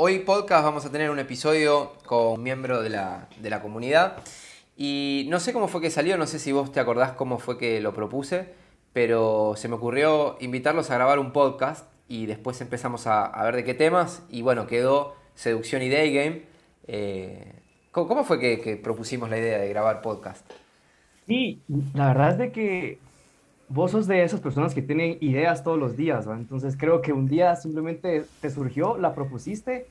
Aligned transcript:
Hoy 0.00 0.20
podcast 0.20 0.62
vamos 0.62 0.86
a 0.86 0.92
tener 0.92 1.10
un 1.10 1.18
episodio 1.18 1.94
con 2.06 2.34
un 2.34 2.42
miembro 2.44 2.82
de 2.82 2.88
la, 2.88 3.60
comunidad 3.60 4.18
y 4.76 5.26
no 5.28 5.40
sé 5.40 5.52
cómo 5.52 5.66
fue 5.66 5.80
que 5.80 5.90
salió, 5.90 6.16
no 6.16 6.28
sé 6.28 6.38
si 6.38 6.52
vos 6.52 6.70
te 6.70 6.78
acordás 6.78 7.14
cómo 7.14 7.40
fue 7.40 7.58
que 7.58 7.80
lo 7.80 7.92
propuse, 7.92 8.54
pero 8.92 9.54
se 9.56 9.66
me 9.66 9.74
ocurrió 9.74 10.36
invitarlos 10.38 10.92
a 10.92 10.94
grabar 10.94 11.18
un 11.18 11.32
podcast 11.32 11.84
y 12.06 12.26
después 12.26 12.60
empezamos 12.60 13.08
a, 13.08 13.42
ver 13.42 13.56
de 13.56 13.64
qué 13.64 13.74
temas 13.74 14.22
y 14.30 14.42
bueno, 14.42 14.68
quedó 14.68 15.16
Seducción 15.34 15.82
y 15.82 15.88
Day 15.88 16.14
Game. 16.14 16.42
Eh, 16.86 17.54
¿cómo, 17.90 18.22
fue 18.22 18.38
que, 18.38 18.76
propusimos 18.76 19.28
la 19.28 19.38
idea 19.38 19.58
de 19.58 19.68
grabar 19.68 20.00
podcast? 20.00 20.48
Sí, 21.26 21.60
la 21.94 22.06
verdad 22.06 22.30
es 22.30 22.38
de 22.38 22.52
que 22.52 22.98
vos 23.68 23.90
sos 23.90 24.06
de 24.06 24.22
esas 24.22 24.40
personas 24.40 24.74
que 24.74 24.82
tienen 24.82 25.18
ideas 25.20 25.62
todos 25.62 25.78
los 25.78 25.96
días, 25.96 26.28
¿va? 26.28 26.36
entonces 26.36 26.76
creo 26.76 27.02
que 27.02 27.12
un 27.12 27.28
día 27.28 27.54
simplemente 27.56 28.24
te 28.40 28.50
surgió, 28.50 28.96
la 28.96 29.14
propusiste 29.14 29.86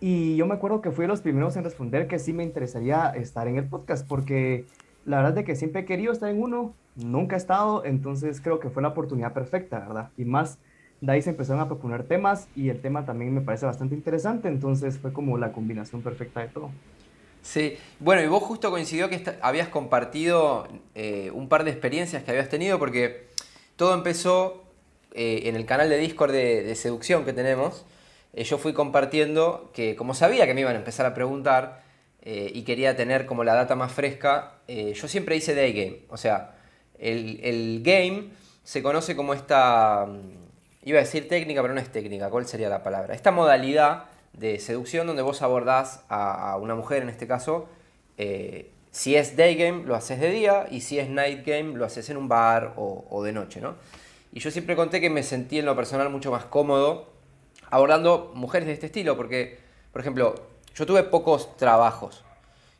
y 0.00 0.36
yo 0.36 0.46
me 0.46 0.54
acuerdo 0.54 0.80
que 0.80 0.90
fui 0.90 1.04
de 1.04 1.08
los 1.08 1.20
primeros 1.20 1.56
en 1.56 1.64
responder 1.64 2.08
que 2.08 2.18
sí 2.18 2.32
me 2.32 2.42
interesaría 2.42 3.10
estar 3.10 3.46
en 3.46 3.56
el 3.56 3.68
podcast 3.68 4.06
porque 4.06 4.66
la 5.04 5.18
verdad 5.18 5.38
es 5.38 5.44
que 5.44 5.54
siempre 5.54 5.82
he 5.82 5.84
querido 5.84 6.12
estar 6.12 6.28
en 6.28 6.42
uno, 6.42 6.74
nunca 6.96 7.36
he 7.36 7.38
estado, 7.38 7.84
entonces 7.84 8.40
creo 8.40 8.58
que 8.58 8.70
fue 8.70 8.82
la 8.82 8.88
oportunidad 8.88 9.32
perfecta, 9.32 9.80
¿verdad? 9.80 10.10
Y 10.16 10.24
más, 10.24 10.58
de 11.00 11.12
ahí 11.12 11.22
se 11.22 11.30
empezaron 11.30 11.60
a 11.62 11.68
proponer 11.68 12.04
temas 12.04 12.48
y 12.56 12.68
el 12.70 12.80
tema 12.80 13.04
también 13.04 13.32
me 13.32 13.42
parece 13.42 13.66
bastante 13.66 13.94
interesante, 13.94 14.48
entonces 14.48 14.98
fue 14.98 15.12
como 15.12 15.38
la 15.38 15.52
combinación 15.52 16.02
perfecta 16.02 16.40
de 16.40 16.48
todo. 16.48 16.70
Sí, 17.44 17.76
bueno, 18.00 18.22
y 18.22 18.26
vos 18.26 18.42
justo 18.42 18.70
coincidió 18.70 19.10
que 19.10 19.22
habías 19.42 19.68
compartido 19.68 20.66
eh, 20.94 21.30
un 21.32 21.50
par 21.50 21.64
de 21.64 21.70
experiencias 21.70 22.24
que 22.24 22.30
habías 22.30 22.48
tenido, 22.48 22.78
porque 22.78 23.28
todo 23.76 23.92
empezó 23.92 24.64
eh, 25.12 25.42
en 25.44 25.54
el 25.54 25.66
canal 25.66 25.90
de 25.90 25.98
Discord 25.98 26.32
de, 26.32 26.74
seducción 26.74 27.26
que 27.26 27.34
tenemos. 27.34 27.84
Eh, 28.32 28.44
yo 28.44 28.56
fui 28.56 28.72
compartiendo 28.72 29.70
que, 29.74 29.94
como 29.94 30.14
sabía 30.14 30.46
que 30.46 30.54
me 30.54 30.62
iban 30.62 30.74
a 30.74 30.78
empezar 30.78 31.04
a 31.06 31.14
preguntar 31.14 31.84
y 32.26 32.62
quería 32.62 32.96
tener 32.96 33.26
como 33.26 33.44
la 33.44 33.52
data 33.52 33.76
más 33.76 33.92
fresca, 33.92 34.54
yo 34.66 35.08
siempre 35.08 35.36
hice 35.36 35.54
day 35.54 35.74
game. 35.74 35.98
O 36.08 36.16
sea, 36.16 36.56
el, 36.98 37.38
el 37.42 37.82
game 37.82 38.30
se 38.62 38.82
conoce 38.82 39.14
como 39.14 39.34
esta, 39.34 40.06
mm, 40.06 40.88
iba 40.88 41.00
a 41.00 41.02
decir 41.02 41.28
técnica, 41.28 41.60
pero 41.60 41.74
no 41.74 41.80
es 41.80 41.92
técnica, 41.92 42.30
¿cuál 42.30 42.46
sería 42.46 42.70
la 42.70 42.82
palabra? 42.82 43.14
Esta 43.14 43.30
modalidad 43.30 44.04
de 44.34 44.58
seducción 44.58 45.06
donde 45.06 45.22
vos 45.22 45.42
abordás 45.42 46.04
a, 46.08 46.56
una 46.60 46.74
mujer 46.74 47.02
en 47.02 47.08
este 47.08 47.26
caso. 47.26 47.68
Eh, 48.18 48.70
si 48.90 49.16
es 49.16 49.36
day 49.36 49.56
game, 49.56 49.84
lo 49.84 49.94
haces 49.94 50.20
de 50.20 50.30
día 50.30 50.66
y 50.70 50.80
si 50.80 50.98
es 50.98 51.08
night 51.08 51.44
game, 51.44 51.74
lo 51.74 51.84
haces 51.84 52.10
en 52.10 52.16
un 52.16 52.28
bar 52.28 52.74
o, 52.76 53.22
de 53.24 53.32
noche, 53.32 53.60
¿no? 53.60 53.74
Y 54.32 54.40
yo 54.40 54.50
siempre 54.50 54.76
conté 54.76 55.00
que 55.00 55.10
me 55.10 55.22
sentí 55.22 55.58
en 55.58 55.64
lo 55.64 55.74
personal 55.76 56.10
mucho 56.10 56.30
más 56.30 56.44
cómodo 56.44 57.12
abordando 57.70 58.32
mujeres 58.34 58.66
de 58.66 58.74
este 58.74 58.86
estilo, 58.86 59.16
porque, 59.16 59.58
por 59.92 60.00
ejemplo, 60.00 60.34
yo 60.74 60.86
tuve 60.86 61.02
pocos 61.02 61.56
trabajos 61.56 62.24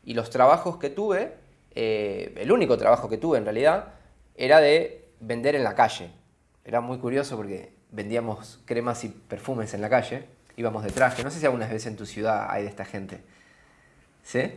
y 0.05 0.15
los 0.15 0.31
trabajos 0.31 0.77
que 0.77 0.91
tuve, 0.91 1.35
eh, 1.75 2.33
el 2.37 2.53
único 2.53 2.77
trabajo 2.77 3.09
que 3.09 3.19
tuve 3.19 3.39
en 3.39 3.45
realidad, 3.45 3.95
era 4.37 4.61
de 4.61 5.05
vender 5.21 5.57
en 5.57 5.65
la 5.65 5.75
calle. 5.75 6.11
Era 6.65 6.81
muy 6.81 6.99
curioso 6.99 7.37
porque 7.37 7.73
vendíamos 7.91 8.61
cremas 8.67 9.03
y 9.05 9.09
perfumes 9.09 9.75
en 9.75 9.81
la 9.81 9.89
calle 9.89 10.34
íbamos 10.57 10.85
de 10.85 10.91
traje. 10.91 11.23
No 11.23 11.31
sé 11.31 11.41
si 11.41 11.47
algunas 11.47 11.71
veces 11.71 11.87
en 11.87 11.97
tu 11.97 12.07
ciudad 12.07 12.47
hay 12.51 12.63
de 12.63 12.69
esta 12.69 12.85
gente. 12.85 13.21
¿Sí? 14.23 14.53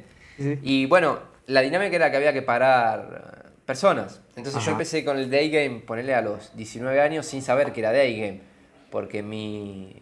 Y 0.62 0.86
bueno, 0.86 1.20
la 1.48 1.62
dinámica 1.62 1.96
era 1.96 2.12
que 2.12 2.18
había 2.18 2.34
que 2.34 2.42
parar 2.42 3.44
eh, 3.46 3.50
personas. 3.66 4.22
Entonces 4.36 4.64
yo 4.64 4.72
empecé 4.72 5.04
con 5.04 5.18
el 5.18 5.30
day 5.30 5.50
game, 5.50 5.80
ponerle 5.82 6.14
a 6.14 6.22
los 6.22 6.56
19 6.56 7.02
años 7.02 7.26
sin 7.26 7.42
saber 7.42 7.74
que 7.74 7.82
era 7.82 7.92
day 7.92 8.20
game. 8.20 8.42
Porque 8.92 9.24
mi, 9.24 9.94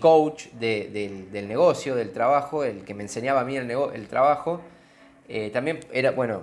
coach 0.00 0.46
del, 0.52 1.48
negocio, 1.48 1.94
del 1.94 2.12
trabajo, 2.12 2.64
el 2.64 2.84
que 2.84 2.94
me 2.94 3.02
enseñaba 3.02 3.40
a 3.40 3.44
mí 3.44 3.56
el, 3.56 3.70
el 3.70 4.08
trabajo, 4.08 4.62
eh, 5.28 5.50
también 5.50 5.80
era, 5.92 6.12
bueno, 6.12 6.42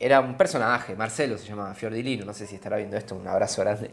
era 0.00 0.20
un 0.20 0.36
personaje, 0.36 0.94
Marcelo 0.94 1.36
se 1.38 1.46
llamaba, 1.46 1.74
Fiordilino, 1.74 2.24
no 2.24 2.32
sé 2.32 2.46
si 2.46 2.54
estará 2.54 2.76
viendo 2.76 2.96
esto, 2.96 3.16
un 3.16 3.26
abrazo 3.26 3.62
grande. 3.62 3.90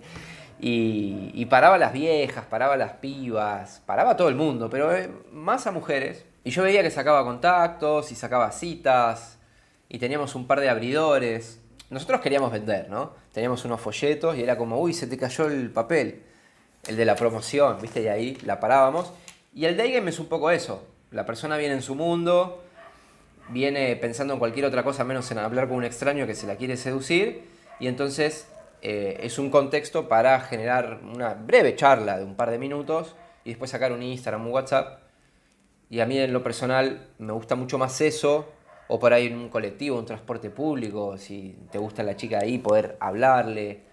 Y, 0.67 1.45
paraba 1.45 1.75
a 1.75 1.77
las 1.77 1.93
viejas, 1.93 2.43
paraba 2.45 2.73
a 2.73 2.77
las 2.77 2.93
pibas, 2.93 3.83
paraba 3.85 4.11
a 4.11 4.17
todo 4.17 4.29
el 4.29 4.35
mundo, 4.35 4.67
pero 4.67 4.95
eh, 4.95 5.11
más 5.31 5.67
a 5.67 5.71
mujeres. 5.71 6.25
Y 6.43 6.49
yo 6.49 6.63
veía 6.63 6.81
que 6.81 6.89
sacaba 6.89 7.23
contactos 7.23 8.11
y 8.11 8.15
sacaba 8.15 8.51
citas 8.51 9.37
y 9.89 9.99
teníamos 9.99 10.33
un 10.33 10.47
par 10.47 10.59
de 10.61 10.69
abridores. 10.69 11.59
Nosotros 11.91 12.19
queríamos 12.19 12.51
vender, 12.51 12.89
¿no? 12.89 13.13
Teníamos 13.31 13.63
unos 13.63 13.79
folletos 13.79 14.35
y 14.37 14.41
era 14.41 14.57
como, 14.57 14.79
uy, 14.79 14.95
se 14.95 15.05
te 15.05 15.19
cayó 15.19 15.45
el 15.45 15.69
papel, 15.69 16.23
el 16.87 16.95
de 16.95 17.05
la 17.05 17.15
promoción, 17.15 17.77
¿viste? 17.79 18.01
Y 18.01 18.07
ahí 18.07 18.35
la 18.43 18.59
parábamos. 18.59 19.13
Y 19.53 19.65
el 19.65 19.77
day 19.77 19.91
game 19.91 20.09
es 20.09 20.17
un 20.17 20.25
poco 20.25 20.49
eso. 20.49 20.83
La 21.11 21.27
persona 21.27 21.57
viene 21.57 21.75
en 21.75 21.83
su 21.83 21.93
mundo, 21.93 22.63
viene 23.49 23.95
pensando 23.97 24.33
en 24.33 24.39
cualquier 24.39 24.65
otra 24.65 24.81
cosa 24.81 25.03
menos 25.03 25.29
en 25.29 25.37
hablar 25.37 25.67
con 25.67 25.77
un 25.77 25.83
extraño 25.83 26.25
que 26.25 26.33
se 26.33 26.47
la 26.47 26.55
quiere 26.55 26.75
seducir. 26.75 27.53
Y 27.79 27.85
entonces 27.85 28.47
eh, 28.81 29.17
es 29.21 29.39
un 29.39 29.49
contexto 29.49 30.07
para 30.07 30.39
generar 30.41 30.99
una 31.03 31.33
breve 31.33 31.75
charla 31.75 32.17
de 32.17 32.23
un 32.23 32.35
par 32.35 32.51
de 32.51 32.57
minutos 32.57 33.15
y 33.43 33.49
después 33.49 33.71
sacar 33.71 33.91
un 33.91 34.03
Instagram, 34.03 34.45
un 34.45 34.53
WhatsApp. 34.53 34.99
Y 35.89 35.99
a 35.99 36.05
mí 36.05 36.17
en 36.17 36.33
lo 36.33 36.43
personal 36.43 37.07
me 37.19 37.31
gusta 37.33 37.55
mucho 37.55 37.77
más 37.77 38.01
eso, 38.01 38.51
o 38.87 38.99
por 38.99 39.13
ahí 39.13 39.27
en 39.27 39.37
un 39.37 39.49
colectivo, 39.49 39.97
un 39.97 40.05
transporte 40.05 40.49
público, 40.49 41.17
si 41.17 41.57
te 41.71 41.77
gusta 41.77 42.03
la 42.03 42.15
chica 42.15 42.39
ahí, 42.39 42.57
poder 42.57 42.97
hablarle. 42.99 43.83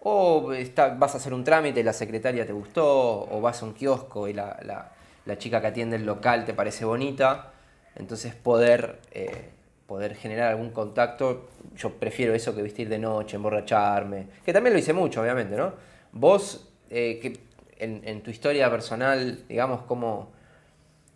O 0.00 0.52
vas 0.98 1.14
a 1.14 1.18
hacer 1.18 1.34
un 1.34 1.42
trámite 1.44 1.80
y 1.80 1.82
la 1.82 1.92
secretaria 1.92 2.46
te 2.46 2.52
gustó, 2.52 3.28
o 3.28 3.40
vas 3.40 3.62
a 3.62 3.66
un 3.66 3.74
kiosco 3.74 4.28
y 4.28 4.32
la, 4.32 4.92
chica 5.38 5.60
que 5.60 5.66
atiende 5.66 5.96
el 5.96 6.06
local 6.06 6.44
te 6.44 6.54
parece 6.54 6.84
bonita. 6.84 7.52
Entonces 7.96 8.34
poder 8.34 9.00
eh, 9.12 9.50
poder 9.86 10.14
generar 10.16 10.50
algún 10.50 10.70
contacto, 10.70 11.48
yo 11.76 11.92
prefiero 11.92 12.34
eso 12.34 12.54
que 12.54 12.62
vestir 12.62 12.88
de 12.88 12.98
noche, 12.98 13.36
emborracharme, 13.36 14.26
que 14.44 14.52
también 14.52 14.72
lo 14.72 14.78
hice 14.78 14.92
mucho, 14.92 15.22
obviamente, 15.22 15.56
¿no? 15.56 15.72
Vos, 16.12 16.72
eh, 16.90 17.18
que 17.20 17.38
en, 17.78 18.22
tu 18.22 18.30
historia 18.30 18.70
personal, 18.70 19.44
digamos, 19.48 19.82
¿cómo, 19.82 20.30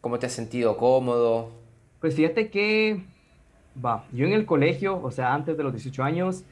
¿cómo 0.00 0.19
te 0.19 0.26
has 0.26 0.32
sentido 0.32 0.76
cómodo? 0.76 1.50
Pues 2.00 2.14
fíjate 2.14 2.50
que, 2.50 3.03
va, 3.82 4.04
yo 4.12 4.26
en 4.26 4.32
el 4.32 4.47
colegio, 4.47 5.03
o 5.03 5.10
sea, 5.10 5.34
antes 5.34 5.56
de 5.56 5.62
los 5.62 5.72
18 5.72 6.03
años, 6.03 6.44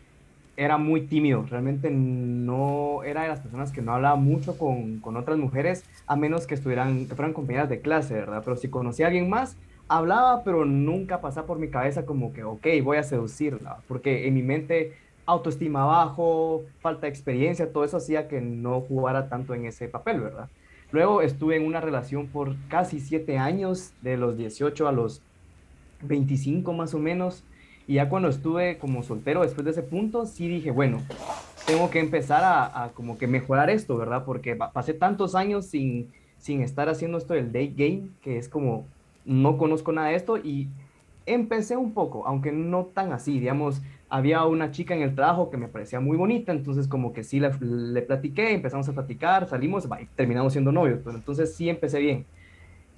era 0.56 0.76
muy 0.76 1.02
tímido, 1.02 1.46
realmente 1.48 1.88
no 1.90 3.04
era 3.04 3.22
de 3.22 3.28
las 3.28 3.38
personas 3.38 3.70
que 3.70 3.80
no 3.80 3.94
hablaba 3.94 4.16
mucho 4.16 4.58
con, 4.58 4.98
con 4.98 5.16
otras 5.16 5.38
mujeres, 5.38 5.84
a 6.08 6.16
menos 6.16 6.48
que 6.48 6.54
estuvieran, 6.54 7.06
que 7.06 7.14
fueran 7.14 7.32
compañeras 7.32 7.68
de 7.68 7.80
clase, 7.80 8.14
¿verdad? 8.14 8.42
Pero 8.44 8.56
si 8.56 8.68
conocía 8.68 9.06
a 9.06 9.08
alguien 9.08 9.30
más, 9.30 9.56
hablaba, 9.88 10.44
pero 10.44 10.64
nunca 10.64 11.20
pasaba 11.20 11.46
por 11.46 11.58
mi 11.58 11.68
cabeza 11.68 12.04
como 12.06 12.32
que, 12.32 12.44
ok, 12.44 12.66
voy 12.82 12.98
a 12.98 13.02
seducirla, 13.02 13.78
porque 13.88 14.26
en 14.28 14.34
mi 14.34 14.42
mente 14.42 14.92
autoestima 15.26 15.84
bajo, 15.84 16.62
falta 16.80 17.02
de 17.02 17.08
experiencia, 17.08 17.72
todo 17.72 17.84
eso 17.84 17.96
hacía 17.96 18.28
que 18.28 18.40
no 18.40 18.80
jugara 18.82 19.28
tanto 19.28 19.54
en 19.54 19.66
ese 19.66 19.88
papel, 19.88 20.20
¿verdad? 20.20 20.48
Luego 20.90 21.20
estuve 21.20 21.56
en 21.56 21.66
una 21.66 21.80
relación 21.80 22.28
por 22.28 22.56
casi 22.68 23.00
siete 23.00 23.36
años, 23.36 23.92
de 24.00 24.16
los 24.16 24.38
18 24.38 24.88
a 24.88 24.92
los 24.92 25.20
25 26.02 26.72
más 26.72 26.94
o 26.94 26.98
menos, 26.98 27.44
y 27.86 27.94
ya 27.94 28.08
cuando 28.08 28.28
estuve 28.28 28.78
como 28.78 29.02
soltero 29.02 29.42
después 29.42 29.64
de 29.64 29.70
ese 29.72 29.82
punto, 29.82 30.26
sí 30.26 30.48
dije, 30.48 30.70
bueno, 30.70 31.02
tengo 31.66 31.90
que 31.90 32.00
empezar 32.00 32.42
a, 32.44 32.90
como 32.94 33.18
que 33.18 33.26
mejorar 33.26 33.68
esto, 33.68 33.96
¿verdad? 33.96 34.24
Porque 34.24 34.56
pasé 34.56 34.94
tantos 34.94 35.34
años 35.34 35.66
sin, 35.66 36.10
sin 36.38 36.62
estar 36.62 36.88
haciendo 36.88 37.18
esto 37.18 37.34
del 37.34 37.46
date 37.46 37.74
game, 37.76 38.08
que 38.22 38.38
es 38.38 38.48
como 38.48 38.86
no 39.28 39.58
conozco 39.58 39.92
nada 39.92 40.08
de 40.08 40.16
esto 40.16 40.38
y 40.38 40.68
empecé 41.26 41.76
un 41.76 41.92
poco, 41.92 42.26
aunque 42.26 42.50
no 42.50 42.86
tan 42.86 43.12
así, 43.12 43.38
digamos, 43.38 43.82
había 44.08 44.44
una 44.46 44.70
chica 44.70 44.94
en 44.94 45.02
el 45.02 45.14
trabajo 45.14 45.50
que 45.50 45.58
me 45.58 45.68
parecía 45.68 46.00
muy 46.00 46.16
bonita, 46.16 46.50
entonces 46.50 46.88
como 46.88 47.12
que 47.12 47.22
sí 47.22 47.38
le, 47.38 47.50
le 47.60 48.00
platiqué, 48.00 48.54
empezamos 48.54 48.88
a 48.88 48.94
platicar, 48.94 49.46
salimos, 49.46 49.86
y 50.00 50.06
terminamos 50.16 50.54
siendo 50.54 50.72
novios, 50.72 51.00
pero 51.04 51.16
entonces 51.16 51.54
sí 51.54 51.68
empecé 51.68 52.00
bien. 52.00 52.26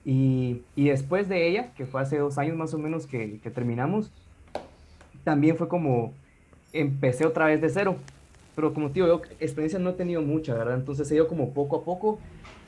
Y, 0.04 0.62
después 0.76 1.28
de 1.28 1.48
ella, 1.48 1.74
que 1.74 1.84
fue 1.84 2.00
hace 2.00 2.18
dos 2.18 2.38
años 2.38 2.56
más 2.56 2.72
o 2.72 2.78
menos 2.78 3.06
que, 3.06 3.40
que 3.40 3.50
terminamos, 3.50 4.12
también 5.24 5.56
fue 5.56 5.68
como, 5.68 6.14
empecé 6.72 7.26
otra 7.26 7.46
vez 7.46 7.60
de 7.60 7.68
cero, 7.68 7.96
pero 8.54 8.72
como 8.72 8.88
te 8.88 8.94
digo, 8.94 9.06
yo 9.08 9.22
experiencia 9.40 9.78
no 9.78 9.90
he 9.90 9.94
tenido 9.94 10.22
mucha, 10.22 10.54
¿verdad? 10.54 10.76
Entonces 10.76 11.10
he 11.10 11.16
ido 11.16 11.26
como 11.26 11.50
poco 11.52 11.76
a 11.76 11.84
poco 11.84 12.18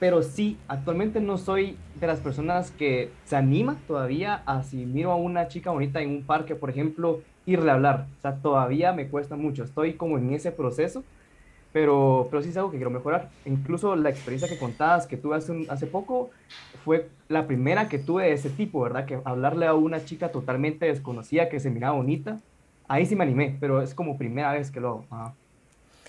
pero 0.03 0.25
sí, 0.25 0.59
actualmente 0.67 1.21
no 1.21 1.39
soy 1.39 1.77
de 2.01 2.09
las 2.09 2.19
personas 2.19 2.73
que 2.73 3.13
se 3.25 3.37
anima 3.37 3.77
todavía 3.87 4.43
a 4.47 4.65
si 4.65 4.85
miro 4.85 5.13
a 5.13 5.15
una 5.15 5.47
chica 5.47 5.71
bonita 5.71 6.03
en 6.03 6.11
un 6.11 6.23
parque, 6.25 6.57
por 6.57 6.71
ejemplo, 6.71 7.21
irle 7.47 7.71
a 7.71 7.75
hablar. 7.75 8.09
O 8.19 8.21
sea, 8.21 8.35
todavía 8.35 8.93
me 8.93 9.07
cuesta 9.07 9.37
mucho. 9.37 9.63
Estoy 9.63 9.93
como 9.93 10.19
en 10.19 10.35
ese 10.35 10.51
proceso, 10.51 11.05
pero, 11.73 12.27
pero 12.33 12.43
sí 12.43 12.49
es 12.49 12.57
algo 12.57 12.73
que 12.73 12.79
quiero 12.79 12.91
mejorar. 12.91 13.31
Incluso 13.45 13.95
la 13.95 14.11
experiencia 14.11 14.49
que 14.49 14.59
contabas 14.59 15.07
que 15.07 15.17
tuve 15.17 15.37
hace, 15.37 15.69
hace 15.69 15.87
poco 15.87 16.31
fue 16.85 17.09
la 17.29 17.47
primera 17.47 17.89
que 17.89 18.01
tuve 18.01 18.25
de 18.25 18.33
ese 18.33 18.51
tipo, 18.51 18.81
¿verdad? 18.81 19.07
Que 19.07 19.21
hablarle 19.25 19.67
a 19.67 19.75
una 19.75 20.05
chica 20.05 20.33
totalmente 20.33 20.87
desconocida 20.87 21.49
que 21.49 21.61
se 21.61 21.71
miraba 21.71 21.95
bonita. 21.95 22.41
Ahí 22.89 23.07
sí 23.07 23.15
me 23.15 23.23
animé, 23.23 23.57
pero 23.61 23.81
es 23.81 23.95
como 23.95 24.19
primera 24.19 24.53
vez 24.53 24.73
que 24.73 24.81
lo 24.81 25.05
hago. 25.11 25.42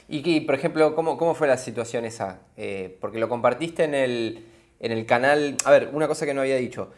Y, 0.07 0.41
por 0.41 0.55
ejemplo, 0.55 0.95
¿cómo, 0.95 1.17
¿cómo, 1.17 1.33
fue 1.33 1.47
la 1.47 1.57
situación 1.57 2.05
esa? 2.05 2.41
Eh, 2.57 2.97
porque 2.99 3.19
lo 3.19 3.29
compartiste 3.29 3.83
en 3.85 3.95
el, 3.95 4.45
en 4.79 4.91
el 4.91 5.05
canal, 5.05 5.55
a 5.65 5.71
ver, 5.71 5.89
una 5.93 6.07
cosa 6.07 6.25
que 6.25 6.33
no 6.33 6.41
había 6.41 6.57
dicho, 6.57 6.91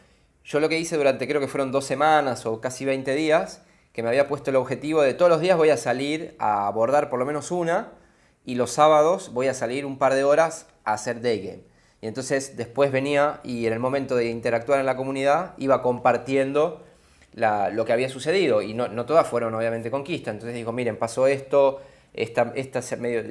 yo 0.43 0.59
lo 0.59 0.69
que 0.69 0.79
hice 0.79 0.97
durante 0.97 1.27
creo 1.27 1.39
que 1.39 1.47
fueron 1.47 1.71
dos 1.71 1.85
semanas 1.85 2.45
o 2.45 2.61
casi 2.61 2.85
20 2.85 3.15
días, 3.15 3.63
que 3.93 4.03
me 4.03 4.09
había 4.09 4.27
puesto 4.27 4.49
el 4.49 4.57
objetivo 4.57 5.01
de 5.01 5.13
todos 5.13 5.29
los 5.29 5.39
días 5.39 5.57
voy 5.57 5.69
a 5.69 5.77
salir 5.77 6.35
a 6.37 6.67
abordar 6.67 7.09
por 7.09 7.17
lo 7.17 7.25
menos 7.25 7.49
una 7.51 7.93
y 8.43 8.55
los 8.55 8.71
sábados 8.71 9.31
voy 9.33 9.47
a 9.47 9.53
salir 9.53 9.85
un 9.85 9.97
par 9.97 10.13
de 10.13 10.23
horas 10.23 10.67
a 10.83 10.93
hacer 10.93 11.21
day 11.21 11.39
game. 11.39 11.63
Y 12.01 12.07
entonces 12.07 12.57
después 12.57 12.91
venía 12.91 13.39
y 13.43 13.65
en 13.65 13.73
el 13.73 13.79
momento 13.79 14.15
de 14.15 14.25
interactuar 14.25 14.79
en 14.79 14.85
la 14.85 14.95
comunidad 14.95 15.53
iba 15.57 15.81
compartiendo 15.81 16.83
lo 17.33 17.85
que 17.85 17.93
había 17.93 18.09
sucedido. 18.09 18.61
Y 18.61 18.73
no, 18.73 18.87
no, 18.87 19.05
todas 19.05 19.27
fueron 19.27 19.55
obviamente 19.55 19.89
conquistas. 19.89 20.33
Entonces 20.33 20.55
digo, 20.55 20.71
miren, 20.71 20.97
pasó 20.97 21.27
esto, 21.27 21.81
esta, 22.15 22.53
esta 22.55 22.81
medio, 22.97 23.23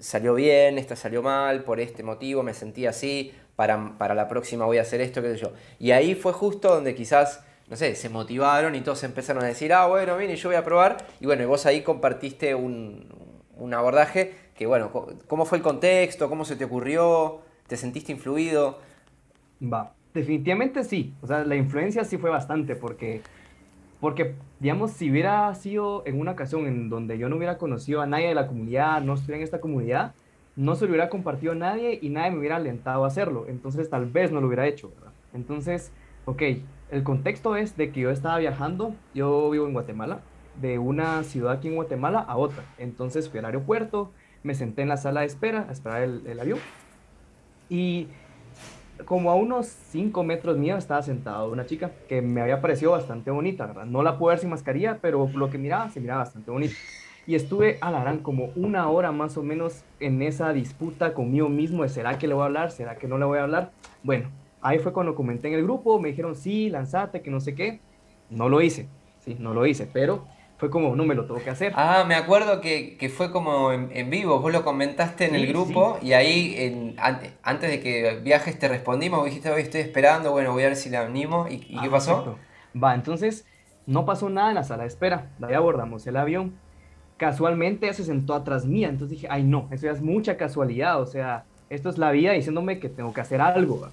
salió 0.00 0.34
bien, 0.34 0.78
esta 0.78 0.96
salió 0.96 1.22
mal, 1.22 1.64
por 1.64 1.80
este 1.80 2.02
motivo 2.02 2.42
me 2.42 2.54
sentí 2.54 2.86
así, 2.86 3.32
para, 3.56 3.96
para 3.98 4.14
la 4.14 4.28
próxima 4.28 4.64
voy 4.64 4.78
a 4.78 4.82
hacer 4.82 5.00
esto, 5.00 5.22
qué 5.22 5.34
sé 5.34 5.36
yo. 5.36 5.52
Y 5.78 5.92
ahí 5.92 6.14
fue 6.14 6.32
justo 6.32 6.68
donde 6.68 6.94
quizás 6.94 7.44
no 7.68 7.76
sé, 7.76 7.94
se 7.94 8.08
motivaron 8.08 8.74
y 8.74 8.80
todos 8.82 9.02
empezaron 9.04 9.42
a 9.42 9.46
decir, 9.46 9.72
ah, 9.72 9.86
bueno, 9.86 10.16
mire, 10.16 10.36
yo 10.36 10.48
voy 10.48 10.56
a 10.56 10.64
probar. 10.64 10.98
Y 11.20 11.26
bueno, 11.26 11.42
y 11.42 11.46
vos 11.46 11.64
ahí 11.66 11.82
compartiste 11.82 12.54
un, 12.54 13.08
abordaje 13.74 14.34
que, 14.54 14.66
bueno, 14.66 14.90
¿cómo 15.26 15.46
fue 15.46 15.58
el 15.58 15.64
contexto? 15.64 16.28
¿Cómo 16.28 16.44
se 16.44 16.56
te 16.56 16.64
ocurrió? 16.64 17.40
¿Te 17.66 17.76
sentiste 17.76 18.12
influido? 18.12 18.80
Va, 19.62 19.94
definitivamente 20.12 20.84
sí. 20.84 21.14
O 21.22 21.26
sea, 21.26 21.44
la 21.44 21.56
influencia 21.56 22.04
sí 22.04 22.18
fue 22.18 22.30
bastante 22.30 22.76
porque, 22.76 23.22
porque, 24.04 24.34
digamos, 24.60 24.90
si 24.90 25.10
hubiera 25.10 25.54
sido 25.54 26.02
en 26.04 26.20
una 26.20 26.32
ocasión 26.32 26.66
en 26.66 26.90
donde 26.90 27.16
yo 27.16 27.30
no 27.30 27.36
hubiera 27.36 27.56
conocido 27.56 28.02
a 28.02 28.06
nadie 28.06 28.28
de 28.28 28.34
la 28.34 28.46
comunidad, 28.46 29.00
no 29.00 29.14
estuviera 29.14 29.38
en 29.38 29.44
esta 29.44 29.62
comunidad, 29.62 30.12
no 30.56 30.74
se 30.74 30.84
lo 30.84 30.90
hubiera 30.90 31.08
compartido 31.08 31.52
a 31.52 31.54
nadie 31.54 31.98
y 32.02 32.10
nadie 32.10 32.32
me 32.32 32.40
hubiera 32.40 32.56
alentado 32.56 33.04
a 33.04 33.06
hacerlo. 33.06 33.46
Entonces, 33.48 33.88
tal 33.88 34.04
vez 34.04 34.30
no 34.30 34.42
lo 34.42 34.48
hubiera 34.48 34.66
hecho, 34.66 34.90
¿verdad? 34.90 35.12
Entonces, 35.32 35.90
ok, 36.26 36.42
el 36.90 37.02
contexto 37.02 37.56
es 37.56 37.78
de 37.78 37.92
que 37.92 38.00
yo 38.00 38.10
estaba 38.10 38.36
viajando, 38.36 38.94
yo 39.14 39.48
vivo 39.48 39.66
en 39.66 39.72
Guatemala, 39.72 40.20
de 40.60 40.78
una 40.78 41.22
ciudad 41.22 41.54
aquí 41.54 41.68
en 41.68 41.76
Guatemala 41.76 42.18
a 42.18 42.36
otra. 42.36 42.62
Entonces 42.76 43.30
fui 43.30 43.38
al 43.38 43.46
aeropuerto, 43.46 44.10
me 44.42 44.54
senté 44.54 44.82
en 44.82 44.90
la 44.90 44.98
sala 44.98 45.20
de 45.20 45.28
espera 45.28 45.64
a 45.66 45.72
esperar 45.72 46.02
el, 46.02 46.40
avión 46.40 46.58
y 47.70 48.08
como 49.04 49.30
a 49.30 49.34
unos 49.34 49.66
5 49.66 50.24
metros 50.24 50.56
mío 50.56 50.76
estaba 50.76 51.02
sentada 51.02 51.46
una 51.46 51.66
chica 51.66 51.92
que 52.08 52.22
me 52.22 52.40
había 52.40 52.60
parecido 52.60 52.92
bastante 52.92 53.30
bonita, 53.30 53.66
¿verdad? 53.66 53.86
No 53.86 54.02
la 54.02 54.18
puedo 54.18 54.30
ver 54.30 54.38
sin 54.38 54.50
mascarilla, 54.50 54.98
pero 55.00 55.28
lo 55.34 55.50
que 55.50 55.58
miraba 55.58 55.90
se 55.90 56.00
miraba 56.00 56.20
bastante 56.20 56.50
bonita. 56.50 56.74
Y 57.26 57.34
estuve 57.34 57.78
a 57.80 57.90
la 57.90 58.00
gran 58.00 58.18
como 58.18 58.50
una 58.54 58.88
hora 58.88 59.10
más 59.12 59.36
o 59.36 59.42
menos 59.42 59.84
en 60.00 60.20
esa 60.22 60.52
disputa 60.52 61.14
conmigo 61.14 61.48
mismo 61.48 61.82
de 61.82 61.88
¿será 61.88 62.18
que 62.18 62.26
le 62.26 62.34
voy 62.34 62.42
a 62.42 62.46
hablar? 62.46 62.70
¿Será 62.70 62.96
que 62.96 63.08
no 63.08 63.16
le 63.18 63.24
voy 63.24 63.38
a 63.38 63.44
hablar? 63.44 63.72
Bueno, 64.02 64.28
Ahí 64.64 64.78
fue 64.78 64.94
cuando 64.94 65.14
comenté 65.14 65.48
en 65.48 65.54
el 65.54 65.62
grupo, 65.62 66.00
me 66.00 66.08
dijeron, 66.08 66.34
sí, 66.34 66.70
lanzate, 66.70 67.20
que 67.20 67.30
no 67.30 67.38
sé 67.38 67.54
qué. 67.54 67.80
No 68.30 68.48
lo 68.48 68.62
hice, 68.62 68.88
sí, 69.18 69.36
no 69.38 69.52
lo 69.52 69.66
hice, 69.66 69.86
pero 69.86 70.24
fue 70.64 70.70
como, 70.70 70.96
no 70.96 71.04
me 71.04 71.14
lo 71.14 71.26
tengo 71.26 71.42
que 71.42 71.50
hacer. 71.50 71.74
Ah, 71.76 72.04
me 72.08 72.14
acuerdo 72.14 72.62
que, 72.62 72.96
que 72.96 73.10
fue 73.10 73.30
como 73.30 73.70
en, 73.70 74.08
vivo, 74.08 74.40
vos 74.40 74.50
lo 74.50 74.64
comentaste 74.64 75.26
en 75.26 75.34
el 75.34 75.46
grupo 75.46 75.98
y 76.00 76.14
ahí 76.14 76.54
en, 76.56 76.96
antes 76.98 77.70
de 77.70 77.80
que 77.80 78.18
viajes 78.22 78.58
te 78.58 78.66
respondimos, 78.66 79.22
dijiste, 79.26 79.50
hoy 79.50 79.60
estoy 79.60 79.82
esperando, 79.82 80.30
bueno, 80.30 80.52
voy 80.52 80.62
a 80.62 80.68
ver 80.68 80.76
si 80.76 80.88
la 80.88 81.02
animo. 81.02 81.46
¿Y, 81.50 81.58
qué 81.58 81.90
pasó? 81.90 82.38
Va, 82.82 82.94
entonces 82.94 83.44
no 83.86 84.06
pasó 84.06 84.30
nada 84.30 84.48
en 84.48 84.54
la 84.54 84.64
sala 84.64 84.84
de 84.84 84.88
espera, 84.88 85.26
ahí 85.42 85.52
abordamos 85.52 86.06
el 86.06 86.16
avión. 86.16 86.54
Casualmente 87.18 87.84
ella 87.84 87.94
se 87.94 88.04
sentó 88.04 88.32
atrás 88.32 88.64
mía, 88.64 88.88
entonces 88.88 89.18
dije, 89.18 89.26
ay 89.30 89.42
no, 89.42 89.68
eso 89.70 89.84
ya 89.84 89.92
es 89.92 90.00
mucha 90.00 90.38
casualidad, 90.38 90.98
o 90.98 91.04
sea, 91.04 91.44
esto 91.68 91.90
es 91.90 91.98
la 91.98 92.10
vida 92.10 92.32
diciéndome 92.32 92.78
que 92.78 92.88
tengo 92.88 93.12
que 93.12 93.20
hacer 93.20 93.42
algo. 93.42 93.86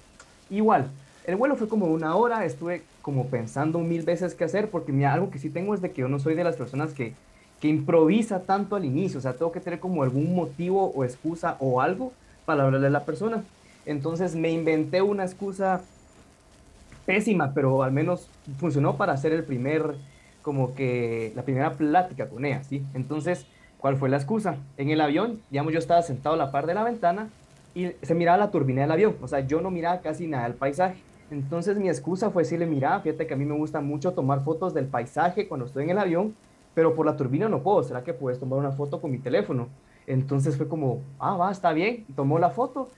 Igual, 0.48 0.86
el 1.26 1.36
vuelo 1.36 1.54
fue 1.54 1.68
como 1.68 1.84
una 1.84 2.16
hora, 2.16 2.46
estuve 2.46 2.82
como 3.02 3.26
pensando 3.26 3.80
mil 3.80 4.02
veces 4.02 4.34
qué 4.34 4.44
hacer, 4.44 4.70
porque 4.70 4.92
mira, 4.92 5.12
algo 5.12 5.30
que 5.30 5.38
sí 5.38 5.50
tengo 5.50 5.74
es 5.74 5.82
de 5.82 5.90
que 5.90 6.00
yo 6.00 6.08
no 6.08 6.18
soy 6.18 6.34
de 6.34 6.44
las 6.44 6.56
personas 6.56 6.94
que, 6.94 7.14
que 7.60 7.68
improvisa 7.68 8.40
tanto 8.42 8.76
al 8.76 8.84
inicio, 8.84 9.18
o 9.18 9.22
sea, 9.22 9.34
tengo 9.34 9.52
que 9.52 9.60
tener 9.60 9.80
como 9.80 10.02
algún 10.02 10.34
motivo 10.34 10.92
o 10.94 11.04
excusa 11.04 11.56
o 11.58 11.80
algo 11.80 12.12
para 12.46 12.64
hablarle 12.64 12.86
a 12.86 12.90
la 12.90 13.04
persona. 13.04 13.44
Entonces 13.84 14.36
me 14.36 14.50
inventé 14.50 15.02
una 15.02 15.24
excusa 15.24 15.82
pésima, 17.04 17.52
pero 17.52 17.82
al 17.82 17.92
menos 17.92 18.28
funcionó 18.58 18.96
para 18.96 19.12
hacer 19.12 19.32
el 19.32 19.44
primer, 19.44 19.96
como 20.42 20.74
que 20.74 21.32
la 21.34 21.42
primera 21.42 21.72
plática 21.72 22.28
con 22.28 22.44
ella, 22.44 22.62
¿sí? 22.62 22.84
Entonces, 22.94 23.46
¿cuál 23.78 23.96
fue 23.96 24.08
la 24.08 24.16
excusa? 24.16 24.56
En 24.76 24.90
el 24.90 25.00
avión, 25.00 25.40
digamos, 25.50 25.72
yo 25.72 25.80
estaba 25.80 26.02
sentado 26.02 26.36
a 26.36 26.38
la 26.38 26.52
par 26.52 26.66
de 26.66 26.74
la 26.74 26.84
ventana 26.84 27.28
y 27.74 27.90
se 28.02 28.14
miraba 28.14 28.38
la 28.38 28.50
turbina 28.50 28.82
del 28.82 28.92
avión, 28.92 29.16
o 29.20 29.28
sea, 29.28 29.40
yo 29.40 29.60
no 29.60 29.70
miraba 29.70 30.00
casi 30.00 30.26
nada 30.26 30.44
del 30.44 30.54
paisaje. 30.54 30.96
Entonces 31.32 31.78
mi 31.78 31.88
excusa 31.88 32.30
fue 32.30 32.42
decirle, 32.42 32.66
mira, 32.66 33.00
fíjate 33.00 33.26
que 33.26 33.32
a 33.32 33.38
mí 33.38 33.46
me 33.46 33.56
gusta 33.56 33.80
mucho 33.80 34.12
tomar 34.12 34.44
fotos 34.44 34.74
del 34.74 34.84
paisaje 34.84 35.48
cuando 35.48 35.64
estoy 35.64 35.84
en 35.84 35.90
el 35.90 35.98
avión, 35.98 36.34
pero 36.74 36.94
por 36.94 37.06
la 37.06 37.16
turbina 37.16 37.48
no 37.48 37.62
puedo, 37.62 37.82
¿será 37.82 38.04
que 38.04 38.12
puedes 38.12 38.38
tomar 38.38 38.58
una 38.58 38.72
foto 38.72 39.00
con 39.00 39.10
mi 39.10 39.18
teléfono? 39.18 39.68
Entonces 40.06 40.58
fue 40.58 40.68
como, 40.68 41.00
ah, 41.18 41.34
va, 41.38 41.50
está 41.50 41.72
bien, 41.72 42.04
tomó 42.14 42.38
la 42.38 42.50
foto 42.50 42.90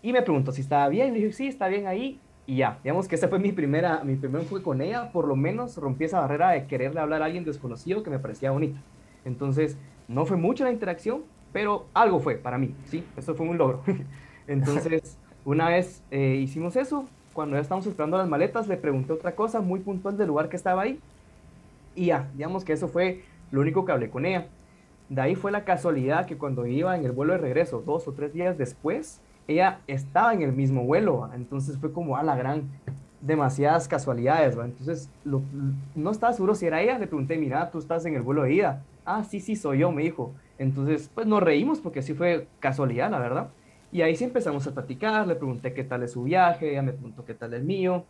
y 0.00 0.14
me 0.14 0.22
preguntó 0.22 0.52
si 0.52 0.62
estaba 0.62 0.88
bien, 0.88 1.12
le 1.12 1.20
dije, 1.20 1.32
sí, 1.32 1.48
está 1.48 1.68
bien 1.68 1.86
ahí, 1.86 2.18
y 2.46 2.56
ya, 2.56 2.78
digamos 2.82 3.08
que 3.08 3.16
esa 3.16 3.28
fue 3.28 3.38
mi 3.38 3.52
primera, 3.52 4.02
mi 4.04 4.16
primer 4.16 4.44
fue 4.44 4.62
con 4.62 4.80
ella, 4.80 5.12
por 5.12 5.28
lo 5.28 5.36
menos 5.36 5.76
rompí 5.76 6.04
esa 6.04 6.20
barrera 6.20 6.52
de 6.52 6.66
quererle 6.66 7.00
hablar 7.00 7.20
a 7.20 7.26
alguien 7.26 7.44
desconocido 7.44 8.02
que 8.02 8.08
me 8.08 8.18
parecía 8.18 8.52
bonita. 8.52 8.80
Entonces, 9.26 9.76
no 10.08 10.24
fue 10.24 10.38
mucha 10.38 10.64
la 10.64 10.72
interacción, 10.72 11.24
pero 11.52 11.88
algo 11.92 12.20
fue 12.20 12.36
para 12.36 12.56
mí, 12.56 12.74
¿sí? 12.86 13.04
Eso 13.18 13.34
fue 13.34 13.46
un 13.46 13.58
logro. 13.58 13.82
Entonces, 14.46 15.18
una 15.44 15.68
vez 15.68 16.02
eh, 16.10 16.36
hicimos 16.40 16.76
eso, 16.76 17.06
cuando 17.36 17.54
ya 17.54 17.62
estábamos 17.62 17.86
esperando 17.86 18.16
las 18.16 18.28
maletas, 18.28 18.66
le 18.66 18.76
pregunté 18.76 19.12
otra 19.12 19.36
cosa 19.36 19.60
muy 19.60 19.78
puntual 19.78 20.16
del 20.16 20.26
lugar 20.26 20.48
que 20.48 20.56
estaba 20.56 20.82
ahí. 20.82 20.98
Y 21.94 22.06
ya, 22.06 22.28
digamos 22.34 22.64
que 22.64 22.72
eso 22.72 22.88
fue 22.88 23.22
lo 23.52 23.60
único 23.60 23.84
que 23.84 23.92
hablé 23.92 24.10
con 24.10 24.26
ella. 24.26 24.48
De 25.08 25.20
ahí 25.20 25.36
fue 25.36 25.52
la 25.52 25.64
casualidad 25.64 26.26
que 26.26 26.36
cuando 26.36 26.66
iba 26.66 26.96
en 26.96 27.04
el 27.04 27.12
vuelo 27.12 27.34
de 27.34 27.38
regreso, 27.38 27.82
dos 27.86 28.08
o 28.08 28.12
tres 28.12 28.32
días 28.32 28.58
después, 28.58 29.20
ella 29.46 29.80
estaba 29.86 30.32
en 30.34 30.42
el 30.42 30.52
mismo 30.52 30.84
vuelo. 30.84 31.30
Entonces 31.34 31.78
fue 31.78 31.92
como 31.92 32.16
a 32.16 32.22
la 32.22 32.36
gran, 32.36 32.64
demasiadas 33.20 33.86
casualidades. 33.86 34.56
Entonces 34.56 35.10
no 35.94 36.10
estaba 36.10 36.32
seguro 36.32 36.54
si 36.54 36.66
era 36.66 36.80
ella. 36.80 36.98
Le 36.98 37.06
pregunté, 37.06 37.36
mira, 37.36 37.70
tú 37.70 37.78
estás 37.78 38.04
en 38.06 38.14
el 38.14 38.22
vuelo 38.22 38.42
de 38.42 38.54
ida. 38.54 38.82
Ah, 39.04 39.22
sí, 39.22 39.40
sí, 39.40 39.54
soy 39.54 39.78
yo, 39.78 39.92
me 39.92 40.02
dijo. 40.02 40.32
Entonces, 40.58 41.10
pues 41.14 41.26
nos 41.26 41.42
reímos 41.42 41.80
porque 41.80 42.00
así 42.00 42.14
fue 42.14 42.48
casualidad, 42.60 43.10
la 43.10 43.18
verdad. 43.18 43.48
Y 43.92 44.02
ahí 44.02 44.16
sí 44.16 44.24
empezamos 44.24 44.66
a 44.66 44.74
platicar, 44.74 45.26
le 45.26 45.36
pregunté 45.36 45.72
qué 45.72 45.84
tal 45.84 46.02
es 46.02 46.12
su 46.12 46.24
viaje, 46.24 46.70
ella 46.70 46.82
me 46.82 46.92
preguntó 46.92 47.24
qué 47.24 47.34
tal 47.34 47.54
el 47.54 47.64
mío. 47.64 48.04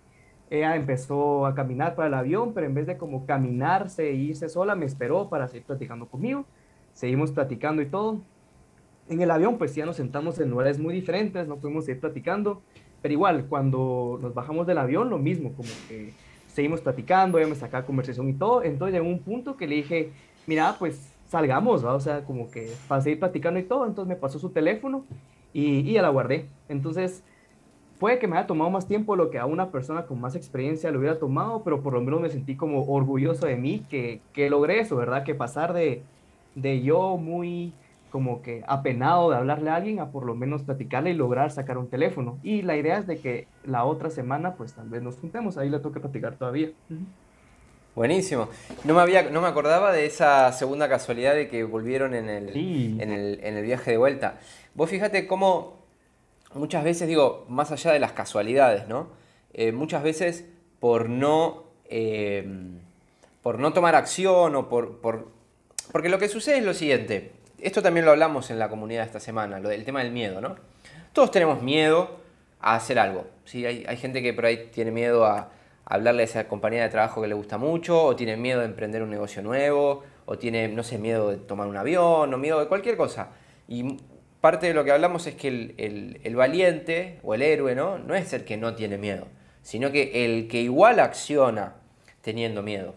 Ella 0.49 0.77
empezó 0.77 1.45
a 1.45 1.55
caminar 1.55 1.95
para 1.95 2.09
el 2.09 2.15
avión, 2.15 2.53
pero 2.55 2.67
en 2.67 2.75
vez 2.75 2.87
de 2.87 2.97
como 2.97 3.27
caminarse 3.27 4.09
e 4.09 4.15
irse 4.15 4.49
sola, 4.49 4.75
me 4.75 4.87
esperó 4.87 5.29
para 5.29 5.49
seguir 5.49 5.65
platicando 5.65 6.07
conmigo. 6.07 6.45
Seguimos 6.93 7.33
platicando 7.33 7.83
y 7.83 7.87
todo. 7.87 8.21
En 9.09 9.21
el 9.21 9.31
avión, 9.31 9.59
pues 9.59 9.75
ya 9.75 9.85
nos 9.87 9.97
sentamos 9.97 10.39
en 10.41 10.51
lugares 10.51 10.79
muy 10.79 10.95
diferentes, 10.95 11.47
no 11.47 11.57
pudimos 11.57 11.85
seguir 11.85 12.01
platicando. 12.01 12.63
Pero 13.03 13.13
igual, 13.13 13.47
cuando 13.49 14.19
nos 14.23 14.35
bajamos 14.35 14.67
del 14.67 14.79
avión, 14.79 15.11
lo 15.11 15.19
mismo, 15.19 15.53
como 15.53 15.69
que 15.89 16.13
seguimos 16.49 16.81
platicando, 16.81 17.39
ella 17.39 17.49
me 17.49 17.55
sacaba 17.55 17.85
conversación 17.85 18.29
y 18.29 18.33
todo. 18.33 18.63
Entonces 18.63 18.95
llegó 18.95 19.09
un 19.09 19.21
punto 19.21 19.57
que 19.57 19.67
le 19.67 19.77
dije, 19.77 20.11
mira, 20.47 20.77
pues 20.79 21.13
salgamos, 21.29 21.85
¿va? 21.85 21.95
O 21.95 22.01
sea, 22.01 22.25
como 22.25 22.51
que 22.51 22.73
para 22.89 23.03
seguir 23.03 23.19
platicando 23.19 23.61
y 23.61 23.65
todo, 23.65 23.85
entonces 23.87 24.09
me 24.09 24.17
pasó 24.17 24.39
su 24.39 24.51
teléfono 24.51 25.05
y, 25.57 25.89
y 25.89 25.93
ya 25.95 26.03
la 26.03 26.11
guardé. 26.11 26.49
Entonces, 26.69 27.23
puede 27.99 28.19
que 28.19 28.27
me 28.27 28.37
haya 28.37 28.47
tomado 28.47 28.71
más 28.71 28.87
tiempo 28.87 29.17
lo 29.17 29.31
que 29.31 29.39
a 29.39 29.47
una 29.47 29.71
persona 29.71 30.07
con 30.07 30.21
más 30.21 30.35
experiencia 30.35 30.91
le 30.91 30.99
hubiera 30.99 31.19
tomado, 31.19 31.63
pero 31.63 31.83
por 31.83 31.95
lo 31.95 32.01
menos 32.01 32.21
me 32.21 32.29
sentí 32.29 32.57
como 32.57 32.85
orgulloso 32.85 33.47
de 33.47 33.57
mí 33.57 33.87
que, 33.89 34.21
que 34.33 34.51
logré 34.51 34.81
eso, 34.81 34.97
¿verdad? 34.97 35.25
Que 35.25 35.35
pasar 35.35 35.73
de, 35.73 36.03
de 36.55 36.83
yo 36.83 37.17
muy 37.17 37.73
como 38.11 38.41
que 38.41 38.63
apenado 38.67 39.31
de 39.31 39.37
hablarle 39.37 39.71
a 39.71 39.77
alguien 39.77 40.01
a 40.01 40.11
por 40.11 40.25
lo 40.25 40.35
menos 40.35 40.63
platicarle 40.63 41.11
y 41.11 41.15
lograr 41.15 41.51
sacar 41.51 41.77
un 41.79 41.89
teléfono. 41.89 42.39
Y 42.43 42.63
la 42.63 42.77
idea 42.77 42.99
es 42.99 43.07
de 43.07 43.19
que 43.19 43.47
la 43.65 43.85
otra 43.85 44.11
semana 44.11 44.55
pues 44.55 44.75
tal 44.75 44.89
vez 44.89 45.03
nos 45.03 45.17
juntemos, 45.17 45.59
ahí 45.59 45.69
le 45.69 45.81
toca 45.81 46.01
platicar 46.01 46.37
todavía. 46.37 46.71
Buenísimo. 47.97 48.49
No 48.85 48.93
me, 48.93 49.01
había, 49.01 49.31
no 49.31 49.41
me 49.41 49.49
acordaba 49.49 49.91
de 49.91 50.05
esa 50.05 50.53
segunda 50.53 50.87
casualidad 50.87 51.35
de 51.35 51.49
que 51.49 51.65
volvieron 51.65 52.15
en 52.15 52.29
el, 52.29 52.55
en 53.01 53.57
el, 53.57 53.63
viaje 53.65 53.93
de 53.93 53.97
vuelta. 53.97 54.39
Vos 54.77 54.91
fíjate 54.91 55.27
cómo 55.27 55.79
muchas 56.53 56.85
veces, 56.85 57.09
digo, 57.09 57.47
más 57.49 57.73
allá 57.73 57.93
de 57.93 57.99
las 57.99 58.13
casualidades, 58.13 58.87
¿no? 58.87 59.09
Eh, 59.55 59.73
muchas 59.73 60.03
veces 60.03 60.45
por 60.81 61.09
no, 61.09 61.65
eh, 61.87 62.47
por 63.43 63.59
no 63.59 63.73
tomar 63.73 63.95
acción 63.95 64.55
o 64.55 64.69
por, 64.69 64.99
por... 64.99 65.29
Porque 65.93 66.11
lo 66.11 66.19
que 66.19 66.29
sucede 66.29 66.59
es 66.59 66.65
lo 66.65 66.75
siguiente. 66.75 67.33
Esto 67.59 67.81
también 67.81 68.05
lo 68.05 68.13
hablamos 68.13 68.51
en 68.51 68.59
la 68.59 68.69
comunidad 68.69 69.07
esta 69.07 69.19
semana, 69.19 69.61
lo 69.61 69.71
del 69.71 69.83
tema 69.87 70.03
del 70.03 70.13
miedo, 70.13 70.43
¿no? 70.43 70.57
Todos 71.15 71.31
tenemos 71.31 71.63
miedo 71.63 72.19
a 72.61 72.75
hacer 72.75 72.99
algo. 72.99 73.25
¿sí? 73.47 73.65
Hay, 73.65 73.87
hay 73.89 73.97
gente 73.97 74.21
que 74.21 74.35
por 74.35 74.45
ahí 74.45 74.69
tiene 74.75 74.91
miedo 74.91 75.25
a 75.25 75.53
hablarle 75.87 76.21
a 76.21 76.25
esa 76.27 76.49
compañía 76.49 76.83
de 76.83 76.91
trabajo 76.91 77.23
que 77.23 77.29
le 77.29 77.35
gusta 77.35 77.57
mucho, 77.57 78.05
o 78.05 78.15
tiene 78.15 78.37
miedo 78.37 78.61
de 78.61 78.67
emprender 78.67 79.03
un 79.03 79.09
negocio 79.09 79.41
nuevo, 79.41 80.03
o 80.27 80.37
tiene, 80.37 80.69
no 80.69 80.83
sé, 80.83 80.99
miedo 80.99 81.31
de 81.31 81.39
tomar 81.39 81.67
un 81.67 81.79
avión, 81.79 82.35
o 82.35 82.37
miedo 82.37 82.61
de 82.61 82.67
cualquier 82.67 82.99
cosa. 82.99 83.31
Parte 84.47 84.69
de 84.69 84.75
lo 84.75 84.85
que 84.85 84.93
hablamos 84.93 85.27
es 85.27 85.35
que 85.35 85.49
el, 85.49 86.37
valiente 86.37 87.19
o 87.25 87.35
el 87.35 87.43
héroe 87.43 87.75
¿no? 87.75 87.99
no 87.99 88.15
es 88.15 88.33
el 88.33 88.45
que 88.45 88.57
no 88.57 88.77
tiene 88.77 88.97
miedo, 88.97 89.27
sino 89.63 89.91
que 89.91 90.25
el 90.25 90.47
que 90.47 90.61
igual 90.61 91.01
acciona 91.01 91.75
teniendo 92.21 92.63
miedo. 92.63 92.95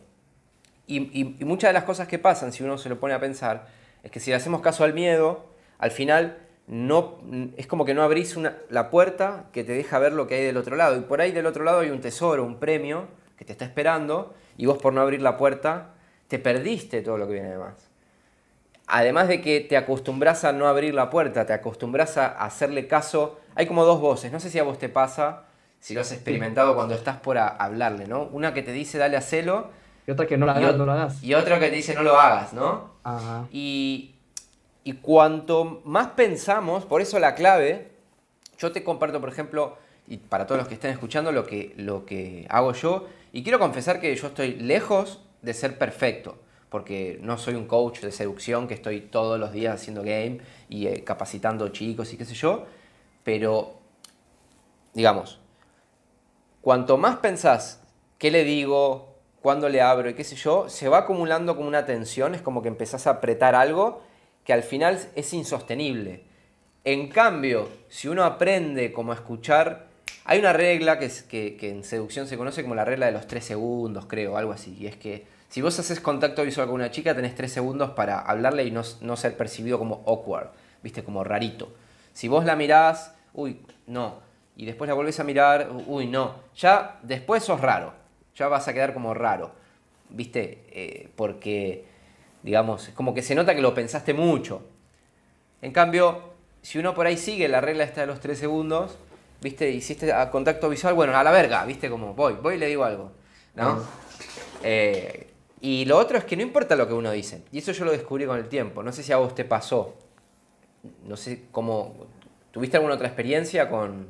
Y, 0.85 1.23
muchas 1.43 1.69
de 1.69 1.73
las 1.73 1.85
cosas 1.85 2.07
que 2.07 2.19
pasan, 2.19 2.53
si 2.53 2.63
uno 2.63 2.77
se 2.77 2.87
lo 2.87 2.99
pone 2.99 3.15
a 3.15 3.19
pensar, 3.19 3.65
es 4.03 4.11
que 4.11 4.19
si 4.19 4.29
le 4.29 4.35
hacemos 4.35 4.61
caso 4.61 4.83
al 4.83 4.93
miedo, 4.93 5.47
al 5.79 5.89
final 5.89 6.37
no, 6.67 7.17
es 7.57 7.65
como 7.65 7.83
que 7.83 7.95
no 7.95 8.03
abrís 8.03 8.37
la 8.69 8.91
puerta 8.91 9.45
que 9.51 9.63
te 9.63 9.71
deja 9.71 9.97
ver 9.97 10.13
lo 10.13 10.27
que 10.27 10.35
hay 10.35 10.43
del 10.43 10.57
otro 10.57 10.75
lado. 10.75 10.97
Y 10.97 11.01
por 11.01 11.19
ahí 11.19 11.31
del 11.31 11.47
otro 11.47 11.63
lado 11.63 11.79
hay 11.79 11.89
un 11.89 11.99
tesoro, 11.99 12.45
un 12.45 12.59
premio 12.59 13.07
que 13.37 13.43
te 13.45 13.53
está 13.53 13.65
esperando, 13.65 14.35
y 14.55 14.67
vos 14.67 14.77
por 14.77 14.93
no 14.93 15.01
abrir 15.01 15.23
la 15.23 15.35
puerta 15.35 15.95
te 16.27 16.37
perdiste 16.37 17.01
todo 17.01 17.17
lo 17.17 17.25
que 17.25 17.33
viene 17.33 17.49
de 17.49 17.57
más 17.57 17.88
además 18.89 19.27
de 19.27 19.39
que 19.39 19.61
te 19.61 19.77
acostumbras 19.77 20.43
a 20.43 20.51
no 20.51 20.67
abrir 20.67 20.93
la 20.93 21.09
puerta, 21.09 21.45
te 21.45 21.53
acostumbras 21.53 22.17
a 22.17 22.27
hacerle 22.27 22.87
caso, 22.87 23.39
hay 23.55 23.67
como 23.67 23.85
dos 23.85 24.01
voces, 24.01 24.31
no 24.31 24.39
sé 24.39 24.49
si 24.49 24.59
a 24.59 24.63
vos 24.63 24.79
te 24.79 24.89
pasa, 24.89 25.43
si 25.79 25.93
lo 25.93 26.01
has 26.01 26.11
experimentado 26.11 26.75
cuando 26.75 26.95
estás 26.95 27.17
por 27.17 27.37
hablarle, 27.37 28.07
¿no? 28.07 28.23
Una 28.23 28.53
que 28.53 28.63
te 28.63 28.71
dice 28.71 28.97
dale 28.97 29.15
a 29.15 29.21
celo. 29.21 29.69
Y 30.07 30.11
otra 30.11 30.25
que 30.25 30.37
no, 30.37 30.45
la 30.45 30.53
hagas, 30.53 30.75
no 30.75 30.85
lo 30.85 30.91
hagas. 30.91 31.23
Y 31.23 31.35
otra 31.35 31.59
que 31.59 31.69
te 31.69 31.75
dice 31.75 31.93
no 31.93 32.03
lo 32.03 32.19
hagas, 32.19 32.53
¿no? 32.53 32.95
Ajá. 33.03 33.47
Y, 33.51 34.15
y 34.83 34.93
cuanto 34.93 35.81
más 35.85 36.07
pensamos, 36.07 36.85
por 36.85 37.01
eso 37.01 37.19
la 37.19 37.35
clave, 37.35 37.91
yo 38.57 38.71
te 38.71 38.83
comparto, 38.83 39.21
por 39.21 39.29
ejemplo, 39.29 39.77
y 40.07 40.17
para 40.17 40.47
todos 40.47 40.59
los 40.59 40.67
que 40.67 40.73
estén 40.73 40.91
escuchando, 40.91 41.31
lo 41.31 41.45
que, 41.45 41.73
lo 41.77 42.05
que 42.05 42.47
hago 42.49 42.73
yo, 42.73 43.07
y 43.31 43.43
quiero 43.43 43.59
confesar 43.59 44.01
que 44.01 44.13
yo 44.15 44.27
estoy 44.27 44.55
lejos 44.55 45.21
de 45.43 45.53
ser 45.53 45.77
perfecto 45.77 46.39
porque 46.69 47.19
no 47.21 47.37
soy 47.37 47.55
un 47.55 47.65
coach 47.65 48.01
de 48.01 48.11
seducción 48.11 48.67
que 48.67 48.75
estoy 48.75 49.01
todos 49.01 49.39
los 49.39 49.51
días 49.51 49.75
haciendo 49.75 50.01
game 50.01 50.39
y 50.69 50.87
eh, 50.87 51.03
capacitando 51.03 51.69
chicos 51.69 52.13
y 52.13 52.17
qué 52.17 52.25
sé 52.25 52.35
yo, 52.35 52.65
pero 53.23 53.79
digamos, 54.93 55.39
cuanto 56.61 56.97
más 56.97 57.17
pensás 57.17 57.81
qué 58.17 58.31
le 58.31 58.43
digo, 58.43 59.15
cuándo 59.41 59.69
le 59.69 59.81
abro 59.81 60.09
y 60.09 60.13
qué 60.13 60.23
sé 60.23 60.35
yo, 60.35 60.69
se 60.69 60.89
va 60.89 60.99
acumulando 60.99 61.55
como 61.55 61.67
una 61.67 61.85
tensión, 61.85 62.35
es 62.35 62.41
como 62.41 62.61
que 62.61 62.67
empezás 62.67 63.07
a 63.07 63.11
apretar 63.11 63.55
algo 63.55 64.01
que 64.43 64.53
al 64.53 64.63
final 64.63 64.99
es 65.15 65.33
insostenible. 65.33 66.23
En 66.83 67.07
cambio, 67.09 67.69
si 67.87 68.07
uno 68.07 68.23
aprende 68.23 68.91
como 68.91 69.11
a 69.11 69.15
escuchar, 69.15 69.87
hay 70.25 70.39
una 70.39 70.53
regla 70.53 70.99
que, 70.99 71.11
que, 71.29 71.55
que 71.55 71.69
en 71.69 71.83
seducción 71.83 72.27
se 72.27 72.37
conoce 72.37 72.61
como 72.61 72.75
la 72.75 72.85
regla 72.85 73.07
de 73.07 73.11
los 73.11 73.27
tres 73.27 73.45
segundos, 73.45 74.05
creo, 74.05 74.37
algo 74.37 74.51
así, 74.51 74.75
y 74.79 74.87
es 74.87 74.95
que 74.95 75.25
si 75.49 75.61
vos 75.61 75.77
haces 75.79 75.99
contacto 75.99 76.43
visual 76.43 76.67
con 76.67 76.75
una 76.75 76.91
chica, 76.91 77.15
tenés 77.15 77.33
tres 77.33 77.51
segundos 77.51 77.91
para 77.91 78.19
hablarle 78.19 78.65
y 78.65 78.71
no, 78.71 78.83
ser 78.83 79.35
percibido 79.35 79.79
como 79.79 80.03
awkward, 80.05 80.49
viste, 80.83 81.03
como 81.03 81.23
rarito. 81.23 81.73
Si 82.13 82.27
vos 82.27 82.45
la 82.45 82.55
mirás, 82.55 83.15
uy, 83.33 83.59
no. 83.87 84.19
Y 84.55 84.65
después 84.65 84.87
la 84.87 84.93
volvés 84.93 85.19
a 85.19 85.23
mirar, 85.23 85.69
uy, 85.87 86.05
no. 86.05 86.35
Ya 86.55 86.99
después 87.01 87.43
sos 87.43 87.61
raro. 87.61 87.93
Ya 88.35 88.47
vas 88.47 88.67
a 88.67 88.73
quedar 88.73 88.93
como 88.93 89.13
raro. 89.13 89.51
¿Viste? 90.09 90.65
Eh, 90.69 91.09
porque, 91.15 91.85
digamos, 92.43 92.89
es 92.89 92.93
como 92.93 93.13
que 93.13 93.23
se 93.23 93.33
nota 93.33 93.55
que 93.55 93.61
lo 93.61 93.73
pensaste 93.73 94.13
mucho. 94.13 94.61
En 95.61 95.71
cambio, 95.71 96.33
si 96.61 96.77
uno 96.77 96.93
por 96.93 97.07
ahí 97.07 97.17
sigue 97.17 97.47
la 97.47 97.59
regla 97.59 97.85
esta 97.85 98.01
de 98.01 98.07
los 98.07 98.19
tres 98.19 98.37
segundos, 98.37 98.97
¿viste? 99.41 99.71
Hiciste 99.71 100.13
contacto 100.31 100.69
visual, 100.69 100.93
bueno, 100.93 101.17
a 101.17 101.23
la 101.23 101.31
verga, 101.31 101.65
¿viste? 101.65 101.89
Como 101.89 102.13
voy, 102.13 102.33
voy 102.33 102.55
y 102.55 102.57
le 102.59 102.67
digo 102.67 102.83
algo. 102.83 103.11
¿No? 103.55 103.81
Eh, 104.63 105.28
y 105.61 105.85
lo 105.85 105.97
otro 105.97 106.17
es 106.17 106.23
que 106.23 106.37
no 106.37 106.43
importa 106.43 106.75
lo 106.75 106.87
que 106.87 106.93
uno 106.93 107.11
dice. 107.11 107.43
Y 107.51 107.59
eso 107.59 107.71
yo 107.71 107.85
lo 107.85 107.91
descubrí 107.91 108.25
con 108.25 108.37
el 108.37 108.47
tiempo. 108.47 108.81
No 108.83 108.91
sé 108.91 109.03
si 109.03 109.11
a 109.11 109.17
vos 109.17 109.35
te 109.35 109.43
pasó. 109.43 109.95
No 111.05 111.17
sé 111.17 111.43
cómo. 111.51 112.07
¿Tuviste 112.51 112.77
alguna 112.77 112.95
otra 112.95 113.07
experiencia 113.07 113.69
con.? 113.69 114.07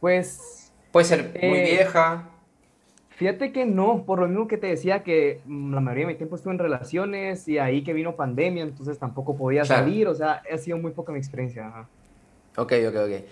Pues. 0.00 0.72
Puede 0.90 1.06
ser 1.06 1.30
muy 1.42 1.58
eh, 1.58 1.70
vieja. 1.76 2.28
Fíjate 3.10 3.52
que 3.52 3.66
no, 3.66 4.04
por 4.04 4.20
lo 4.20 4.28
mismo 4.28 4.46
que 4.46 4.58
te 4.58 4.68
decía 4.68 5.02
que 5.02 5.40
la 5.44 5.80
mayoría 5.80 6.06
de 6.06 6.12
mi 6.12 6.16
tiempo 6.16 6.36
estuve 6.36 6.52
en 6.52 6.60
relaciones 6.60 7.48
y 7.48 7.58
ahí 7.58 7.82
que 7.82 7.92
vino 7.92 8.14
pandemia, 8.14 8.62
entonces 8.62 8.96
tampoco 8.96 9.36
podía 9.36 9.64
salir, 9.64 10.06
o 10.06 10.14
sea, 10.14 10.40
ha 10.48 10.56
sido 10.56 10.78
muy 10.78 10.92
poca 10.92 11.10
mi 11.10 11.18
experiencia. 11.18 11.88
Ok, 12.56 12.74
ok, 12.88 12.94
ok. 12.94 13.24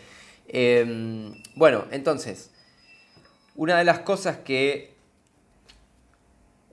Em, 0.49 1.33
bueno, 1.55 1.85
entonces, 1.93 2.53
una 3.55 3.79
de 3.79 3.85
las 3.85 4.01
cosas 4.01 4.39
que 4.39 4.96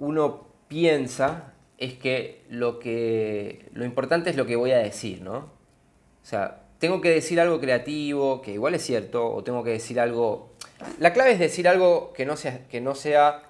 uno 0.03 0.47
piensa 0.67 1.53
es 1.77 1.93
que 1.93 2.43
lo, 2.49 2.79
que 2.79 3.69
lo 3.73 3.85
importante 3.85 4.29
es 4.29 4.35
lo 4.35 4.45
que 4.45 4.55
voy 4.55 4.71
a 4.71 4.77
decir, 4.77 5.21
¿no? 5.21 5.37
O 5.37 6.25
sea, 6.25 6.61
tengo 6.79 7.01
que 7.01 7.09
decir 7.09 7.39
algo 7.39 7.59
creativo, 7.59 8.41
que 8.41 8.51
igual 8.51 8.75
es 8.75 8.83
cierto, 8.83 9.33
o 9.33 9.43
tengo 9.43 9.63
que 9.63 9.71
decir 9.71 9.99
algo... 9.99 10.51
La 10.99 11.13
clave 11.13 11.31
es 11.31 11.39
decir 11.39 11.67
algo 11.67 12.11
que 12.13 12.25
no 12.25 12.35
sea, 12.35 12.67
que 12.67 12.81
no 12.81 12.95
sea 12.95 13.43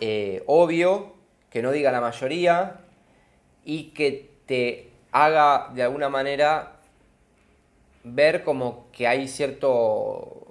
eh, 0.00 0.42
obvio, 0.46 1.14
que 1.50 1.62
no 1.62 1.70
diga 1.70 1.92
la 1.92 2.00
mayoría 2.00 2.80
y 3.64 3.90
que 3.90 4.30
te 4.46 4.90
haga 5.12 5.70
de 5.74 5.84
alguna 5.84 6.08
manera 6.08 6.80
ver 8.02 8.42
como 8.42 8.86
que 8.90 9.06
hay 9.06 9.28
cierto 9.28 10.44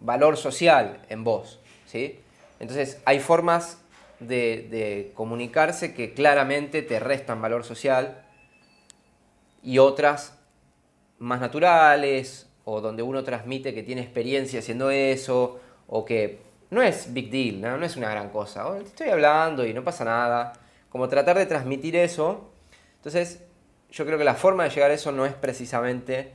valor 0.00 0.36
social 0.36 1.04
en 1.08 1.24
vos, 1.24 1.58
¿sí? 1.86 2.20
Entonces 2.60 3.00
hay 3.04 3.18
formas 3.18 3.80
de, 4.20 5.12
comunicarse 5.14 5.94
que 5.94 6.12
claramente 6.14 6.82
te 6.82 7.00
restan 7.00 7.40
valor 7.42 7.64
social 7.64 8.22
y 9.62 9.78
otras 9.78 10.38
más 11.18 11.40
naturales 11.40 12.48
o 12.64 12.80
donde 12.80 13.02
uno 13.02 13.24
transmite 13.24 13.74
que 13.74 13.82
tiene 13.82 14.02
experiencia 14.02 14.60
haciendo 14.60 14.90
eso 14.90 15.60
o 15.86 16.04
que 16.04 16.40
no 16.70 16.82
es 16.82 17.12
big 17.12 17.30
deal, 17.30 17.60
no, 17.60 17.84
es 17.84 17.96
una 17.96 18.10
gran 18.10 18.30
cosa. 18.30 18.68
Oh, 18.68 18.76
estoy 18.76 19.08
hablando 19.08 19.66
y 19.66 19.74
no 19.74 19.82
pasa 19.82 20.04
nada. 20.04 20.52
Como 20.88 21.08
tratar 21.08 21.36
de 21.36 21.46
transmitir 21.46 21.96
eso. 21.96 22.52
Entonces, 22.96 23.42
yo 23.90 24.06
creo 24.06 24.18
que 24.18 24.24
la 24.24 24.34
forma 24.34 24.64
de 24.64 24.70
llegar 24.70 24.90
a 24.90 24.94
eso 24.94 25.10
no 25.10 25.26
es 25.26 25.34
precisamente 25.34 26.32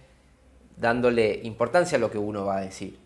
dándole 0.76 1.40
importancia 1.44 1.98
a 1.98 2.02
lo 2.02 2.12
que 2.12 2.18
uno 2.18 2.46
va 2.46 2.58
a 2.58 2.62
decir. 2.62 3.05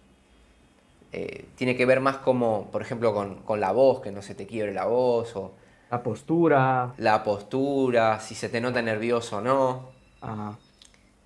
Eh, 1.12 1.46
tiene 1.56 1.75
que 1.75 1.86
ver 1.86 2.00
más 2.00 2.18
como, 2.18 2.70
por 2.72 2.82
ejemplo, 2.82 3.13
con, 3.13 3.60
la 3.60 3.72
voz, 3.72 4.01
que 4.01 4.12
no 4.12 4.22
se 4.22 4.36
te 4.36 4.46
quiebre 4.46 4.74
la 4.74 4.86
voz, 4.86 5.36
o... 5.36 5.56
La 5.89 6.04
postura. 6.04 6.94
La 6.98 7.24
postura, 7.24 8.20
si 8.20 8.36
se 8.36 8.50
te 8.50 8.62
nota 8.62 8.82
nervioso 8.82 9.38
o 9.38 9.42
no. 9.42 9.89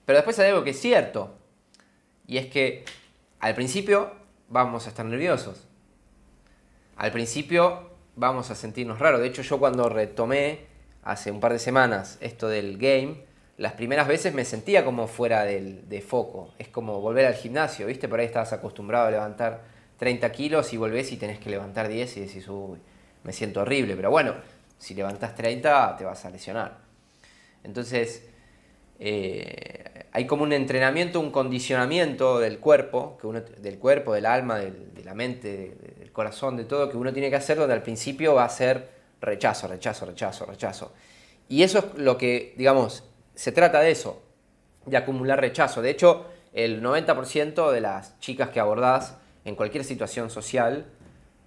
Pero 0.06 0.18
después 0.18 0.40
hay 0.40 0.50
algo 0.50 0.63
que 0.63 0.70
es 0.70 0.80
cierto, 0.80 1.32
y 2.28 2.38
es 2.38 2.48
que 2.48 2.86
al 3.40 3.56
principio 3.56 4.12
vamos 4.48 4.86
a 4.86 4.90
estar 4.90 5.06
nerviosos. 5.06 5.68
Al 6.96 7.12
principio 7.12 7.90
vamos 8.16 8.52
a 8.52 8.56
sentirnos 8.56 9.00
raros. 9.00 9.20
De 9.20 9.28
hecho, 9.28 9.42
yo 9.42 9.60
cuando 9.60 9.90
retomé 9.90 10.68
hace 11.04 11.32
un 11.32 11.40
par 11.40 11.52
de 11.52 11.60
semanas 11.60 12.18
esto 12.22 12.48
del 12.48 12.78
game, 12.78 13.25
las 13.58 13.74
primeras 13.74 14.08
veces 14.08 14.34
me 14.34 14.46
sentía 14.46 14.86
como 14.86 15.08
fuera 15.08 15.44
del, 15.44 15.88
de 15.90 16.02
foco. 16.02 16.54
Es 16.58 16.70
como 16.70 17.02
volver 17.02 17.25
al 17.25 17.34
gimnasio, 17.34 17.88
¿viste? 17.88 18.08
Por 18.08 18.20
ahí 18.20 18.25
estabas 18.25 18.54
acostumbrado 18.54 19.08
a 19.08 19.12
levantar 19.12 19.73
30 19.98 20.32
kilos 20.32 20.74
y 20.74 20.78
volvés 20.78 21.12
y 21.12 21.18
tenés 21.18 21.40
que 21.40 21.50
levantar 21.50 21.88
10 21.88 22.18
y 22.18 22.22
decís, 22.22 22.48
uy, 22.48 22.80
me 23.24 23.34
siento 23.34 23.62
horrible. 23.62 23.96
Pero 23.96 24.12
bueno, 24.12 24.36
si 24.78 24.94
levantás 24.94 25.36
30 25.36 25.98
te 25.98 26.04
vas 26.04 26.26
a 26.26 26.30
lesionar. 26.30 26.78
Entonces, 27.64 28.26
eh, 29.00 30.06
hay 30.12 30.28
como 30.28 30.44
un 30.44 30.54
entrenamiento, 30.54 31.20
un 31.20 31.32
condicionamiento 31.32 32.40
del 32.40 32.60
cuerpo, 32.60 33.18
que 33.20 33.28
uno, 33.28 33.42
del 33.42 33.80
cuerpo, 33.80 34.14
del 34.14 34.26
alma, 34.26 34.60
de 34.60 35.04
la 35.04 35.14
mente, 35.14 35.76
del 36.00 36.12
corazón, 36.12 36.58
de 36.58 36.66
todo, 36.66 36.90
que 36.90 36.98
uno 36.98 37.12
tiene 37.14 37.30
que 37.30 37.36
hacer, 37.36 37.58
donde 37.58 37.74
al 37.74 37.82
principio 37.82 38.36
va 38.36 38.46
a 38.46 38.50
ser 38.50 38.90
rechazo, 39.22 39.68
rechazo, 39.68 40.06
rechazo, 40.06 40.46
rechazo. 40.46 40.94
Y 41.50 41.64
eso 41.64 41.80
es 41.80 41.86
lo 42.00 42.18
que, 42.18 42.54
digamos, 42.58 43.04
se 43.36 43.52
trata 43.52 43.80
de 43.80 43.92
eso, 43.92 44.22
de 44.86 44.98
acumular 44.98 45.40
rechazo. 45.40 45.82
De 45.82 45.90
hecho, 45.90 46.26
el 46.54 46.84
90% 46.84 47.72
de 47.72 47.82
las 47.82 48.20
chicas 48.20 48.50
que 48.50 48.60
abordás 48.60 49.18
en 49.46 49.56
cualquier 49.56 49.84
situación 49.84 50.30
social, 50.30 50.86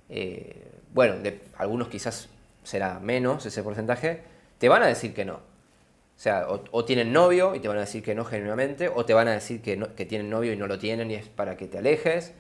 eh, 0.09 0.73
bueno, 0.93 1.17
de 1.19 1.41
algunos 1.57 1.89
quizás 1.89 2.29
será 2.63 2.99
menos 3.01 3.47
ese 3.47 3.63
porcentaje, 3.63 4.23
te 4.59 4.69
van 4.69 4.83
a 4.83 4.87
decir 4.87 5.15
que 5.15 5.25
no. 5.25 5.35
O 5.35 6.19
sea, 6.19 6.47
o, 6.49 6.85
tienen 6.85 7.13
novio 7.13 7.55
y 7.55 7.61
te 7.61 7.69
van 7.69 7.77
a 7.77 7.81
decir 7.81 8.03
que 8.03 8.15
no 8.15 8.25
genuinamente, 8.25 8.89
o 8.89 9.05
te 9.05 9.13
van 9.13 9.29
a 9.29 9.33
decir 9.33 9.61
que, 9.61 9.77
tienen 10.07 10.31
novio 10.31 10.53
y 10.53 10.57
no 10.57 10.67
lo 10.67 10.79
tienen 10.79 11.11
y 11.11 11.15
es 11.15 11.29
para 11.29 11.57
que 11.59 11.67
te 11.67 11.79
alejes, 11.79 12.33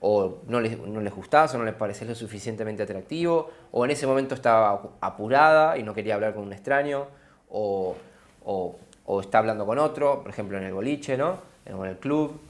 o 0.00 0.42
no 0.46 0.60
les, 0.60 0.78
no 0.78 1.00
les 1.00 1.12
gustás 1.12 1.52
o 1.54 1.58
no 1.58 1.64
les 1.64 1.74
pareces 1.74 2.06
lo 2.06 2.14
suficientemente 2.14 2.84
atractivo, 2.84 3.50
o 3.72 3.84
en 3.84 3.90
ese 3.90 4.06
momento 4.06 4.36
estaba 4.36 4.90
apurada 5.00 5.76
y 5.76 5.82
no 5.82 5.92
quería 5.92 6.14
hablar 6.14 6.34
con 6.34 6.44
un 6.44 6.52
extraño, 6.52 7.08
o, 7.50 7.96
o, 8.44 8.76
o 9.06 9.20
está 9.20 9.38
hablando 9.38 9.66
con 9.66 9.78
otro, 9.78 10.22
por 10.22 10.30
ejemplo 10.30 10.58
en 10.58 10.64
el 10.64 10.72
boliche, 10.72 11.16
¿no? 11.16 11.38
En 11.64 11.84
el 11.84 11.96
club. 11.96 12.40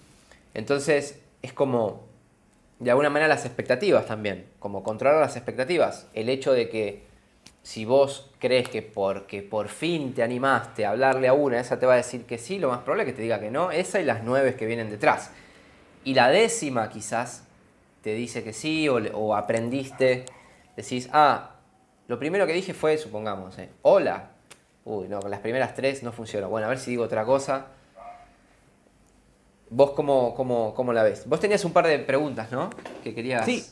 Entonces 0.53 1.23
es 1.41 1.53
como 1.55 2.05
de 2.79 2.91
alguna 2.91 3.11
manera 3.11 3.29
las 3.29 3.45
expectativas 3.45 4.07
también, 4.07 4.47
como 4.59 4.83
controlar 4.83 5.21
las 5.21 5.37
expectativas. 5.37 6.09
El 6.13 6.29
hecho 6.29 6.53
de 6.53 6.69
que 6.69 7.05
si 7.63 7.85
vos 7.85 8.31
crees 8.39 8.69
que 8.69 8.83
porque 8.83 9.43
por 9.43 9.69
fin 9.69 10.15
te 10.15 10.23
animaste 10.23 10.87
a 10.87 10.91
hablarle 10.91 11.29
a 11.29 11.33
una, 11.33 11.59
esa 11.59 11.79
te 11.79 11.87
va 11.87 11.95
a 11.95 11.97
decir 11.97 12.25
que 12.25 12.39
sí, 12.39 12.59
lo 12.59 12.69
más 12.69 12.79
probable 12.79 13.05
es 13.05 13.09
que 13.09 13.17
te 13.17 13.23
diga 13.23 13.41
que 13.41 13.51
no, 13.51 13.71
esa 13.71 14.01
y 14.01 14.05
las 14.05 14.23
nueve 14.23 14.55
que 14.55 14.67
vienen 14.67 14.91
detrás. 14.91 15.31
Y 16.05 16.15
la 16.15 16.29
décima 16.29 16.89
quizás 16.89 17.45
te 18.03 18.15
dice 18.15 18.45
que 18.45 18.53
sí 18.53 18.89
o, 18.89 19.35
aprendiste, 19.35 20.27
decís, 20.77 21.09
ah, 21.13 21.57
lo 22.07 22.21
primero 22.21 22.47
que 22.47 22.53
dije 22.53 22.73
fue, 22.73 22.99
supongamos, 22.99 23.59
eh, 23.59 23.71
hola. 23.83 24.31
Uy, 24.85 25.09
no, 25.09 25.19
con 25.19 25.33
las 25.33 25.41
primeras 25.41 25.75
tres 25.75 26.05
no 26.05 26.13
funcionó. 26.13 26.49
Bueno, 26.49 26.69
a 26.69 26.71
ver 26.71 26.79
si 26.79 26.93
digo 26.93 27.03
otra 27.03 27.25
cosa. 27.25 27.67
¿Vos 29.69 29.91
cómo, 29.93 30.35
cómo, 30.35 30.75
cómo 30.75 30.93
la 30.93 31.03
ves? 31.03 31.29
Vos 31.29 31.41
tenías 31.41 31.65
un 31.65 31.73
par 31.73 31.87
de 31.87 31.99
preguntas, 31.99 32.53
¿no? 32.53 32.71
Que 33.03 33.15
querías... 33.15 33.45
Sí, 33.45 33.65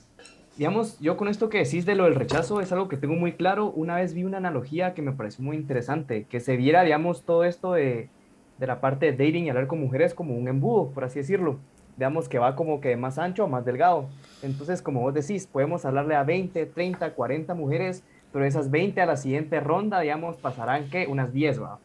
digamos, 0.56 0.98
yo 0.98 1.16
con 1.16 1.28
esto 1.28 1.48
que 1.48 1.58
decís 1.58 1.86
de 1.86 1.94
lo 1.94 2.04
del 2.04 2.16
rechazo 2.16 2.60
es 2.60 2.72
algo 2.72 2.88
que 2.88 2.96
tengo 2.96 3.14
muy 3.14 3.32
claro. 3.32 3.70
Una 3.70 3.96
vez 3.96 4.12
vi 4.12 4.24
una 4.24 4.38
analogía 4.38 4.94
que 4.94 5.02
me 5.02 5.12
pareció 5.12 5.44
muy 5.44 5.56
interesante, 5.56 6.24
que 6.24 6.40
se 6.40 6.56
viera, 6.56 6.82
digamos, 6.82 7.22
todo 7.22 7.44
esto 7.44 7.72
de, 7.74 8.08
de 8.58 8.66
la 8.66 8.80
parte 8.80 9.12
de 9.12 9.12
dating 9.12 9.44
y 9.44 9.50
hablar 9.50 9.68
con 9.68 9.80
mujeres 9.80 10.14
como 10.14 10.34
un 10.34 10.48
embudo, 10.48 10.90
por 10.90 11.04
así 11.04 11.20
decirlo. 11.20 11.58
Digamos 11.96 12.28
que 12.28 12.40
va 12.40 12.56
como 12.56 12.80
que 12.80 12.96
más 12.96 13.18
ancho 13.18 13.44
o 13.44 13.48
más 13.48 13.64
delgado. 13.64 14.08
Entonces, 14.42 14.82
como 14.82 15.00
vos 15.00 15.14
decís, 15.14 15.46
podemos 15.46 15.84
hablarle 15.84 16.16
a 16.16 16.24
20, 16.24 16.66
30, 16.66 17.14
40 17.14 17.54
mujeres, 17.54 18.02
pero 18.32 18.44
esas 18.44 18.68
20 18.68 19.00
a 19.00 19.06
la 19.06 19.16
siguiente 19.16 19.60
ronda, 19.60 20.00
digamos, 20.00 20.36
pasarán 20.38 20.90
que 20.90 21.06
unas 21.06 21.32
10, 21.32 21.62
¿va? 21.62 21.78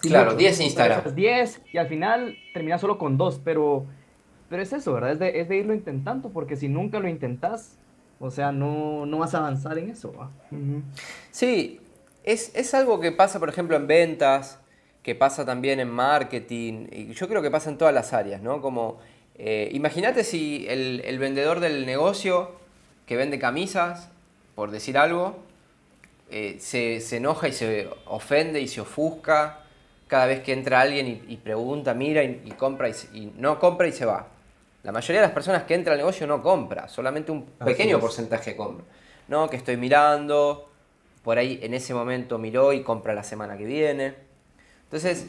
Claro, 0.00 0.34
10 0.34 0.60
en 0.60 0.66
Instagram. 0.66 1.14
10 1.14 1.62
y 1.72 1.78
al 1.78 1.88
final 1.88 2.36
termina 2.52 2.78
solo 2.78 2.98
con 2.98 3.16
2, 3.16 3.40
pero 3.44 3.86
pero 4.48 4.62
es 4.62 4.72
eso, 4.72 4.92
¿verdad? 4.92 5.10
Es 5.10 5.18
de, 5.18 5.40
es 5.40 5.48
de 5.48 5.56
irlo 5.56 5.74
intentando, 5.74 6.30
porque 6.30 6.56
si 6.56 6.68
nunca 6.68 7.00
lo 7.00 7.08
intentas, 7.08 7.76
o 8.20 8.30
sea, 8.30 8.52
no, 8.52 9.04
no 9.04 9.18
vas 9.18 9.34
a 9.34 9.38
avanzar 9.38 9.78
en 9.78 9.90
eso. 9.90 10.14
Sí, 11.32 11.80
es, 12.22 12.52
es, 12.54 12.72
algo 12.74 13.00
que 13.00 13.10
pasa, 13.10 13.40
por 13.40 13.48
ejemplo, 13.48 13.76
en 13.76 13.86
ventas, 13.86 14.60
que 15.02 15.16
pasa 15.16 15.44
también 15.44 15.80
en 15.80 15.90
marketing, 15.90 16.86
y 16.92 17.12
yo 17.14 17.28
creo 17.28 17.42
que 17.42 17.50
pasa 17.50 17.68
en 17.70 17.78
todas 17.78 17.92
las 17.92 18.12
áreas, 18.12 18.42
¿no? 18.42 18.60
Como, 18.62 19.00
eh, 19.34 19.70
imagínate 19.72 20.22
si 20.22 20.66
el, 20.68 21.02
el, 21.04 21.18
vendedor 21.18 21.58
del 21.58 21.84
negocio 21.84 22.52
que 23.06 23.16
vende 23.16 23.40
camisas, 23.40 24.10
por 24.54 24.70
decir 24.70 24.96
algo, 24.96 25.36
eh, 26.30 26.58
se, 26.60 27.00
se, 27.00 27.16
enoja 27.16 27.48
y 27.48 27.52
se 27.52 27.88
ofende 28.06 28.60
y 28.60 28.68
se 28.68 28.82
ofusca 28.82 29.63
cada 30.14 30.26
vez 30.26 30.44
que 30.44 30.52
entra 30.52 30.80
alguien 30.80 31.24
y, 31.26 31.36
pregunta, 31.38 31.92
mira 31.92 32.22
y, 32.22 32.54
compra 32.56 32.88
y 32.88 33.32
no 33.36 33.58
compra 33.58 33.88
y 33.88 33.92
se 33.92 34.04
va. 34.04 34.28
La 34.84 34.92
mayoría 34.92 35.20
de 35.20 35.26
las 35.26 35.34
personas 35.34 35.64
que 35.64 35.74
entran 35.74 35.94
al 35.94 35.98
negocio 35.98 36.24
no 36.24 36.40
compra, 36.40 36.86
solamente 36.86 37.32
un 37.32 37.42
pequeño 37.42 37.98
porcentaje 37.98 38.54
compra. 38.54 38.84
No, 39.26 39.50
que 39.50 39.56
estoy 39.56 39.76
mirando, 39.76 40.70
por 41.24 41.36
ahí 41.36 41.58
en 41.64 41.74
ese 41.74 41.94
momento 41.94 42.38
miró 42.38 42.72
y 42.72 42.84
compra 42.84 43.12
la 43.12 43.24
semana 43.24 43.58
que 43.58 43.64
viene. 43.64 44.14
Entonces, 44.84 45.26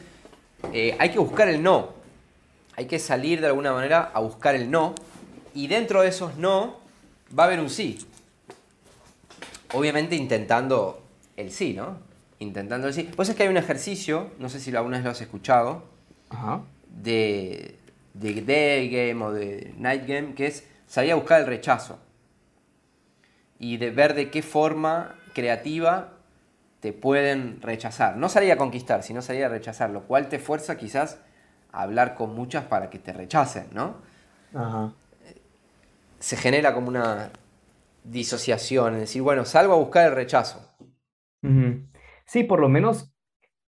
eh, 0.72 0.96
hay 1.00 1.10
que 1.10 1.18
buscar 1.18 1.50
el 1.50 1.64
no. 1.64 1.94
Hay 2.76 2.86
que 2.86 3.00
salir 3.00 3.42
de 3.42 3.48
alguna 3.48 3.74
manera 3.74 4.12
a 4.14 4.20
buscar 4.20 4.54
el 4.54 4.70
no. 4.70 4.94
Y 5.56 5.66
dentro 5.66 6.04
de 6.04 6.10
esos 6.10 6.36
no 6.36 6.78
va 7.36 7.46
a 7.46 7.48
haber 7.48 7.60
un 7.60 7.72
sí. 7.72 8.06
Obviamente 9.74 10.16
intentando 10.16 11.02
el 11.38 11.52
sí, 11.52 11.74
¿no? 11.74 11.98
Intentando 12.40 12.92
sí. 12.92 13.10
Pues 13.16 13.30
es 13.30 13.36
que 13.36 13.44
hay 13.44 13.50
un 13.50 13.58
ejercicio, 13.58 14.32
no 14.40 14.50
sé 14.50 14.60
si 14.60 14.76
alguna 14.76 14.98
vez 14.98 15.06
lo 15.06 15.12
has 15.12 15.22
escuchado, 15.22 15.84
de 16.90 17.76
de 18.16 18.42
day 18.42 18.90
game 18.90 19.24
o 19.24 19.32
de 19.32 19.74
night 19.78 20.08
game, 20.08 20.34
que 20.34 20.48
es 20.48 20.68
salir 20.88 21.12
a 21.12 21.16
buscar 21.16 21.42
el 21.42 21.48
rechazo 21.48 22.00
y 23.60 23.78
de 23.78 23.92
ver 23.92 24.14
de 24.14 24.32
qué 24.32 24.42
forma 24.42 25.16
creativa 25.34 26.14
te 26.80 26.94
pueden 26.94 27.62
rechazar. 27.62 28.18
No 28.18 28.30
salir 28.30 28.52
a 28.52 28.58
conquistar, 28.58 29.04
sino 29.04 29.22
salir 29.22 29.44
a 29.44 29.50
rechazar, 29.50 29.90
lo 29.90 30.04
cual 30.04 30.30
te 30.30 30.40
fuerza 30.40 30.78
quizás 30.78 31.20
a 31.72 31.82
hablar 31.82 32.16
con 32.16 32.36
muchas 32.36 32.66
para 32.66 32.90
que 32.90 33.00
te 33.00 33.12
rechacen, 33.12 33.68
¿no? 33.74 33.96
Se 36.20 36.38
genera 36.38 36.74
como 36.74 36.88
una 36.88 37.32
disociación, 38.04 38.94
es 38.94 39.00
decir, 39.02 39.22
bueno, 39.22 39.46
salgo 39.46 39.74
a 39.74 39.78
buscar 39.78 40.08
el 40.08 40.16
rechazo. 40.16 40.72
Sí, 42.26 42.44
por 42.44 42.60
lo 42.60 42.70
menos 42.70 43.14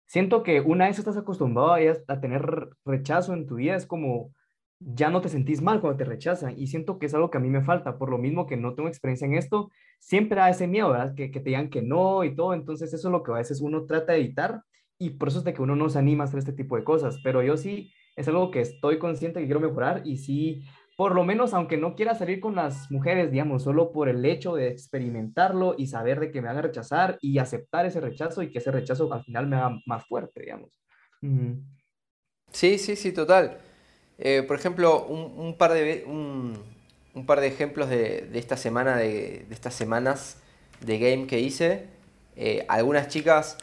siento 0.06 0.42
que 0.42 0.60
una 0.60 0.86
vez 0.86 0.98
estás 0.98 1.16
acostumbrado 1.16 1.74
a, 2.08 2.20
tener 2.20 2.70
rechazo 2.84 3.34
en 3.34 3.46
tu 3.46 3.56
vida, 3.56 3.76
es 3.76 3.86
como 3.86 4.32
ya 4.78 5.10
no 5.10 5.20
te 5.20 5.28
sentís 5.28 5.62
mal 5.62 5.80
cuando 5.80 5.96
te 5.96 6.04
rechazan 6.04 6.58
y 6.58 6.66
siento 6.66 6.98
que 6.98 7.06
es 7.06 7.14
algo 7.14 7.30
que 7.30 7.38
a 7.38 7.40
mí 7.40 7.48
me 7.48 7.62
falta, 7.62 7.98
por 7.98 8.10
lo 8.10 8.18
mismo 8.18 8.46
que 8.46 8.56
no 8.56 8.74
tengo 8.74 8.88
experiencia 8.88 9.26
en 9.26 9.34
esto, 9.34 9.70
siempre 9.98 10.38
da 10.38 10.50
ese 10.50 10.66
miedo, 10.66 10.90
¿verdad? 10.90 11.14
Que, 11.14 11.30
que 11.30 11.40
te 11.40 11.50
digan 11.50 11.70
que 11.70 11.82
no 11.82 12.24
y 12.24 12.34
todo, 12.34 12.54
entonces 12.54 12.92
eso 12.92 13.08
es 13.08 13.12
lo 13.12 13.22
que 13.22 13.32
a 13.32 13.36
veces 13.36 13.60
uno 13.60 13.86
trata 13.86 14.12
de 14.12 14.20
evitar 14.20 14.62
y 14.98 15.10
por 15.10 15.28
eso 15.28 15.38
es 15.38 15.44
de 15.44 15.54
que 15.54 15.62
uno 15.62 15.74
no 15.76 15.88
se 15.88 15.98
anima 15.98 16.24
a 16.24 16.26
hacer 16.26 16.38
este 16.38 16.52
tipo 16.52 16.76
de 16.76 16.84
cosas, 16.84 17.18
pero 17.24 17.42
yo 17.42 17.56
sí, 17.56 17.92
es 18.16 18.28
algo 18.28 18.50
que 18.50 18.60
estoy 18.60 18.98
consciente 18.98 19.40
que 19.40 19.46
quiero 19.46 19.60
mejorar 19.60 20.02
y 20.04 20.18
sí, 20.18 20.64
por 20.96 21.14
lo 21.14 21.24
menos 21.24 21.54
aunque 21.54 21.76
no 21.76 21.94
quiera 21.94 22.14
salir 22.14 22.40
con 22.40 22.54
las 22.54 22.90
mujeres, 22.90 23.30
digamos, 23.30 23.64
solo 23.64 23.90
por 23.90 24.08
el 24.08 24.24
hecho 24.24 24.54
de 24.54 24.68
experimentarlo 24.68 25.74
y 25.76 25.88
saber 25.88 26.20
de 26.20 26.30
que 26.30 26.40
me 26.40 26.48
van 26.48 26.58
a 26.58 26.62
rechazar 26.62 27.18
y 27.20 27.38
aceptar 27.38 27.86
ese 27.86 28.00
rechazo 28.00 28.42
y 28.42 28.50
que 28.50 28.58
ese 28.58 28.70
rechazo 28.70 29.12
al 29.12 29.24
final 29.24 29.48
me 29.48 29.56
haga 29.56 29.78
más 29.86 30.06
fuerte, 30.06 30.40
digamos. 30.40 30.80
Sí, 32.52 32.78
sí, 32.78 32.96
sí, 32.96 33.12
total. 33.12 33.58
Eh, 34.18 34.44
por 34.46 34.56
ejemplo, 34.56 35.06
un, 35.06 35.56
par 35.58 35.72
de, 35.72 36.04
un, 36.06 37.26
par 37.26 37.40
de 37.40 37.48
ejemplos 37.48 37.88
de, 37.88 38.30
esta 38.34 38.56
semana, 38.56 38.96
de, 38.96 39.46
estas 39.50 39.74
semanas 39.74 40.40
de 40.80 40.98
game 40.98 41.26
que 41.26 41.40
hice. 41.40 41.86
Eh, 42.36 42.64
algunas 42.68 43.08
chicas 43.08 43.58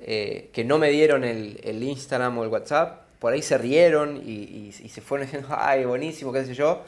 eh, 0.00 0.50
que 0.52 0.64
no 0.64 0.78
me 0.78 0.90
dieron 0.90 1.24
el, 1.24 1.60
el 1.64 1.82
Instagram 1.82 2.38
o 2.38 2.44
el 2.44 2.50
WhatsApp 2.50 3.07
por 3.18 3.32
ahí 3.32 3.42
se 3.42 3.58
rieron 3.58 4.22
y, 4.24 4.72
se 4.72 5.00
fueron 5.00 5.26
diciendo, 5.26 5.48
ay, 5.58 5.84
buenísimo, 5.84 6.32
qué 6.32 6.44
sé 6.44 6.54
yo. 6.54 6.82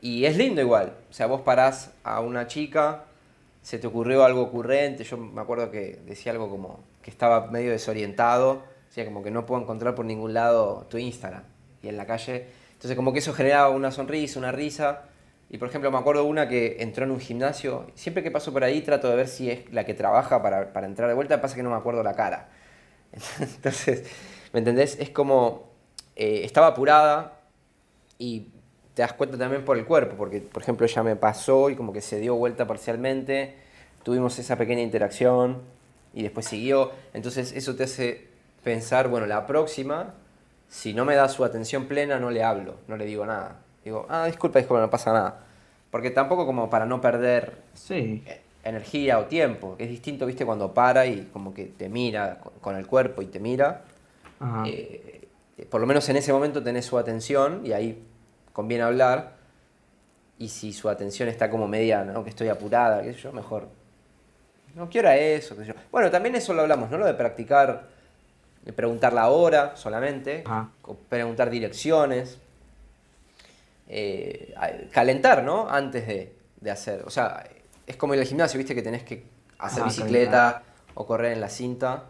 Y 0.00 0.24
es 0.24 0.36
lindo 0.36 0.60
igual. 0.60 0.94
O 1.10 1.12
sea, 1.12 1.26
vos 1.26 1.42
parás 1.42 1.92
a 2.04 2.20
una 2.20 2.46
chica, 2.46 3.04
se 3.62 3.78
te 3.78 3.86
ocurrió 3.86 4.24
algo 4.24 4.42
ocurrente. 4.42 5.04
Yo 5.04 5.16
me 5.16 5.40
acuerdo 5.40 5.70
que 5.70 6.00
decía 6.06 6.32
algo 6.32 6.48
como 6.48 6.80
que 7.02 7.10
estaba 7.10 7.48
medio 7.48 7.70
desorientado. 7.70 8.62
O 8.88 8.92
sea, 8.92 9.04
como 9.04 9.22
que 9.22 9.30
no 9.30 9.44
puedo 9.44 9.60
encontrar 9.60 9.94
por 9.94 10.04
ningún 10.04 10.32
lado 10.32 10.86
tu 10.88 10.98
Instagram. 10.98 11.42
Y 11.82 11.88
en 11.88 11.96
la 11.96 12.06
calle. 12.06 12.46
Entonces, 12.72 12.96
como 12.96 13.12
que 13.12 13.18
eso 13.18 13.34
generaba 13.34 13.70
una 13.70 13.90
sonrisa, 13.90 14.38
una 14.38 14.52
risa. 14.52 15.02
Y 15.50 15.58
por 15.58 15.68
ejemplo, 15.68 15.90
me 15.90 15.98
acuerdo 15.98 16.24
una 16.24 16.48
que 16.48 16.76
entró 16.80 17.04
en 17.04 17.10
un 17.10 17.20
gimnasio. 17.20 17.86
Siempre 17.94 18.22
que 18.22 18.30
paso 18.30 18.52
por 18.52 18.64
ahí 18.64 18.80
trato 18.82 19.10
de 19.10 19.16
ver 19.16 19.28
si 19.28 19.50
es 19.50 19.70
la 19.72 19.84
que 19.84 19.94
trabaja 19.94 20.42
para, 20.42 20.72
para 20.72 20.86
entrar 20.86 21.08
de 21.08 21.14
vuelta. 21.14 21.40
Pasa 21.40 21.56
que 21.56 21.62
no 21.62 21.70
me 21.70 21.76
acuerdo 21.76 22.02
la 22.02 22.14
cara. 22.14 22.48
Entonces 23.40 24.08
¿Me 24.52 24.60
entendés? 24.60 24.98
Es 24.98 25.10
como, 25.10 25.68
eh, 26.16 26.42
estaba 26.44 26.68
apurada 26.68 27.40
y 28.18 28.48
te 28.94 29.02
das 29.02 29.12
cuenta 29.12 29.38
también 29.38 29.64
por 29.64 29.78
el 29.78 29.84
cuerpo, 29.84 30.16
porque 30.16 30.40
por 30.40 30.62
ejemplo 30.62 30.84
ella 30.84 31.02
me 31.04 31.14
pasó 31.14 31.70
y 31.70 31.76
como 31.76 31.92
que 31.92 32.00
se 32.00 32.18
dio 32.18 32.34
vuelta 32.34 32.66
parcialmente, 32.66 33.54
tuvimos 34.02 34.38
esa 34.40 34.56
pequeña 34.56 34.82
interacción 34.82 35.58
y 36.12 36.22
después 36.22 36.46
siguió, 36.46 36.90
entonces 37.14 37.52
eso 37.52 37.76
te 37.76 37.84
hace 37.84 38.26
pensar, 38.64 39.08
bueno, 39.08 39.26
la 39.26 39.46
próxima, 39.46 40.14
si 40.68 40.94
no 40.94 41.04
me 41.04 41.14
da 41.14 41.28
su 41.28 41.44
atención 41.44 41.86
plena, 41.86 42.18
no 42.18 42.30
le 42.30 42.42
hablo, 42.42 42.74
no 42.88 42.96
le 42.96 43.06
digo 43.06 43.24
nada. 43.24 43.60
Digo, 43.84 44.04
ah, 44.08 44.26
disculpa, 44.26 44.58
disculpa, 44.58 44.80
no 44.80 44.90
pasa 44.90 45.12
nada. 45.12 45.46
Porque 45.90 46.10
tampoco 46.10 46.44
como 46.44 46.68
para 46.68 46.84
no 46.84 47.00
perder 47.00 47.56
sí. 47.74 48.24
energía 48.64 49.18
o 49.18 49.26
tiempo, 49.26 49.76
es 49.78 49.88
distinto, 49.88 50.26
viste, 50.26 50.44
cuando 50.44 50.74
para 50.74 51.06
y 51.06 51.28
como 51.32 51.54
que 51.54 51.66
te 51.66 51.88
mira 51.88 52.40
con 52.60 52.76
el 52.76 52.86
cuerpo 52.86 53.22
y 53.22 53.26
te 53.26 53.38
mira, 53.38 53.84
eh, 54.66 55.28
por 55.70 55.80
lo 55.80 55.86
menos 55.86 56.08
en 56.08 56.16
ese 56.16 56.32
momento 56.32 56.62
tenés 56.62 56.86
su 56.86 56.98
atención 56.98 57.62
y 57.64 57.72
ahí 57.72 58.04
conviene 58.52 58.84
hablar. 58.84 59.36
Y 60.38 60.48
si 60.48 60.72
su 60.72 60.88
atención 60.88 61.28
está 61.28 61.50
como 61.50 61.66
media, 61.66 62.04
¿no? 62.04 62.22
que 62.22 62.30
estoy 62.30 62.48
apurada, 62.48 63.02
qué 63.02 63.12
sé 63.12 63.20
yo, 63.20 63.32
mejor. 63.32 63.68
No, 64.74 64.88
quiero 64.88 65.10
eso? 65.10 65.56
Qué 65.56 65.62
sé 65.62 65.68
yo. 65.68 65.74
Bueno, 65.90 66.10
también 66.10 66.36
eso 66.36 66.54
lo 66.54 66.62
hablamos, 66.62 66.90
¿no? 66.90 66.98
Lo 66.98 67.06
de 67.06 67.14
practicar, 67.14 67.88
de 68.64 68.72
preguntar 68.72 69.12
la 69.12 69.28
hora 69.30 69.74
solamente, 69.74 70.44
preguntar 71.08 71.50
direcciones, 71.50 72.38
eh, 73.88 74.54
calentar, 74.92 75.42
¿no? 75.42 75.68
Antes 75.68 76.06
de, 76.06 76.36
de, 76.60 76.70
hacer. 76.70 77.02
O 77.04 77.10
sea, 77.10 77.44
es 77.86 77.96
como 77.96 78.14
en 78.14 78.20
el 78.20 78.26
gimnasio, 78.26 78.58
¿viste? 78.58 78.76
Que 78.76 78.82
tenés 78.82 79.02
que 79.02 79.24
hacer 79.58 79.82
bicicleta 79.82 80.62
o 80.94 81.06
correr 81.06 81.32
en 81.32 81.40
la 81.40 81.48
cinta. 81.48 82.04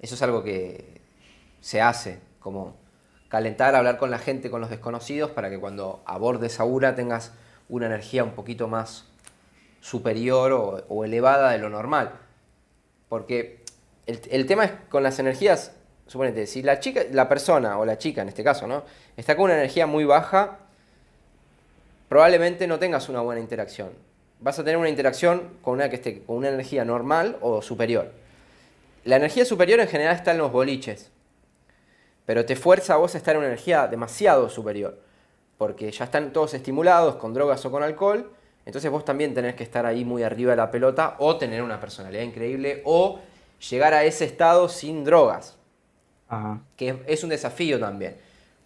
Eso 0.00 0.16
es 0.16 0.22
algo 0.22 0.42
que, 0.42 0.93
se 1.64 1.80
hace, 1.80 2.18
como 2.40 2.76
calentar, 3.28 3.74
hablar 3.74 3.96
con 3.96 4.10
la 4.10 4.18
gente, 4.18 4.50
con 4.50 4.60
los 4.60 4.68
desconocidos, 4.68 5.30
para 5.30 5.48
que 5.48 5.58
cuando 5.58 6.02
abordes 6.04 6.60
a 6.60 6.94
tengas 6.94 7.32
una 7.70 7.86
energía 7.86 8.22
un 8.22 8.32
poquito 8.32 8.68
más 8.68 9.06
superior 9.80 10.84
o, 10.86 11.04
elevada 11.06 11.52
de 11.52 11.58
lo 11.58 11.70
normal. 11.70 12.20
Porque 13.08 13.60
el, 14.04 14.44
tema 14.44 14.66
es 14.66 14.72
con 14.90 15.02
las 15.02 15.18
energías, 15.18 15.72
suponete, 16.06 16.46
si 16.46 16.62
la 16.62 16.80
chica, 16.80 17.00
la 17.10 17.30
persona 17.30 17.78
o 17.78 17.86
la 17.86 17.96
chica 17.96 18.20
en 18.20 18.28
este 18.28 18.44
caso, 18.44 18.66
¿no? 18.66 18.84
Está 19.16 19.34
con 19.34 19.46
una 19.46 19.54
energía 19.54 19.86
muy 19.86 20.04
baja, 20.04 20.58
probablemente 22.10 22.66
no 22.66 22.78
tengas 22.78 23.08
una 23.08 23.22
buena 23.22 23.40
interacción. 23.40 23.88
vas 24.38 24.58
a 24.58 24.64
tener 24.64 24.76
una 24.76 24.90
interacción 24.90 25.48
con 25.62 25.72
una 25.72 25.88
que 25.88 25.96
esté 25.96 26.24
con 26.24 26.36
una 26.36 26.50
energía 26.50 26.84
normal 26.84 27.38
o 27.40 27.62
superior. 27.62 28.12
La 29.04 29.16
energía 29.16 29.46
superior 29.46 29.80
en 29.80 29.88
general 29.88 30.14
está 30.14 30.32
en 30.32 30.38
los 30.38 30.52
boliches, 30.52 31.10
pero 32.26 32.44
te 32.44 32.56
fuerza 32.56 32.94
a 32.94 32.96
vos 32.96 33.14
a 33.14 33.18
estar 33.18 33.34
en 33.34 33.40
una 33.40 33.48
energía 33.48 33.86
demasiado 33.86 34.48
superior, 34.48 34.98
porque 35.58 35.90
ya 35.90 36.04
están 36.04 36.32
todos 36.32 36.54
estimulados 36.54 37.16
con 37.16 37.34
drogas 37.34 37.64
o 37.64 37.70
con 37.70 37.82
alcohol, 37.82 38.30
entonces 38.66 38.90
vos 38.90 39.04
también 39.04 39.34
tenés 39.34 39.54
que 39.54 39.62
estar 39.62 39.84
ahí 39.84 40.04
muy 40.04 40.22
arriba 40.22 40.52
de 40.52 40.56
la 40.56 40.70
pelota 40.70 41.16
o 41.18 41.36
tener 41.36 41.62
una 41.62 41.80
personalidad 41.80 42.22
increíble 42.22 42.82
o 42.84 43.20
llegar 43.70 43.94
a 43.94 44.04
ese 44.04 44.24
estado 44.24 44.68
sin 44.68 45.04
drogas, 45.04 45.56
que 46.76 47.02
es 47.06 47.22
un 47.22 47.30
desafío 47.30 47.78
también, 47.78 48.16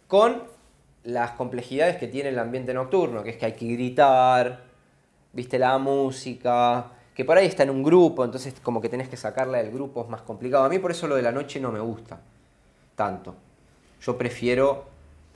con 0.06 0.44
las 1.04 1.32
complejidades 1.32 1.96
que 1.96 2.06
tiene 2.06 2.30
el 2.30 2.38
ambiente 2.38 2.72
nocturno, 2.72 3.22
que 3.22 3.30
es 3.30 3.36
que 3.36 3.46
hay 3.46 3.52
que 3.52 3.66
gritar, 3.66 4.62
viste 5.32 5.58
la 5.58 5.78
música, 5.78 6.92
que 7.14 7.24
por 7.24 7.36
ahí 7.36 7.46
está 7.46 7.64
en 7.64 7.70
un 7.70 7.82
grupo, 7.82 8.24
entonces 8.24 8.54
como 8.62 8.80
que 8.80 8.88
tenés 8.88 9.08
que 9.08 9.16
sacarla 9.16 9.58
del 9.58 9.72
grupo, 9.72 10.02
es 10.02 10.08
más 10.08 10.22
complicado. 10.22 10.64
A 10.64 10.68
mí 10.68 10.78
por 10.78 10.90
eso 10.90 11.08
lo 11.08 11.16
de 11.16 11.22
la 11.22 11.32
noche 11.32 11.60
no 11.60 11.72
me 11.72 11.80
gusta 11.80 12.20
tanto. 12.94 13.34
Yo 14.00 14.16
prefiero 14.16 14.84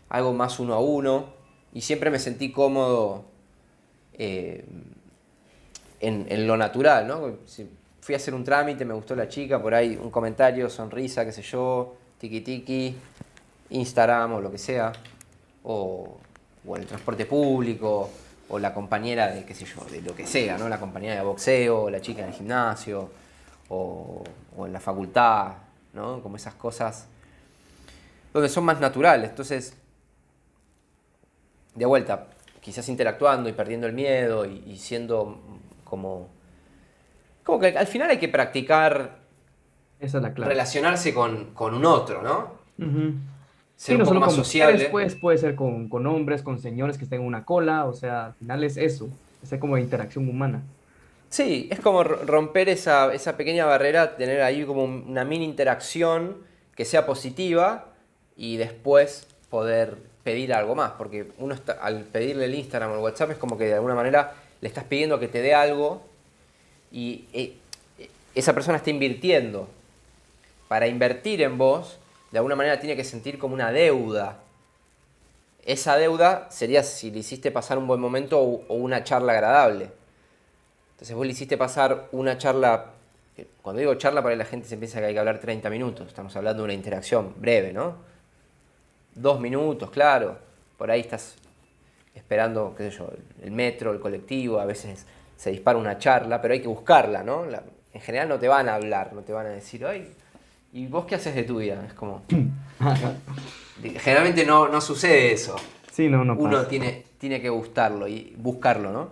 algo 0.09 0.33
más 0.33 0.59
uno 0.61 0.75
a 0.75 0.81
uno 0.81 1.27
y 1.72 1.81
siempre 1.81 2.11
me 2.11 2.18
sentí 2.18 2.53
cómodo 2.53 3.25
eh, 4.14 4.64
en, 6.01 6.46
lo 6.46 6.57
natural, 6.57 7.07
¿no? 7.07 7.38
Si 7.46 7.68
fui 8.01 8.14
a 8.14 8.18
hacer 8.18 8.35
un 8.35 8.44
trámite, 8.44 8.85
me 8.85 8.94
gustó 8.94 9.14
la 9.14 9.29
chica, 9.29 9.62
por 9.62 9.75
ahí 9.75 9.98
un 10.01 10.11
comentario, 10.11 10.68
sonrisa, 10.68 11.25
qué 11.25 11.33
sé 11.33 11.42
yo, 11.42 11.94
tiki 12.18 12.40
tiki, 12.40 12.96
Instagram 13.70 14.35
o 14.35 14.40
lo 14.40 14.51
que 14.51 14.59
sea, 14.59 14.92
o, 15.62 16.18
o 16.66 16.77
en 16.77 16.83
el 16.83 16.88
transporte 16.88 17.27
público, 17.27 18.11
o 18.53 18.59
la 18.59 18.75
compañera 18.75 19.29
de, 19.29 19.44
qué 19.44 19.55
sé 19.55 19.64
yo, 19.64 19.83
de 19.90 20.03
lo 20.03 20.14
que 20.14 20.27
sea, 20.27 20.59
¿no? 20.59 20.68
La 20.68 20.79
compañera 20.79 21.14
de 21.14 21.22
boxeo, 21.22 21.85
o 21.85 21.90
la 21.90 22.03
chica 22.03 22.20
en 22.20 22.29
el 22.29 22.35
gimnasio, 22.35 23.09
o, 23.70 24.22
en 24.59 24.72
la 24.72 24.81
facultad, 24.81 25.55
¿no? 25.94 26.20
Como 26.22 26.37
esas 26.37 26.55
cosas 26.55 27.07
donde 28.33 28.49
son 28.49 28.64
más 28.64 28.81
naturales. 28.81 29.31
Entonces, 29.31 29.77
de 31.75 31.87
vuelta, 31.87 32.29
quizás 32.61 32.88
interactuando 32.88 33.49
y 33.49 33.53
perdiendo 33.53 33.87
el 33.87 33.92
miedo 33.92 34.45
y, 34.47 34.77
siendo 34.79 35.38
como... 35.85 36.29
Como 37.45 37.59
que 37.59 37.77
al 37.77 37.87
final 37.88 38.09
hay 38.09 38.18
que 38.18 38.29
practicar 38.29 39.18
Esa 39.99 40.18
es 40.18 40.23
la 40.23 40.33
clave. 40.33 40.53
relacionarse 40.53 41.12
con, 41.12 41.53
un 41.59 41.85
otro, 41.85 42.23
¿no? 42.23 42.62
sí, 43.77 43.97
no 43.97 44.07
solo 44.07 44.21
más 44.21 44.33
sociable. 44.33 44.79
Después 44.79 45.16
puede 45.16 45.38
ser 45.38 45.57
con, 45.57 45.88
con, 45.88 46.07
hombres, 46.07 46.42
con 46.42 46.61
señores 46.61 46.99
que 46.99 47.05
estén 47.05 47.21
en 47.21 47.27
una 47.27 47.45
cola, 47.45 47.87
o 47.87 47.95
sea, 47.95 48.27
al 48.27 48.35
final 48.35 48.62
es 48.62 48.77
eso, 48.77 49.09
es 49.42 49.59
como 49.59 49.77
interacción 49.77 50.29
humana. 50.29 50.62
Sí, 51.31 51.66
es 51.73 51.81
como 51.81 52.05
romper 52.05 52.68
esa, 52.68 53.12
esa 53.12 53.37
pequeña 53.37 53.64
barrera, 53.64 54.16
tener 54.16 54.42
ahí 54.42 54.64
como 54.64 54.85
una 54.85 55.25
mini 55.25 55.47
interacción 55.47 56.37
que 56.77 56.85
sea 56.85 57.07
positiva 57.07 57.92
y 58.37 58.57
después 58.57 59.27
poder 59.51 59.97
pedir 60.25 60.55
algo 60.55 60.75
más, 60.75 60.92
porque 60.92 61.27
uno 61.38 61.55
está, 61.55 61.73
al 61.73 62.05
pedirle 62.05 62.47
el 62.47 62.55
Instagram 62.55 62.92
o 62.92 62.95
el 62.95 63.01
WhatsApp 63.01 63.33
es 63.33 63.38
como 63.38 63.59
que 63.59 63.64
de 63.64 63.75
alguna 63.75 63.95
manera 63.95 64.35
le 64.61 64.68
estás 64.68 64.85
pidiendo 64.85 65.18
que 65.18 65.29
te 65.29 65.42
dé 65.42 65.55
algo 65.55 66.03
y 66.90 67.27
eh, 67.33 67.55
esa 68.35 68.55
persona 68.55 68.77
está 68.77 68.90
invirtiendo. 68.90 69.68
Para 70.68 70.87
invertir 70.87 71.42
en 71.42 71.59
vos 71.59 71.99
de 72.31 72.38
alguna 72.38 72.57
manera 72.57 72.81
tiene 72.81 72.97
que 72.97 73.05
sentir 73.05 73.38
como 73.38 73.55
una 73.55 73.71
deuda. 73.71 74.38
Esa 75.64 75.97
deuda 75.97 76.49
sería 76.51 76.83
si 76.83 77.11
le 77.11 77.18
hiciste 77.18 77.51
pasar 77.51 77.79
un 77.79 77.87
buen 77.87 78.01
momento 78.01 78.40
o, 78.40 78.75
una 78.75 79.05
charla 79.05 79.35
agradable. 79.35 79.90
Entonces 80.92 81.14
vos 81.14 81.27
le 81.27 81.33
hiciste 81.33 81.57
pasar 81.57 82.09
una 82.12 82.38
charla, 82.38 82.87
cuando 83.61 83.81
digo 83.81 83.95
charla 83.97 84.23
para 84.23 84.35
la 84.35 84.45
gente 84.45 84.66
se 84.66 84.77
piensa 84.77 85.01
que 85.01 85.07
hay 85.07 85.12
que 85.12 85.18
hablar 85.18 85.40
30 85.40 85.68
minutos, 85.68 86.09
estamos 86.09 86.35
hablando 86.37 86.62
de 86.62 86.64
una 86.64 86.75
interacción 86.75 87.35
breve, 87.38 87.73
¿no? 87.73 88.12
Dos 89.14 89.40
minutos, 89.40 89.90
claro, 89.90 90.38
por 90.79 90.90
ahí 90.90 91.01
estás 91.01 91.37
esperando, 92.14 92.75
qué 92.77 92.90
sé 92.90 92.98
yo, 92.98 93.11
el 93.42 93.51
metro, 93.51 93.92
el 93.92 94.01
colectivo, 94.01 94.59
a 94.59 94.64
veces 94.64 95.07
se 95.37 95.51
dispara 95.51 95.79
una 95.79 95.98
charla, 95.98 96.40
pero 96.40 96.55
hay 96.55 96.61
que 96.61 96.68
buscarla, 96.68 97.22
¿no? 97.22 97.44
en 97.94 98.01
general 98.01 98.29
no 98.29 98.38
te 98.38 98.48
van 98.48 98.68
a 98.68 98.75
hablar, 98.75 99.12
no 99.12 99.22
te 99.22 99.33
van 99.33 99.46
a 99.46 99.51
decir, 99.51 99.85
ay, 99.85 100.14
¿y 100.72 100.87
vos 100.87 101.05
qué 101.05 101.16
haces 101.16 101.35
de 101.35 101.42
tu 101.42 101.59
vida? 101.59 101.85
Es 101.87 101.92
como... 101.94 102.22
Generalmente 103.83 104.46
no, 104.46 104.68
no 104.68 104.81
sucede 104.81 105.33
eso. 105.33 105.57
Sí, 105.90 106.09
no, 106.09 106.25
no 106.25 106.35
Uno 106.35 106.66
tiene, 106.66 107.05
tiene 107.18 107.40
que 107.40 107.51
gustarlo 107.51 108.09
y 108.09 108.35
buscarlo, 108.38 108.92
¿no? 108.92 109.11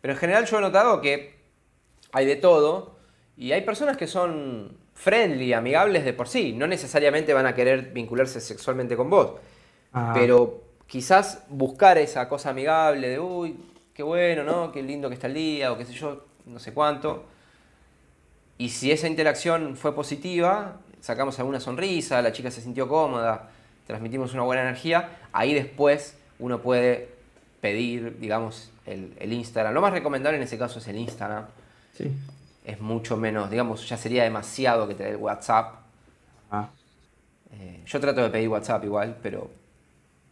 Pero 0.00 0.14
en 0.14 0.20
general 0.20 0.46
yo 0.46 0.58
he 0.58 0.60
notado 0.60 1.00
que 1.00 1.36
hay 2.12 2.24
de 2.24 2.36
todo 2.36 2.96
y 3.36 3.52
hay 3.52 3.62
personas 3.62 3.96
que 3.96 4.06
son 4.06 4.76
friendly, 4.96 5.52
amigables 5.52 6.04
de 6.04 6.12
por 6.12 6.26
sí. 6.26 6.52
No 6.52 6.66
necesariamente 6.66 7.32
van 7.32 7.46
a 7.46 7.54
querer 7.54 7.92
vincularse 7.92 8.40
sexualmente 8.40 8.96
con 8.96 9.08
vos. 9.08 9.34
Pero 10.12 10.62
quizás 10.86 11.44
buscar 11.48 11.96
esa 11.96 12.28
cosa 12.28 12.50
amigable 12.50 13.08
de, 13.08 13.20
uy, 13.20 13.56
qué 13.94 14.02
bueno, 14.02 14.42
¿no? 14.44 14.72
Qué 14.72 14.82
lindo 14.82 15.08
que 15.08 15.14
está 15.14 15.26
el 15.26 15.34
día 15.34 15.72
o 15.72 15.78
qué 15.78 15.84
sé 15.84 15.92
yo, 15.92 16.26
no 16.44 16.58
sé 16.58 16.74
cuánto. 16.74 17.24
Y 18.58 18.70
si 18.70 18.90
esa 18.90 19.06
interacción 19.06 19.76
fue 19.76 19.94
positiva, 19.94 20.80
sacamos 21.00 21.38
alguna 21.38 21.60
sonrisa, 21.60 22.20
la 22.20 22.32
chica 22.32 22.50
se 22.50 22.60
sintió 22.60 22.88
cómoda, 22.88 23.50
transmitimos 23.86 24.34
una 24.34 24.42
buena 24.42 24.62
energía, 24.62 25.18
ahí 25.32 25.54
después 25.54 26.18
uno 26.38 26.60
puede 26.60 27.08
pedir, 27.60 28.18
digamos, 28.18 28.70
el, 28.86 29.32
Instagram. 29.32 29.72
Lo 29.72 29.80
más 29.80 29.92
recomendable 29.92 30.36
en 30.36 30.42
ese 30.42 30.58
caso 30.58 30.78
es 30.78 30.88
el 30.88 30.96
Instagram. 30.96 31.46
Sí. 31.94 32.12
Es 32.66 32.80
mucho 32.80 33.16
menos, 33.16 33.48
digamos, 33.48 33.88
ya 33.88 33.96
sería 33.96 34.24
demasiado 34.24 34.88
que 34.88 34.94
te 34.94 35.04
dé 35.04 35.10
el 35.10 35.16
WhatsApp. 35.16 35.76
Ah. 36.50 36.68
Eh, 37.52 37.82
yo 37.86 38.00
trato 38.00 38.22
de 38.22 38.28
pedir 38.28 38.48
WhatsApp 38.48 38.84
igual, 38.84 39.16
pero 39.22 39.48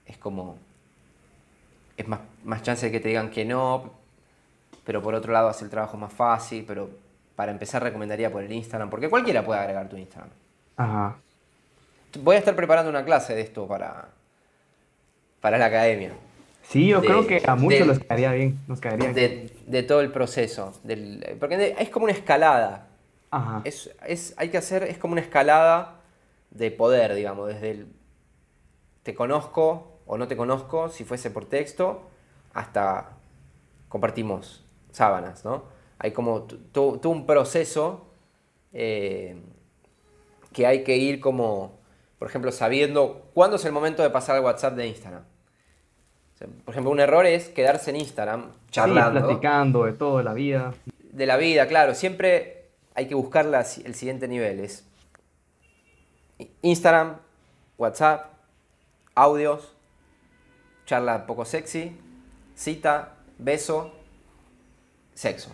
es 0.05 0.19
como. 0.19 0.59
Es 1.97 2.09
más, 2.09 2.21
más 2.43 2.63
chance 2.63 2.87
de 2.87 2.91
que 2.93 2.99
te 2.99 3.09
digan 3.09 3.31
que 3.31 3.45
no, 3.45 3.93
pero 4.85 5.01
por 5.01 5.15
otro 5.15 5.33
lado 5.33 5.49
hace 5.49 5.65
el 5.65 5.71
trabajo 5.71 5.97
más 5.97 6.13
fácil, 6.13 6.65
pero 6.67 6.91
para 7.37 7.53
empezar 7.53 7.83
recomendaría 7.83 8.33
por 8.33 8.43
el 8.43 8.53
Instagram, 8.53 8.91
porque 8.91 9.09
cualquiera 9.09 9.45
puede 9.45 9.61
agregar 9.61 9.89
tu 9.89 9.97
Instagram. 9.97 10.31
Ajá. 10.77 11.17
Voy 12.21 12.37
a 12.37 12.39
estar 12.41 12.57
preparando 12.57 12.91
una 12.91 13.05
clase 13.05 13.35
de 13.35 13.43
esto 13.43 13.69
para, 13.69 14.09
para 15.41 15.57
la 15.57 15.67
academia. 15.67 16.13
Sí, 16.69 16.89
yo 16.89 17.01
creo 17.01 17.27
que 17.27 17.43
a 17.47 17.55
muchos 17.55 17.87
les 17.87 17.99
caería 18.01 18.33
bien, 18.33 18.59
nos 18.67 18.81
caería 18.81 19.13
de, 19.13 19.54
de, 19.67 19.83
todo 19.83 20.01
el 20.01 20.11
proceso. 20.11 20.73
Del, 20.83 21.37
porque 21.41 21.77
es 21.79 21.89
como 21.91 22.05
una 22.05 22.13
escalada. 22.13 22.89
Ajá. 23.31 23.63
Es, 23.65 23.91
es, 24.07 24.35
hay 24.37 24.49
que 24.49 24.59
hacer, 24.59 24.85
es 24.85 24.99
como 24.99 25.13
una 25.13 25.21
escalada 25.21 26.01
de 26.51 26.71
poder, 26.71 27.15
digamos, 27.15 27.49
desde 27.49 27.71
el 27.71 27.87
te 29.05 29.15
conozco 29.15 30.01
o 30.07 30.19
no 30.19 30.27
te 30.27 30.37
conozco, 30.37 30.89
si 30.89 31.05
fuese 31.05 31.31
por 31.31 31.45
texto, 31.45 32.03
hasta 32.53 33.11
compartimos 33.89 34.65
sábanas, 34.91 35.45
¿no? 35.45 35.65
Hay 35.99 36.11
como 36.13 36.43
todo 36.43 37.09
un 37.09 37.27
proceso 37.27 38.07
eh, 38.73 39.41
que 40.53 40.67
hay 40.67 40.83
que 40.85 40.97
ir 40.97 41.21
como, 41.21 41.79
por 42.19 42.29
ejemplo, 42.29 42.51
sabiendo 42.51 43.31
cuándo 43.35 43.57
es 43.57 43.65
el 43.65 43.73
momento 43.73 44.03
de 44.03 44.11
pasar 44.11 44.37
al 44.37 44.43
WhatsApp 44.43 44.75
de 44.75 44.89
Instagram. 44.89 45.25
Por 46.65 46.75
ejemplo, 46.75 46.91
un 46.91 47.01
error 47.01 47.27
es 47.27 47.49
quedarse 47.49 47.91
en 47.91 47.97
Instagram 47.97 48.53
charlando. 48.71 49.21
Sí, 49.21 49.27
platicando 49.27 49.85
de 49.85 49.93
todo, 49.93 50.19
de 50.19 50.25
la 50.25 50.35
vida. 50.35 50.75
De 51.13 51.27
la 51.27 51.37
vida, 51.37 51.67
claro. 51.67 51.95
Siempre 51.95 52.67
hay 52.95 53.07
que 53.07 53.15
buscar 53.15 53.47
el 53.47 53.95
siguiente 53.95 54.29
nivel. 54.29 54.61
Es 54.61 54.85
Instagram, 56.63 57.17
WhatsApp, 57.79 58.27
audios, 59.15 59.73
charla 60.87 61.27
poco 61.27 61.45
sexy, 61.45 61.97
cita, 62.55 63.15
beso, 63.39 63.93
sexo. 65.15 65.51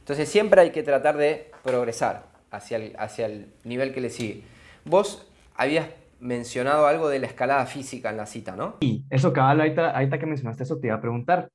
Entonces 0.00 0.28
siempre 0.28 0.60
hay 0.60 0.70
que 0.70 0.82
tratar 0.82 1.16
de 1.16 1.50
progresar 1.62 2.26
hacia 2.50 2.76
el, 2.76 2.96
hacia 2.98 3.26
el 3.26 3.52
nivel 3.64 3.92
que 3.92 4.00
le 4.00 4.10
sigue. 4.10 4.44
Vos 4.84 5.26
habías 5.56 5.88
mencionado 6.20 6.86
algo 6.86 7.08
de 7.08 7.18
la 7.18 7.26
escalada 7.26 7.66
física 7.66 8.10
en 8.10 8.16
la 8.16 8.26
cita, 8.26 8.56
¿no? 8.56 8.76
Sí, 8.80 9.04
eso 9.10 9.32
cabal, 9.32 9.60
ahorita, 9.60 9.90
ahorita 9.90 10.18
que 10.18 10.26
mencionaste 10.26 10.62
eso 10.62 10.78
te 10.78 10.88
iba 10.88 10.96
a 10.96 11.00
preguntar. 11.00 11.50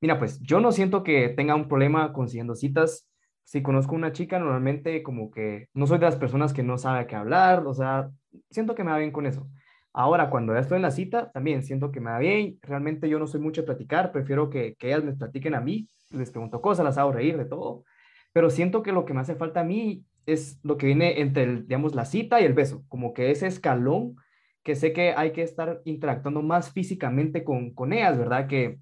Mira, 0.00 0.18
pues 0.18 0.40
yo 0.40 0.60
no 0.60 0.72
siento 0.72 1.02
que 1.02 1.28
tenga 1.30 1.54
un 1.54 1.68
problema 1.68 2.12
consiguiendo 2.12 2.54
citas. 2.54 3.08
Si 3.44 3.62
conozco 3.62 3.94
una 3.94 4.12
chica, 4.12 4.38
normalmente 4.38 5.02
como 5.02 5.30
que 5.30 5.68
no 5.74 5.86
soy 5.86 5.98
de 5.98 6.06
las 6.06 6.16
personas 6.16 6.52
que 6.52 6.62
no 6.62 6.78
sabe 6.78 7.06
qué 7.06 7.16
hablar, 7.16 7.66
o 7.66 7.74
sea, 7.74 8.10
siento 8.50 8.74
que 8.74 8.84
me 8.84 8.90
va 8.90 8.98
bien 8.98 9.10
con 9.10 9.26
eso. 9.26 9.48
Ahora, 9.92 10.30
cuando 10.30 10.52
ya 10.52 10.60
estoy 10.60 10.76
en 10.76 10.82
la 10.82 10.90
cita, 10.90 11.30
también 11.32 11.62
siento 11.62 11.90
que 11.90 12.00
me 12.00 12.10
va 12.10 12.18
bien. 12.18 12.58
Realmente 12.62 13.08
yo 13.08 13.18
no 13.18 13.26
soy 13.26 13.40
mucho 13.40 13.62
de 13.62 13.66
platicar, 13.66 14.12
prefiero 14.12 14.50
que, 14.50 14.76
que 14.78 14.88
ellas 14.88 15.02
me 15.02 15.14
platiquen 15.14 15.54
a 15.54 15.60
mí. 15.60 15.88
Les 16.10 16.30
pregunto 16.30 16.60
cosas, 16.60 16.84
las 16.84 16.98
hago 16.98 17.10
reír 17.10 17.36
de 17.36 17.46
todo. 17.46 17.84
Pero 18.32 18.50
siento 18.50 18.82
que 18.82 18.92
lo 18.92 19.04
que 19.04 19.14
me 19.14 19.20
hace 19.20 19.34
falta 19.34 19.60
a 19.60 19.64
mí 19.64 20.04
es 20.32 20.60
lo 20.62 20.76
que 20.76 20.86
viene 20.86 21.20
entre, 21.20 21.62
digamos, 21.62 21.94
la 21.94 22.04
cita 22.04 22.40
y 22.40 22.44
el 22.44 22.54
beso, 22.54 22.84
como 22.88 23.14
que 23.14 23.30
ese 23.30 23.46
escalón 23.46 24.16
que 24.62 24.74
sé 24.74 24.92
que 24.92 25.14
hay 25.16 25.32
que 25.32 25.42
estar 25.42 25.80
interactuando 25.84 26.42
más 26.42 26.72
físicamente 26.72 27.44
con, 27.44 27.72
con 27.74 27.92
ellas, 27.92 28.18
¿verdad? 28.18 28.46
Que 28.46 28.78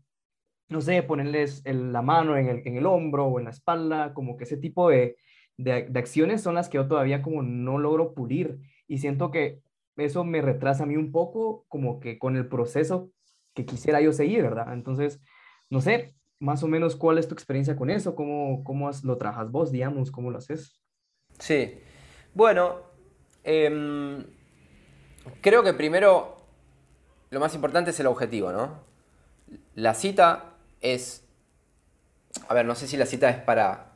no 0.68 0.80
sé, 0.80 1.02
ponerles 1.02 1.62
la 1.64 2.02
mano 2.02 2.36
en 2.36 2.48
el, 2.48 2.62
en 2.66 2.76
el 2.76 2.86
hombro 2.86 3.26
o 3.26 3.38
en 3.38 3.44
la 3.44 3.50
espalda, 3.50 4.12
como 4.14 4.36
que 4.36 4.44
ese 4.44 4.56
tipo 4.56 4.88
de, 4.90 5.16
de, 5.56 5.92
acciones 5.94 6.42
son 6.42 6.54
las 6.54 6.68
que 6.68 6.76
yo 6.76 6.88
todavía 6.88 7.22
como 7.22 7.42
no 7.42 7.78
logro 7.78 8.14
pulir 8.14 8.58
y 8.88 8.98
siento 8.98 9.30
que 9.30 9.60
eso 9.96 10.24
me 10.24 10.42
retrasa 10.42 10.84
a 10.84 10.86
mí 10.86 10.96
un 10.96 11.12
poco 11.12 11.64
como 11.68 12.00
que 12.00 12.18
con 12.18 12.36
el 12.36 12.48
proceso 12.48 13.10
que 13.54 13.64
quisiera 13.64 14.00
yo 14.00 14.12
seguir, 14.12 14.42
¿verdad? 14.42 14.74
Entonces, 14.74 15.20
no 15.70 15.80
sé, 15.80 16.14
más 16.38 16.62
o 16.62 16.68
menos 16.68 16.96
cuál 16.96 17.18
es 17.18 17.28
tu 17.28 17.34
experiencia 17.34 17.76
con 17.76 17.88
eso, 17.88 18.14
cómo, 18.14 18.62
cómo 18.64 18.90
lo 19.02 19.16
trabajas 19.16 19.50
vos, 19.50 19.72
digamos, 19.72 20.10
cómo 20.10 20.30
lo 20.30 20.38
haces. 20.38 20.80
Sí, 21.38 21.80
bueno, 22.34 22.80
em, 23.44 24.24
creo 25.40 25.62
que 25.62 25.72
primero 25.74 26.36
lo 27.30 27.40
más 27.40 27.54
importante 27.54 27.90
es 27.90 28.00
el 28.00 28.06
objetivo, 28.06 28.52
¿no? 28.52 28.80
La 29.74 29.94
cita 29.94 30.52
es, 30.80 31.24
a 32.48 32.54
ver, 32.54 32.66
no 32.66 32.74
sé 32.74 32.86
si 32.86 32.96
la 32.96 33.06
cita 33.06 33.28
es 33.30 33.38
para... 33.38 33.92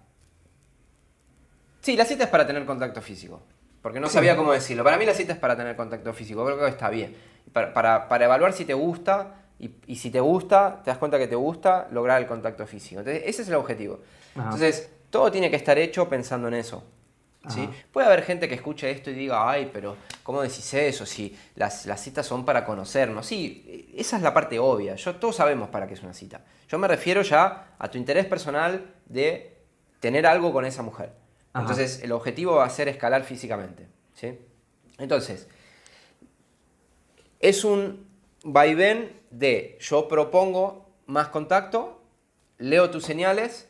Sí, 1.81 1.96
la 1.96 2.05
cita 2.05 2.24
es 2.24 2.31
para 2.31 2.46
tener 2.46 2.66
contacto 2.66 3.00
físico, 3.00 3.42
porque 3.81 4.00
no 4.00 4.09
sabía 4.09 4.37
cómo 4.37 4.53
decirlo. 4.53 4.85
Para 4.85 4.98
mí 4.98 5.07
la 5.07 5.14
cita 5.14 5.33
es 5.33 5.38
para 5.38 5.57
tener 5.57 5.76
contacto 5.76 6.12
físico, 6.12 6.44
creo 6.44 6.59
que 6.59 6.68
está 6.68 6.90
bien. 6.90 7.16
Para, 7.53 8.09
para, 8.09 8.24
evaluar 8.24 8.53
si 8.53 8.64
te 8.64 8.74
gusta 8.74 9.37
y, 9.59 9.96
si 9.96 10.11
te 10.11 10.20
gusta, 10.20 10.83
te 10.85 10.90
das 10.90 10.98
cuenta 10.98 11.18
que 11.18 11.26
te 11.26 11.37
gusta, 11.37 11.88
lograr 11.90 12.20
el 12.20 12.26
contacto 12.26 12.66
físico. 12.66 13.00
Entonces, 13.00 13.22
ese 13.26 13.42
es 13.42 13.48
el 13.48 13.55
objetivo. 13.55 14.00
Entonces, 14.37 14.90
todo 15.09 15.33
tiene 15.33 15.50
que 15.50 15.57
estar 15.57 15.79
hecho 15.79 16.09
pensando 16.09 16.48
en 16.48 16.55
eso. 16.55 16.85
¿Sí? 17.48 17.68
Puede 17.92 18.07
haber 18.07 18.22
gente 18.22 18.48
que 18.48 18.55
escuche 18.55 18.90
esto 18.90 19.11
y 19.11 19.14
diga, 19.14 19.48
ay, 19.50 19.70
pero 19.72 19.96
¿cómo 20.22 20.42
decís 20.42 20.72
eso? 20.74 21.07
Si 21.07 21.37
las, 21.55 21.87
citas 22.00 22.26
son 22.26 22.44
para 22.44 22.64
conocernos. 22.64 23.26
Sí, 23.26 23.90
esa 23.96 24.16
es 24.16 24.22
la 24.22 24.35
parte 24.35 24.59
obvia. 24.59 24.94
Yo, 24.96 25.16
todos 25.16 25.37
sabemos 25.37 25.68
para 25.70 25.87
qué 25.87 25.94
es 25.94 26.03
una 26.03 26.12
cita. 26.12 26.44
Yo 26.68 26.79
me 26.79 26.88
refiero 26.88 27.22
ya 27.22 27.74
a 27.79 27.90
tu 27.90 27.98
interés 27.98 28.26
personal 28.26 28.94
de 29.07 29.57
tener 30.00 30.26
algo 30.26 30.53
con 30.53 30.64
esa 30.64 30.83
mujer. 30.83 31.12
Entonces, 31.55 32.03
el 32.03 32.12
objetivo 32.12 32.57
va 32.57 32.64
a 32.64 32.70
ser 32.70 32.88
escalar 32.88 33.24
físicamente. 33.24 33.88
¿sí? 34.14 34.38
Entonces, 34.98 35.48
es 37.40 37.64
un 37.64 38.07
vaivén 38.44 39.20
de 39.31 39.79
yo 39.81 40.09
propongo 40.09 40.90
más 41.07 41.29
contacto, 41.29 42.03
leo 42.59 42.90
tus 42.90 43.05
señales 43.05 43.68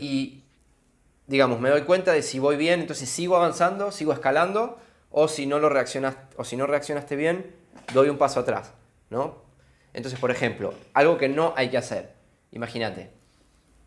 y 0.00 0.43
digamos, 1.26 1.60
me 1.60 1.70
doy 1.70 1.82
cuenta 1.82 2.12
de 2.12 2.22
si 2.22 2.38
voy 2.38 2.56
bien, 2.56 2.80
entonces 2.80 3.08
sigo 3.08 3.36
avanzando, 3.36 3.90
sigo 3.90 4.12
escalando, 4.12 4.78
o 5.10 5.28
si 5.28 5.46
no 5.46 5.58
lo 5.58 5.68
reaccionaste, 5.68 6.34
o 6.36 6.44
si 6.44 6.56
no 6.56 6.66
reaccionaste 6.66 7.16
bien, 7.16 7.54
doy 7.92 8.08
un 8.08 8.18
paso 8.18 8.40
atrás, 8.40 8.72
¿no? 9.10 9.42
Entonces, 9.92 10.18
por 10.18 10.30
ejemplo, 10.30 10.74
algo 10.92 11.16
que 11.18 11.28
no 11.28 11.54
hay 11.56 11.70
que 11.70 11.78
hacer. 11.78 12.12
Imagínate, 12.50 13.10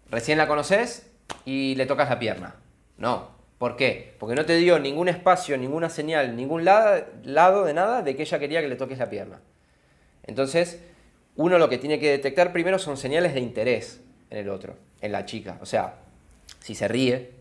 recién 0.10 0.38
la 0.38 0.48
conoces 0.48 1.12
y 1.46 1.76
le 1.76 1.86
tocas 1.86 2.10
la 2.10 2.20
pierna. 2.20 2.56
No. 2.98 3.36
¿Por 3.58 3.76
qué? 3.76 4.16
Porque 4.20 4.36
no 4.36 4.46
te 4.46 4.56
dio 4.56 4.78
ningún 4.80 5.10
espacio, 5.10 5.58
ninguna 5.58 5.90
señal, 5.90 6.36
ningún 6.36 6.64
lado, 6.64 7.06
lado 7.24 7.66
de 7.66 7.74
nada 7.74 8.04
de 8.04 8.16
que 8.16 8.22
ella 8.22 8.40
quería 8.40 8.62
que 8.62 8.68
le 8.68 8.76
toques 8.76 9.00
la 9.00 9.10
pierna. 9.10 9.42
Entonces, 10.24 10.80
uno 11.36 11.58
lo 11.58 11.68
que 11.68 11.78
tiene 11.78 12.00
que 12.00 12.12
detectar 12.12 12.52
primero 12.54 12.78
son 12.78 12.98
señales 12.98 13.34
de 13.34 13.40
interés 13.40 14.02
en 14.30 14.38
el 14.38 14.50
otro, 14.50 14.76
en 15.02 15.12
la 15.12 15.26
chica. 15.26 15.58
O 15.62 15.66
sea, 15.66 15.96
si 16.68 16.76
se 16.76 16.90
ríe, 16.90 17.32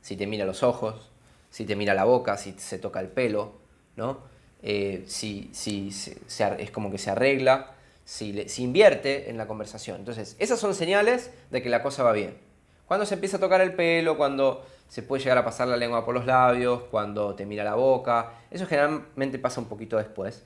si 0.00 0.16
te 0.16 0.26
mira 0.26 0.46
los 0.46 0.62
ojos, 0.62 1.10
si 1.50 1.66
te 1.66 1.76
mira 1.76 1.92
la 1.92 2.04
boca, 2.04 2.38
si 2.38 2.52
se 2.52 2.78
toca 2.78 2.98
el 3.00 3.08
pelo, 3.08 3.52
¿no? 3.94 4.20
Eh, 4.62 5.04
si, 5.06 5.50
si 5.52 5.90
es 5.90 6.70
como 6.70 6.90
que 6.90 6.96
se 6.96 7.10
arregla, 7.10 7.74
si, 8.06 8.48
si 8.48 8.62
invierte 8.62 9.28
en 9.28 9.36
la 9.36 9.46
conversación. 9.46 9.98
Entonces, 9.98 10.34
esas 10.38 10.58
son 10.58 10.74
señales 10.74 11.30
de 11.50 11.60
que 11.60 11.68
la 11.68 11.82
cosa 11.82 12.04
va 12.04 12.12
bien. 12.12 12.38
Cuando 12.86 13.04
se 13.04 13.12
empieza 13.12 13.36
a 13.36 13.40
tocar 13.40 13.60
el 13.60 13.74
pelo, 13.74 14.16
cuando 14.16 14.64
se 14.88 15.02
puede 15.02 15.22
llegar 15.22 15.36
a 15.36 15.44
pasar 15.44 15.68
la 15.68 15.76
lengua 15.76 16.06
por 16.06 16.14
los 16.14 16.24
labios, 16.24 16.84
cuando 16.90 17.34
te 17.34 17.44
mira 17.44 17.64
la 17.64 17.74
boca, 17.74 18.32
eso 18.50 18.66
generalmente 18.66 19.38
pasa 19.38 19.60
un 19.60 19.66
poquito 19.66 19.98
después. 19.98 20.42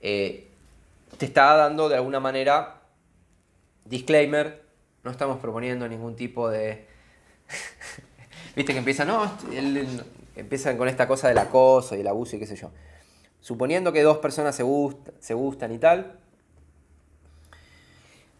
Eh, 0.00 0.46
te 1.18 1.26
está 1.26 1.56
dando 1.56 1.88
de 1.88 1.96
alguna 1.96 2.20
manera, 2.20 2.82
disclaimer, 3.86 4.62
no 5.02 5.10
estamos 5.10 5.40
proponiendo 5.40 5.88
ningún 5.88 6.14
tipo 6.14 6.48
de 6.48 6.94
Viste 8.56 8.72
que 8.72 8.78
empiezan, 8.78 9.08
no, 9.08 9.30
empiezan 10.34 10.76
con 10.76 10.88
esta 10.88 11.06
cosa 11.06 11.28
del 11.28 11.38
acoso 11.38 11.94
y 11.96 12.00
el 12.00 12.08
abuso 12.08 12.36
y 12.36 12.38
qué 12.38 12.46
sé 12.46 12.56
yo. 12.56 12.70
Suponiendo 13.40 13.92
que 13.92 14.02
dos 14.02 14.18
personas 14.18 14.56
se, 14.56 14.64
se 15.20 15.34
gustan 15.34 15.72
y 15.72 15.78
tal. 15.78 16.18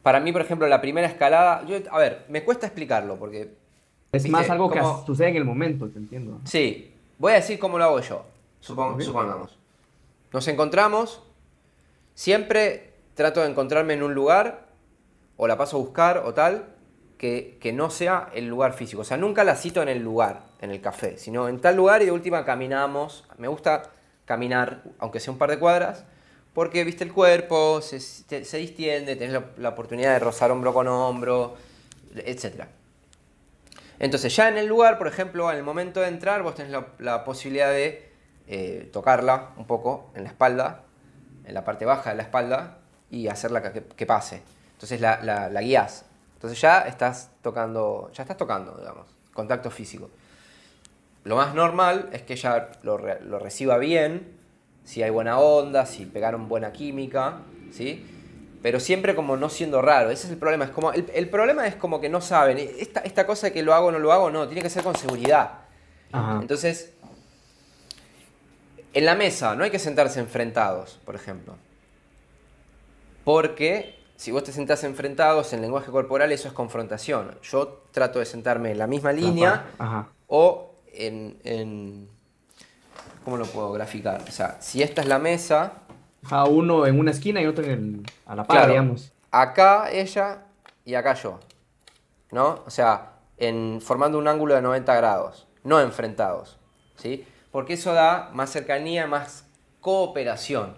Para 0.02 0.20
mí, 0.20 0.32
por 0.32 0.40
ejemplo, 0.40 0.66
la 0.68 0.80
primera 0.80 1.06
escalada, 1.06 1.64
yo, 1.66 1.78
a 1.90 1.98
ver, 1.98 2.24
me 2.28 2.44
cuesta 2.44 2.66
explicarlo 2.66 3.16
porque... 3.16 3.54
Es 4.12 4.28
más 4.28 4.48
algo 4.48 4.70
que 4.70 4.80
sucede 5.04 5.30
en 5.30 5.36
el 5.36 5.44
momento, 5.44 5.88
te 5.88 5.98
entiendo. 5.98 6.40
Sí, 6.44 6.94
voy 7.18 7.32
a 7.32 7.36
decir 7.36 7.58
cómo 7.58 7.76
lo 7.76 7.84
hago 7.84 8.00
yo, 8.00 8.24
supongamos. 8.60 9.58
Nos 10.32 10.48
encontramos, 10.48 11.22
siempre 12.14 12.94
trato 13.14 13.40
de 13.40 13.50
encontrarme 13.50 13.94
en 13.94 14.02
un 14.02 14.14
lugar, 14.14 14.68
o 15.36 15.46
la 15.46 15.58
paso 15.58 15.76
a 15.76 15.80
buscar 15.80 16.18
o 16.18 16.32
tal, 16.34 16.75
que, 17.18 17.72
no 17.74 17.90
sea 17.90 18.30
el 18.34 18.46
lugar 18.46 18.74
físico. 18.74 19.02
O 19.02 19.04
sea, 19.04 19.16
nunca 19.16 19.44
la 19.44 19.56
cito 19.56 19.82
en 19.82 19.88
el 19.88 20.02
lugar, 20.02 20.42
en 20.60 20.70
el 20.70 20.80
café, 20.80 21.18
sino 21.18 21.48
en 21.48 21.60
tal 21.60 21.76
lugar 21.76 22.02
y 22.02 22.06
de 22.06 22.12
última 22.12 22.44
caminamos. 22.44 23.24
Me 23.38 23.48
gusta 23.48 23.90
caminar, 24.24 24.82
aunque 24.98 25.20
sea 25.20 25.32
un 25.32 25.38
par 25.38 25.50
de 25.50 25.58
cuadras, 25.58 26.04
porque, 26.54 26.84
viste, 26.84 27.04
el 27.04 27.12
cuerpo 27.12 27.80
se, 27.82 28.00
se 28.00 28.56
distiende, 28.56 29.16
tenés 29.16 29.42
la, 29.58 29.68
oportunidad 29.68 30.12
de 30.14 30.18
rozar 30.18 30.50
hombro 30.50 30.72
con 30.72 30.88
hombro, 30.88 31.54
etc. 32.14 32.64
Entonces, 33.98 34.34
ya 34.34 34.48
en 34.48 34.58
el 34.58 34.66
lugar, 34.66 34.98
por 34.98 35.06
ejemplo, 35.06 35.50
en 35.50 35.58
el 35.58 35.62
momento 35.62 36.00
de 36.00 36.08
entrar, 36.08 36.42
vos 36.42 36.54
tenés 36.54 36.74
la, 36.98 37.24
posibilidad 37.24 37.70
de 37.70 38.10
eh, 38.48 38.88
tocarla 38.92 39.50
un 39.56 39.66
poco 39.66 40.10
en 40.14 40.24
la 40.24 40.30
espalda, 40.30 40.82
en 41.44 41.54
la 41.54 41.64
parte 41.64 41.84
baja 41.84 42.10
de 42.10 42.16
la 42.16 42.22
espalda, 42.22 42.78
y 43.10 43.28
hacerla 43.28 43.62
que, 43.72 44.06
pase. 44.06 44.42
Entonces 44.72 45.00
la, 45.00 45.22
la, 45.22 45.48
la 45.48 45.60
guías 45.60 46.05
entonces 46.36 46.60
ya 46.60 46.82
estás 46.82 47.30
tocando, 47.42 48.10
ya 48.12 48.22
estás 48.22 48.36
tocando, 48.36 48.76
digamos, 48.76 49.06
contacto 49.32 49.70
físico. 49.70 50.10
Lo 51.24 51.34
más 51.34 51.54
normal 51.54 52.10
es 52.12 52.22
que 52.22 52.34
ella 52.34 52.68
lo, 52.82 52.98
reciba 52.98 53.78
bien, 53.78 54.36
si 54.84 55.02
hay 55.02 55.10
buena 55.10 55.38
onda, 55.40 55.86
si 55.86 56.04
pegaron 56.04 56.46
buena 56.46 56.72
química, 56.72 57.38
¿sí? 57.72 58.06
Pero 58.62 58.80
siempre 58.80 59.14
como 59.14 59.36
no 59.38 59.48
siendo 59.48 59.80
raro, 59.80 60.10
ese 60.10 60.26
es 60.26 60.32
el 60.32 60.38
problema. 60.38 60.66
Es 60.66 60.70
como, 60.70 60.92
el, 60.92 61.28
problema 61.30 61.66
es 61.66 61.74
como 61.74 62.00
que 62.00 62.10
no 62.10 62.20
saben, 62.20 62.58
esta, 62.58 63.00
esta, 63.00 63.26
cosa 63.26 63.48
de 63.48 63.52
que 63.54 63.62
lo 63.62 63.72
hago 63.72 63.86
o 63.86 63.92
no 63.92 63.98
lo 63.98 64.12
hago, 64.12 64.30
no, 64.30 64.46
tiene 64.46 64.62
que 64.62 64.70
ser 64.70 64.84
con 64.84 64.94
seguridad. 64.94 65.60
Entonces, 66.40 66.92
en 68.92 69.04
la 69.04 69.14
mesa 69.14 69.56
no 69.56 69.64
hay 69.64 69.70
que 69.70 69.78
sentarse 69.78 70.20
enfrentados, 70.20 71.00
por 71.04 71.14
ejemplo. 71.14 71.56
Porque 73.24 73.95
si 74.16 74.30
vos 74.32 74.44
te 74.44 74.52
sentás 74.52 74.82
enfrentados 74.84 75.52
en 75.52 75.60
lenguaje 75.60 75.90
corporal, 75.90 76.32
eso 76.32 76.48
es 76.48 76.54
confrontación. 76.54 77.38
Yo 77.42 77.82
trato 77.90 78.18
de 78.18 78.24
sentarme 78.24 78.72
en 78.72 78.78
la 78.78 78.86
misma 78.86 79.12
línea 79.12 79.66
o 80.26 80.74
en, 80.92 82.08
¿Cómo 83.24 83.36
lo 83.36 83.44
puedo 83.44 83.72
graficar? 83.72 84.22
O 84.26 84.30
sea, 84.30 84.56
si 84.60 84.82
esta 84.82 85.02
es 85.02 85.08
la 85.08 85.18
mesa... 85.18 85.72
A 86.30 86.44
uno 86.46 86.86
en 86.86 86.98
una 86.98 87.10
esquina 87.10 87.40
y 87.42 87.46
otro 87.46 87.64
en 87.64 88.04
a 88.24 88.34
la 88.34 88.44
par, 88.44 88.68
digamos. 88.68 89.12
Acá 89.30 89.90
ella 89.90 90.44
y 90.84 90.94
acá 90.94 91.14
yo. 91.14 91.40
¿No? 92.30 92.62
O 92.66 92.70
sea, 92.70 93.14
en, 93.36 93.80
formando 93.80 94.18
un 94.18 94.28
ángulo 94.28 94.54
de 94.54 94.62
90 94.62 94.94
grados, 94.94 95.46
no 95.62 95.80
enfrentados. 95.80 96.58
¿Sí? 96.96 97.26
Porque 97.50 97.74
eso 97.74 97.92
da 97.92 98.30
más 98.32 98.50
cercanía, 98.50 99.06
más 99.06 99.44
cooperación. 99.80 100.76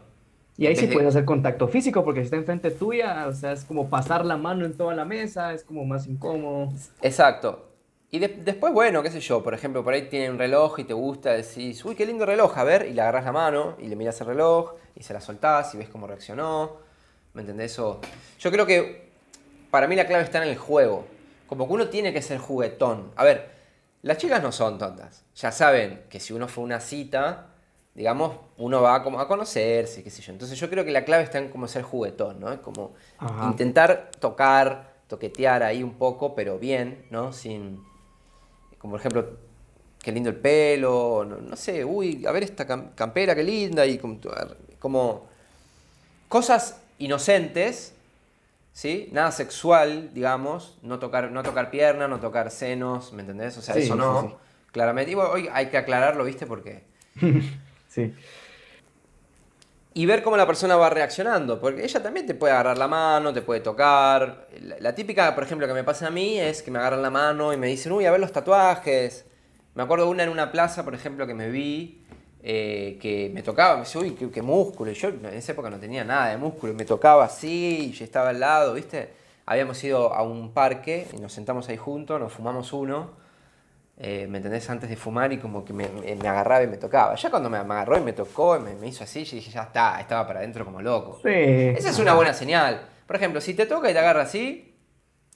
Y 0.59 0.67
ahí 0.67 0.75
sí 0.75 0.89
puedes 0.89 1.11
hacer 1.11 1.25
contacto 1.25 1.69
físico, 1.69 2.05
porque 2.05 2.21
si 2.21 2.25
está 2.25 2.37
enfrente 2.37 2.73
tuya, 2.73 3.29
o 3.29 3.33
sea, 3.33 3.53
es 3.53 3.65
como 3.65 3.89
pasar 3.89 4.27
la 4.27 4.37
mano 4.37 4.67
en 4.67 4.77
toda 4.77 4.93
la 4.93 5.05
mesa, 5.05 5.55
es 5.55 5.63
como 5.63 5.85
más 5.85 6.09
incómodo. 6.09 6.73
Exacto. 7.01 7.69
Y 8.11 8.19
después, 8.19 8.73
bueno, 8.73 9.01
qué 9.03 9.11
sé 9.11 9.21
yo, 9.21 9.43
por 9.43 9.55
ejemplo, 9.55 9.85
por 9.85 9.95
ahí 9.95 10.09
tiene 10.09 10.31
un 10.31 10.39
reloj 10.39 10.81
y 10.81 10.85
te 10.85 10.95
gusta, 10.95 11.33
decís, 11.33 11.85
uy, 11.85 11.95
qué 11.95 12.05
lindo 12.05 12.27
reloj, 12.27 12.59
a 12.59 12.65
ver, 12.65 12.89
y 12.91 12.93
le 12.93 13.03
agarras 13.03 13.25
la 13.25 13.33
mano 13.33 13.77
y 13.79 13.87
le 13.87 13.95
miras 13.95 14.21
el 14.21 14.27
reloj 14.27 14.73
y 14.97 15.05
se 15.05 15.15
la 15.15 15.21
soltás 15.21 15.75
y 15.75 15.79
ves 15.79 15.89
cómo 15.89 16.09
reaccionó. 16.09 16.79
¿Me 17.35 17.43
entendés? 17.43 17.73
Eso. 17.73 18.01
Yo 18.41 18.51
creo 18.51 18.67
que 18.67 19.11
para 19.71 19.87
mí 19.87 19.95
la 19.95 20.07
clave 20.07 20.25
está 20.25 20.43
en 20.43 20.49
el 20.49 20.57
juego. 20.57 21.07
Como 21.47 21.69
que 21.69 21.73
uno 21.73 21.89
tiene 21.89 22.13
que 22.13 22.21
ser 22.21 22.39
juguetón. 22.39 23.13
A 23.15 23.23
ver, 23.23 23.51
las 24.03 24.19
chicas 24.19 24.43
no 24.43 24.51
son 24.51 24.77
tontas. 24.77 25.25
Ya 25.37 25.53
saben 25.53 26.03
que 26.11 26.19
si 26.19 26.33
uno 26.33 26.49
fue 26.49 26.63
a 26.63 26.65
una 26.65 26.81
cita, 26.81 27.47
digamos, 27.99 28.37
uno 28.59 28.81
va 28.81 29.03
como 29.03 29.19
a 29.19 29.27
conocerse, 29.27 30.05
qué 30.05 30.11
sé 30.11 30.23
yo. 30.23 30.33
Entonces 30.33 30.57
yo 30.57 30.71
creo 30.71 30.85
que 30.85 30.93
la 30.93 31.05
clave 31.05 31.25
está 31.25 31.39
en 31.39 31.49
como 31.49 31.67
ser 31.67 31.83
juguetón, 31.83 32.39
¿no? 32.39 32.63
Como 32.63 32.93
intentar 33.43 34.13
tocar, 34.21 34.95
toquetear 35.09 35.65
ahí 35.65 35.83
un 35.83 35.95
poco, 35.95 36.37
pero 36.37 36.61
bien, 36.61 37.05
¿no? 37.11 37.33
Sin, 37.33 37.83
como 38.79 38.93
por 38.93 39.01
ejemplo, 39.01 39.31
qué 40.01 40.13
lindo 40.13 40.31
el 40.31 40.37
pelo, 40.37 41.25
no, 41.25 41.57
sé, 41.57 41.85
uy, 41.85 42.25
a 42.25 42.31
ver 42.31 42.45
esta 42.45 42.65
campera, 42.95 43.35
qué 43.35 43.43
linda, 43.43 43.85
y 43.85 43.99
como, 43.99 44.21
como 44.79 45.27
cosas 46.29 46.81
inocentes, 46.99 47.95
¿sí? 48.73 49.09
Nada 49.11 49.33
sexual, 49.33 50.15
digamos, 50.15 50.79
no 50.83 51.01
tocar, 51.01 51.33
no 51.33 51.43
tocar 51.43 51.73
pierna, 51.73 52.07
no 52.07 52.21
tocar 52.21 52.53
senos, 52.53 53.13
¿me 53.13 53.23
entendés? 53.23 53.59
O 53.59 53.61
sea, 53.61 53.75
Sí, 53.75 53.81
eso 53.81 53.95
sí, 53.95 53.99
no, 53.99 54.23
sí. 54.23 54.35
claramente. 54.71 55.11
Y 55.11 55.17
bueno, 55.17 55.31
hoy 55.33 55.49
hay 55.53 55.67
que 55.67 55.79
aclararlo, 55.79 56.23
¿viste? 56.23 56.47
Porque... 56.47 56.85
Sí. 57.99 58.15
Y 59.95 60.07
ver 60.07 60.23
cómo 60.23 60.37
la 60.37 60.47
persona 60.47 60.77
va 60.77 60.91
reaccionando, 60.91 61.61
porque 61.61 61.83
ella 61.83 62.01
también 62.01 62.25
te 62.27 62.35
puede 62.35 62.53
agarrar 62.53 62.79
la 62.79 62.87
mano, 62.87 63.33
te 63.33 63.43
puede 63.43 63.61
tocar. 63.61 64.47
La, 64.63 64.77
la 64.79 64.95
típica, 64.95 65.35
por 65.35 65.43
ejemplo, 65.43 65.67
que 65.67 65.75
me 65.75 65.83
pasa 65.83 66.07
a 66.07 66.11
mí 66.11 66.39
es 66.39 66.63
que 66.63 66.71
me 66.71 66.79
agarran 66.79 67.03
la 67.03 67.11
mano 67.11 67.53
y 67.53 67.57
me 67.57 67.67
dicen, 67.67 67.91
uy, 67.93 68.07
a 68.07 68.13
ver 68.13 68.21
los 68.21 68.31
tatuajes. 68.31 69.25
Me 69.75 69.83
acuerdo 69.83 70.09
una 70.09 70.23
en 70.23 70.29
una 70.29 70.53
plaza, 70.53 70.85
por 70.85 70.95
ejemplo, 70.95 71.27
que 71.27 71.35
me 71.35 71.51
vi, 71.51 72.05
eh, 72.43 72.99
que 73.01 73.31
me 73.35 73.43
tocaba, 73.43 73.75
me 73.75 73.81
dice, 73.81 73.99
uy, 73.99 74.13
qué, 74.13 74.31
qué 74.31 74.43
músculo. 74.43 74.91
Y 74.93 74.95
yo 74.95 75.09
en 75.09 75.27
esa 75.27 75.53
época 75.53 75.69
no 75.69 75.79
tenía 75.79 76.05
nada 76.05 76.29
de 76.29 76.37
músculo, 76.37 76.73
y 76.73 76.77
me 76.77 76.85
tocaba 76.85 77.25
así, 77.25 77.91
y 77.91 77.93
yo 77.93 78.05
estaba 78.05 78.29
al 78.29 78.39
lado, 78.39 78.75
¿viste? 78.75 79.11
Habíamos 79.47 79.83
ido 79.83 80.15
a 80.15 80.23
un 80.23 80.53
parque 80.53 81.09
y 81.13 81.17
nos 81.17 81.33
sentamos 81.33 81.69
ahí 81.69 81.77
juntos, 81.77 82.21
nos 82.21 82.33
fumamos 82.33 82.73
uno, 82.73 83.11
eh, 83.99 84.27
¿me 84.29 84.39
entendés? 84.39 84.69
Antes 84.71 84.89
de 84.91 84.97
fumar 84.97 85.33
y 85.33 85.39
como 85.39 85.65
que 85.65 85.73
me, 85.73 85.89
me- 85.89 86.29
agarraba 86.29 86.63
y 86.65 86.69
me 86.69 86.77
tocaba. 86.79 87.15
Ya 87.17 87.31
cuando 87.31 87.51
me, 87.51 87.59
agarró 87.59 87.99
y 87.99 88.03
me 88.03 88.13
tocó 88.13 88.57
y 88.57 88.61
me, 88.61 88.75
me 88.77 88.89
hizo 88.89 89.05
así, 89.05 89.25
yo 89.25 89.37
dije, 89.37 89.51
ya 89.51 89.63
está, 89.65 90.01
estaba 90.01 90.27
para 90.27 90.41
adentro 90.41 90.65
como 90.65 90.81
loco. 90.83 91.21
Sí. 91.23 91.31
Esa 91.31 91.91
es 91.91 91.99
una 91.99 92.15
buena 92.15 92.33
señal. 92.35 92.89
Por 93.07 93.17
ejemplo, 93.17 93.41
si 93.41 93.55
te 93.55 93.67
toca 93.67 93.91
y 93.91 93.93
te 93.93 93.99
agarra 93.99 94.23
así, 94.23 94.77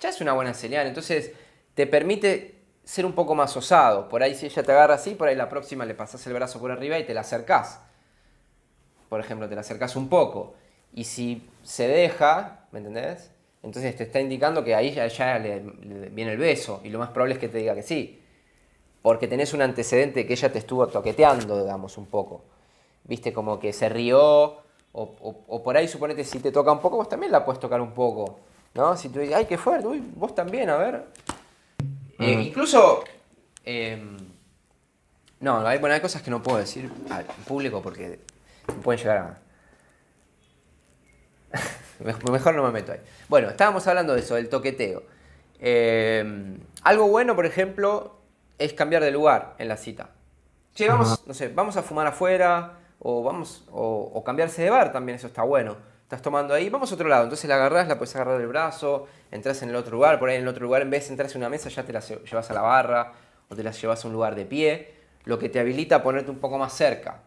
ya 0.01 0.11
es 0.11 0.20
una 0.20 0.33
buena 0.35 0.55
señal. 0.55 0.87
Entonces, 0.87 1.33
te 1.75 1.87
permite 1.87 2.57
ser 2.85 3.07
un 3.07 3.12
poco 3.14 3.35
más 3.35 3.57
osado. 3.57 4.09
Por 4.09 4.22
ahí, 4.22 4.35
si 4.35 4.46
ella 4.46 4.62
te 4.62 4.72
agarra 4.72 4.94
así, 4.94 5.14
por 5.14 5.29
ahí 5.29 5.37
la 5.37 5.48
próxima 5.48 5.85
le 5.87 5.94
pasas 5.94 6.27
el 6.27 6.35
brazo 6.35 6.61
por 6.61 6.70
arriba 6.72 6.98
y 6.98 7.05
te 7.07 7.14
la 7.14 7.22
acercás. 7.22 7.81
Por 9.09 9.20
ejemplo, 9.20 9.48
te 9.48 9.55
la 9.55 9.61
acercás 9.61 9.96
un 9.96 10.09
poco. 10.09 10.55
Y 10.94 11.05
si 11.05 11.48
se 11.62 11.88
deja, 11.88 12.66
¿me 12.72 12.79
entendés? 12.79 13.31
Entonces 13.62 13.94
te 13.96 14.05
está 14.05 14.20
indicando 14.20 14.64
que 14.64 14.75
ahí 14.75 14.92
ya, 14.92 15.07
ya 15.07 15.38
le, 15.38 15.62
le 15.62 16.09
viene 16.11 16.33
el 16.33 16.38
beso. 16.38 16.81
Y 16.85 16.88
lo 16.90 16.98
más 16.98 17.11
probable 17.11 17.35
es 17.35 17.40
que 17.40 17.48
te 17.48 17.59
diga 17.59 17.75
que 17.75 17.83
sí. 17.83 18.22
Porque 19.03 19.27
tenés 19.29 19.53
un 19.53 19.62
antecedente 19.62 20.27
que 20.27 20.33
ella 20.35 20.53
te 20.53 20.59
estuvo 20.61 20.87
toqueteando, 20.87 21.61
digamos, 21.62 21.99
un 21.99 22.07
poco. 22.07 22.43
Viste, 23.05 23.33
como 23.33 23.59
que 23.59 23.73
se 23.73 23.88
rió. 23.88 24.23
O, 24.95 25.03
o- 25.23 25.45
o 25.49 25.62
por 25.62 25.77
ahí, 25.77 25.88
suponete, 25.88 26.23
si 26.25 26.38
te 26.38 26.53
toca 26.53 26.71
un 26.71 26.81
poco, 26.81 26.97
vos 26.99 27.09
también 27.09 27.33
la 27.33 27.45
puedes 27.45 27.59
tocar 27.61 27.81
un 27.81 27.93
poco. 27.93 28.38
¿No? 28.75 28.97
Si 28.97 29.09
tú 29.09 29.19
dices, 29.21 29.35
ay, 29.35 29.47
qué 29.47 29.59
fuerte, 29.59 29.87
uy, 29.87 30.03
vos 30.15 30.35
también, 30.35 30.71
a 30.71 30.77
ver. 30.77 31.05
Eh, 32.19 32.43
incluso. 32.47 33.03
em, 33.65 34.17
no, 35.41 35.67
hay, 35.67 35.79
bueno, 35.79 35.95
hay 35.95 36.01
cosas 36.01 36.23
que 36.23 36.31
no 36.31 36.43
puedo 36.43 36.59
decir 36.59 36.91
al 37.11 37.25
público 37.47 37.83
porque 37.83 38.21
me 38.69 38.75
pueden 38.75 39.01
llegar 39.01 39.17
a. 39.19 39.38
Mej- 42.05 42.31
Mejor 42.31 42.55
no 42.55 42.62
me 42.65 42.71
meto 42.71 42.93
ahí. 42.93 43.01
Bueno, 43.29 43.49
estábamos 43.51 43.87
hablando 43.87 44.15
de 44.15 44.21
eso, 44.21 44.35
del 44.37 44.49
toqueteo. 44.49 45.03
Eh, 45.61 46.57
algo 46.83 47.09
bueno, 47.09 47.35
por 47.37 47.47
ejemplo, 47.47 48.17
es 48.59 48.73
cambiar 48.75 49.03
de 49.03 49.11
lugar 49.11 49.55
en 49.59 49.69
la 49.69 49.77
cita. 49.77 50.11
Che, 50.75 50.88
vamos, 50.88 51.25
no 51.27 51.35
sé, 51.35 51.49
vamos 51.49 51.77
a 51.77 51.83
fumar 51.83 52.07
afuera, 52.07 52.79
o 52.99 53.23
vamos, 53.23 53.65
o, 53.71 54.11
o 54.15 54.25
cambiarse 54.25 54.62
de 54.62 54.71
bar 54.71 54.93
también, 54.93 55.17
eso 55.17 55.27
está 55.27 55.43
bueno. 55.43 55.77
Estás 56.05 56.23
tomando 56.23 56.55
ahí, 56.55 56.69
vamos 56.71 56.91
a 56.93 56.95
otro 56.95 57.09
lado. 57.09 57.25
Entonces 57.25 57.49
la 57.49 57.57
agarrás, 57.57 57.88
la 57.88 57.99
puedes 57.99 58.15
agarrar 58.17 58.38
del 58.38 58.47
brazo, 58.49 59.07
entras 59.31 59.62
en 59.62 59.71
el 59.71 59.77
otro 59.77 59.93
lugar, 59.93 60.19
por 60.19 60.29
ahí 60.29 60.37
en 60.37 60.43
el 60.43 60.49
otro 60.49 60.65
lugar, 60.65 60.83
en 60.83 60.91
vez 60.91 61.07
de 61.07 61.11
entrar 61.15 61.31
en 61.31 61.37
una 61.38 61.49
mesa, 61.49 61.69
ya 61.69 61.85
te 61.85 61.93
la 61.93 62.01
lle- 62.01 62.23
llevas 62.25 62.51
a 62.51 62.55
la 62.55 62.62
barra, 62.62 63.12
o 63.49 63.57
te 63.57 63.62
la 63.62 63.71
llevas 63.73 64.05
a 64.05 64.09
un 64.09 64.15
lugar 64.15 64.35
de 64.35 64.45
pie, 64.47 64.95
lo 65.25 65.38
que 65.38 65.49
te 65.49 65.61
habilita 65.61 65.97
a 65.97 66.03
ponerte 66.03 66.31
un 66.31 66.38
poco 66.38 66.59
más 66.59 66.73
cerca. 66.75 67.23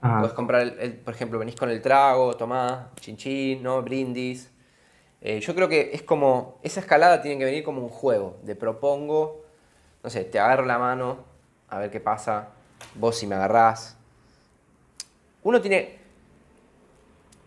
Ajá. 0.00 0.20
Puedes 0.20 0.34
comprar, 0.34 0.62
el, 0.62 0.78
el- 0.80 0.96
por 0.98 1.14
ejemplo, 1.14 1.38
venís 1.38 1.56
con 1.56 1.70
el 1.70 1.82
trago, 1.82 2.36
tomás, 2.36 2.86
chinchín, 3.00 3.62
¿no? 3.62 3.82
Brindis. 3.82 4.50
Eh, 5.20 5.40
yo 5.40 5.54
creo 5.54 5.68
que 5.68 5.90
es 5.94 6.02
como, 6.02 6.60
esa 6.62 6.80
escalada 6.80 7.22
tiene 7.22 7.38
que 7.38 7.44
venir 7.46 7.64
como 7.64 7.82
un 7.82 7.88
juego, 7.90 8.38
de 8.42 8.56
propongo, 8.56 9.43
no 10.04 10.10
sé, 10.10 10.22
te 10.24 10.38
agarro 10.38 10.66
la 10.66 10.78
mano, 10.78 11.24
a 11.70 11.78
ver 11.78 11.90
qué 11.90 11.98
pasa, 11.98 12.50
vos 12.94 13.16
si 13.16 13.26
me 13.26 13.36
agarrás. 13.36 13.96
Uno 15.42 15.62
tiene, 15.62 15.98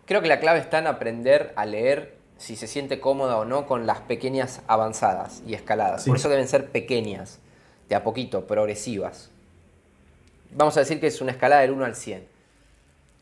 creo 0.06 0.20
que 0.20 0.28
la 0.28 0.40
clave 0.40 0.58
está 0.58 0.78
en 0.80 0.88
aprender 0.88 1.52
a 1.54 1.64
leer 1.64 2.18
si 2.36 2.56
se 2.56 2.66
siente 2.66 3.00
cómoda 3.00 3.38
o 3.38 3.44
no 3.44 3.66
con 3.66 3.86
las 3.86 4.00
pequeñas 4.00 4.60
avanzadas 4.66 5.40
y 5.46 5.54
escaladas. 5.54 6.02
Sí. 6.02 6.10
Por 6.10 6.18
eso 6.18 6.28
deben 6.28 6.48
ser 6.48 6.70
pequeñas, 6.70 7.38
de 7.88 7.94
a 7.94 8.02
poquito, 8.02 8.46
progresivas. 8.48 9.30
Vamos 10.50 10.76
a 10.76 10.80
decir 10.80 10.98
que 10.98 11.06
es 11.06 11.20
una 11.20 11.30
escalada 11.30 11.62
del 11.62 11.70
1 11.70 11.84
al 11.84 11.94
100. 11.94 12.26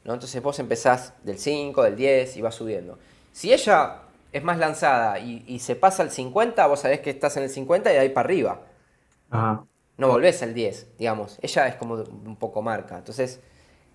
¿no? 0.04 0.14
Entonces 0.14 0.42
vos 0.42 0.58
empezás 0.60 1.12
del 1.24 1.38
5, 1.38 1.82
del 1.82 1.96
10 1.96 2.38
y 2.38 2.40
vas 2.40 2.54
subiendo. 2.54 2.98
Si 3.32 3.52
ella 3.52 3.98
es 4.32 4.42
más 4.42 4.56
lanzada 4.56 5.18
y, 5.18 5.44
y 5.46 5.58
se 5.58 5.76
pasa 5.76 6.02
al 6.02 6.10
50, 6.10 6.66
vos 6.66 6.80
sabés 6.80 7.00
que 7.00 7.10
estás 7.10 7.36
en 7.36 7.42
el 7.42 7.50
50 7.50 7.90
y 7.90 7.94
de 7.94 8.00
ahí 8.00 8.08
para 8.08 8.26
arriba. 8.26 8.60
Ajá. 9.30 9.64
No 9.98 10.08
volvés 10.08 10.42
al 10.42 10.54
10, 10.54 10.98
digamos. 10.98 11.38
Ella 11.42 11.68
es 11.68 11.76
como 11.76 11.94
un 11.94 12.36
poco 12.36 12.62
marca. 12.62 12.98
Entonces, 12.98 13.40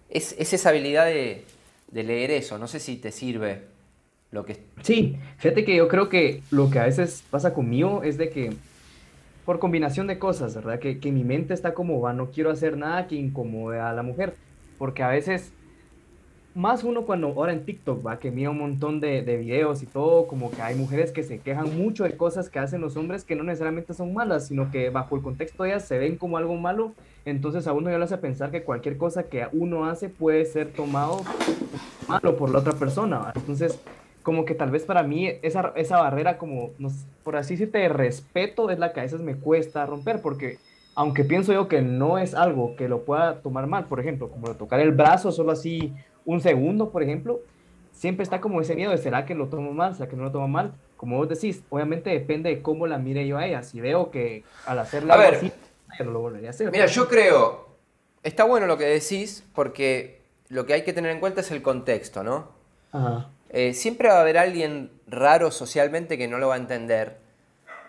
es, 0.10 0.36
es 0.38 0.54
esa 0.54 0.70
habilidad 0.70 1.06
de, 1.06 1.46
de 1.91 2.04
leer 2.04 2.32
eso. 2.32 2.58
No 2.58 2.67
sé 2.67 2.80
si 2.80 2.98
te 2.98 3.12
sirve 3.12 3.63
lo 4.32 4.46
que... 4.46 4.58
Sí, 4.82 5.17
fíjate 5.38 5.63
que 5.63 5.76
yo 5.76 5.88
creo 5.88 6.10
que 6.10 6.41
lo 6.50 6.70
que 6.70 6.80
a 6.80 6.86
veces 6.86 7.24
pasa 7.30 7.54
conmigo 7.54 8.02
es 8.04 8.17
de 8.17 8.30
que 8.30 8.54
por 9.46 9.60
combinación 9.60 10.08
de 10.08 10.20
cosas, 10.20 10.56
¿verdad? 10.56 10.80
Que, 10.80 11.00
que 11.00 11.12
mi 11.12 11.24
mente 11.24 11.54
está 11.54 11.74
como, 11.74 12.00
va, 12.00 12.13
no 12.13 12.32
quiero 12.32 12.52
hacer 12.52 12.78
nada 12.78 13.08
que 13.08 13.15
incomode 13.15 13.80
a 13.80 13.91
la 13.94 14.04
mujer, 14.04 14.36
porque 14.78 15.04
a 15.04 15.10
veces, 15.10 15.52
más 16.54 16.84
uno 16.84 17.04
cuando 17.04 17.28
ahora 17.28 17.54
en 17.54 17.66
TikTok, 17.66 18.06
va, 18.06 18.20
que 18.20 18.32
mira 18.32 18.50
un 18.50 18.58
montón 18.58 19.00
de, 19.00 19.22
de 19.22 19.38
videos 19.38 19.84
y 19.84 19.86
todo, 19.86 20.28
como 20.28 20.52
que 20.52 20.62
hay 20.62 20.76
mujeres 20.76 21.12
que 21.12 21.24
se 21.24 21.40
quejan 21.40 21.78
mucho 21.78 22.04
de 22.04 22.18
cosas 22.18 22.50
que 22.50 22.60
hacen 22.60 22.82
los 22.82 22.98
hombres 22.98 23.24
que 23.24 23.36
no 23.36 23.44
necesariamente 23.44 23.94
son 23.94 24.14
malas, 24.14 24.48
sino 24.48 24.70
que 24.70 24.90
bajo 24.90 25.16
el 25.16 25.22
contexto 25.22 25.64
de 25.64 25.70
ellas 25.70 25.88
se 25.88 25.98
ven 25.98 26.18
como 26.18 26.38
algo 26.38 26.56
malo, 26.56 26.94
entonces 27.26 27.68
a 27.68 27.74
uno 27.74 27.90
ya 27.90 27.98
le 27.98 28.04
hace 28.04 28.18
pensar 28.18 28.52
que 28.52 28.64
cualquier 28.64 28.98
cosa 28.98 29.24
que 29.24 29.48
uno 29.54 29.86
hace 29.86 30.10
puede 30.10 30.46
ser 30.46 30.74
tomado 30.74 31.22
malo 32.08 32.36
por 32.36 32.50
la 32.50 32.60
otra 32.60 32.74
persona. 32.74 33.32
Entonces 33.36 33.80
como 34.24 34.46
que 34.46 34.56
tal 34.56 34.72
vez 34.72 34.84
para 34.84 35.04
mí 35.04 35.30
esa, 35.42 35.74
esa 35.76 36.00
barrera 36.00 36.38
como, 36.38 36.72
por 37.24 37.36
así 37.36 37.56
decirte, 37.56 37.80
de 37.80 37.90
respeto 37.90 38.70
es 38.70 38.80
la 38.80 38.94
que 38.94 39.00
a 39.00 39.04
veces 39.04 39.22
me 39.22 39.36
cuesta 39.36 39.86
romper, 39.86 40.22
porque 40.22 40.58
aunque 40.96 41.24
pienso 41.24 41.54
yo 41.54 41.68
que 41.68 41.82
no 41.82 42.18
es 42.18 42.36
algo 42.36 42.76
que 42.76 42.90
lo 42.90 43.04
pueda 43.04 43.42
tomar 43.42 43.68
mal, 43.68 43.86
por 43.86 44.00
ejemplo, 44.00 44.30
como 44.30 44.54
tocar 44.56 44.80
el 44.80 44.92
brazo 44.92 45.32
solo 45.32 45.52
así 45.52 45.94
un 46.26 46.42
segundo, 46.42 46.92
por 46.92 47.04
ejemplo, 47.04 47.42
siempre 47.92 48.24
está 48.24 48.42
como 48.42 48.62
ese 48.62 48.76
miedo 48.76 48.92
de 48.92 48.98
será 48.98 49.26
que 49.26 49.36
lo 49.36 49.48
tomo 49.48 49.74
mal, 49.74 49.96
será 49.96 50.10
que 50.10 50.16
no 50.16 50.24
lo 50.24 50.32
tomo 50.32 50.48
mal. 50.48 50.74
Como 50.98 51.18
vos 51.18 51.30
decís, 51.30 51.64
obviamente 51.70 52.10
depende 52.10 52.50
de 52.50 52.62
cómo 52.62 52.88
la 52.88 52.98
mire 52.98 53.26
yo 53.28 53.38
a 53.38 53.46
ella. 53.46 53.64
Si 53.64 53.82
veo 53.82 54.12
que 54.12 54.44
al 54.66 54.80
hacerla 54.80 55.16
A 55.16 55.18
ver. 55.18 55.36
así, 55.36 55.52
ya 55.98 56.06
no 56.06 56.12
lo 56.12 56.20
volvería 56.20 56.50
a 56.50 56.52
hacer. 56.52 56.72
Mira, 56.72 56.86
yo 56.86 57.08
creo... 57.08 57.70
Está 58.24 58.44
bueno 58.44 58.68
lo 58.68 58.78
que 58.78 58.86
decís 58.86 59.44
porque 59.56 60.22
lo 60.50 60.66
que 60.66 60.74
hay 60.74 60.84
que 60.84 60.94
tener 60.94 61.12
en 61.12 61.20
cuenta 61.20 61.42
es 61.42 61.50
el 61.50 61.64
contexto, 61.64 62.24
¿no? 62.24 62.50
Ajá. 62.92 63.30
Eh, 63.50 63.74
siempre 63.74 64.08
va 64.08 64.16
a 64.16 64.22
haber 64.22 64.38
alguien 64.38 64.92
raro 65.08 65.52
socialmente 65.52 66.18
que 66.18 66.28
no 66.28 66.38
lo 66.38 66.50
va 66.50 66.56
a 66.56 66.58
entender. 66.58 67.18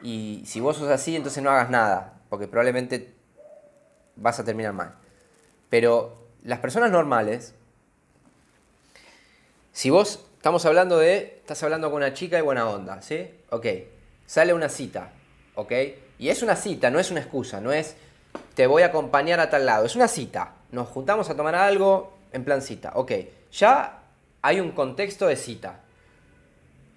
Y 0.03 0.43
si 0.45 0.61
vos 0.61 0.77
sos 0.77 0.89
así, 0.89 1.15
entonces 1.15 1.43
no 1.43 1.51
hagas 1.51 1.71
nada, 1.71 2.21
porque 2.29 2.49
probablemente 2.49 3.15
vas 4.17 4.41
a 4.41 4.45
terminar 4.45 4.73
mal. 4.73 4.95
Pero 5.69 6.17
las 6.43 6.59
personas 6.59 6.91
normales, 6.91 7.55
si 9.73 9.91
vos 9.91 10.25
estamos 10.37 10.65
hablando 10.67 10.99
de, 10.99 11.39
estás 11.41 11.63
hablando 11.63 11.91
con 11.91 11.99
una 11.99 12.15
chica 12.15 12.39
y 12.39 12.43
buena 12.43 12.69
onda, 12.69 13.01
¿sí? 13.03 13.29
Ok, 13.51 13.67
sale 14.27 14.53
una 14.55 14.69
cita, 14.69 15.11
¿ok? 15.55 15.73
Y 16.19 16.29
es 16.29 16.43
una 16.43 16.57
cita, 16.57 16.91
no 16.91 16.99
es 16.99 17.11
una 17.11 17.21
excusa, 17.21 17.61
no 17.61 17.73
es 17.73 17.97
te 18.55 18.67
voy 18.67 18.83
a 18.83 18.87
acompañar 18.87 19.41
a 19.41 19.51
tal 19.51 19.67
lado, 19.67 19.87
es 19.87 19.97
una 19.97 20.09
cita. 20.09 20.55
Nos 20.71 20.89
juntamos 20.89 21.29
a 21.31 21.37
tomar 21.37 21.55
algo 21.55 22.13
en 22.33 22.45
plan 22.45 22.63
cita, 22.63 22.93
ok. 22.95 23.13
Ya 23.53 24.03
hay 24.43 24.61
un 24.61 24.73
contexto 24.73 25.27
de 25.27 25.37
cita. 25.37 25.81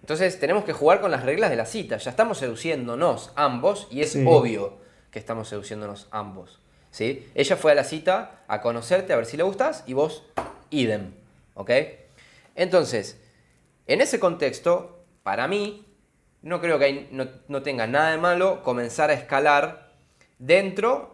Entonces 0.02 0.40
tenemos 0.40 0.64
que 0.66 0.74
jugar 0.74 1.02
con 1.02 1.12
las 1.12 1.24
reglas 1.24 1.50
de 1.50 1.56
la 1.56 1.66
cita. 1.66 1.98
Ya 1.98 2.12
estamos 2.12 2.38
seduciéndonos 2.38 3.32
ambos 3.36 3.88
y 3.90 4.02
es 4.02 4.12
Sí. 4.12 4.24
obvio 4.28 4.78
que 5.12 5.20
estamos 5.20 5.50
seduciéndonos 5.50 6.08
ambos. 6.12 6.60
¿sí? 6.92 7.28
Ella 7.36 7.56
fue 7.58 7.72
a 7.72 7.76
la 7.76 7.84
cita 7.84 8.44
a 8.48 8.62
conocerte, 8.62 9.14
a 9.14 9.16
ver 9.16 9.26
si 9.26 9.36
le 9.38 9.44
gustas 9.44 9.84
y 9.88 9.94
vos 9.94 10.24
idem. 10.70 11.12
¿Ok? 11.56 11.72
Entonces, 12.56 13.22
en 13.88 14.02
ese 14.02 14.20
contexto, 14.20 15.04
para 15.24 15.48
mí, 15.48 15.86
no 16.42 16.62
creo 16.62 16.80
que 16.80 16.86
hay- 16.86 17.10
no, 17.12 17.28
no 17.48 17.62
tenga 17.64 17.88
nada 17.88 18.12
de 18.12 18.18
malo 18.18 18.62
comenzar 18.64 19.10
a 19.10 19.14
escalar 19.14 19.92
dentro 20.40 21.12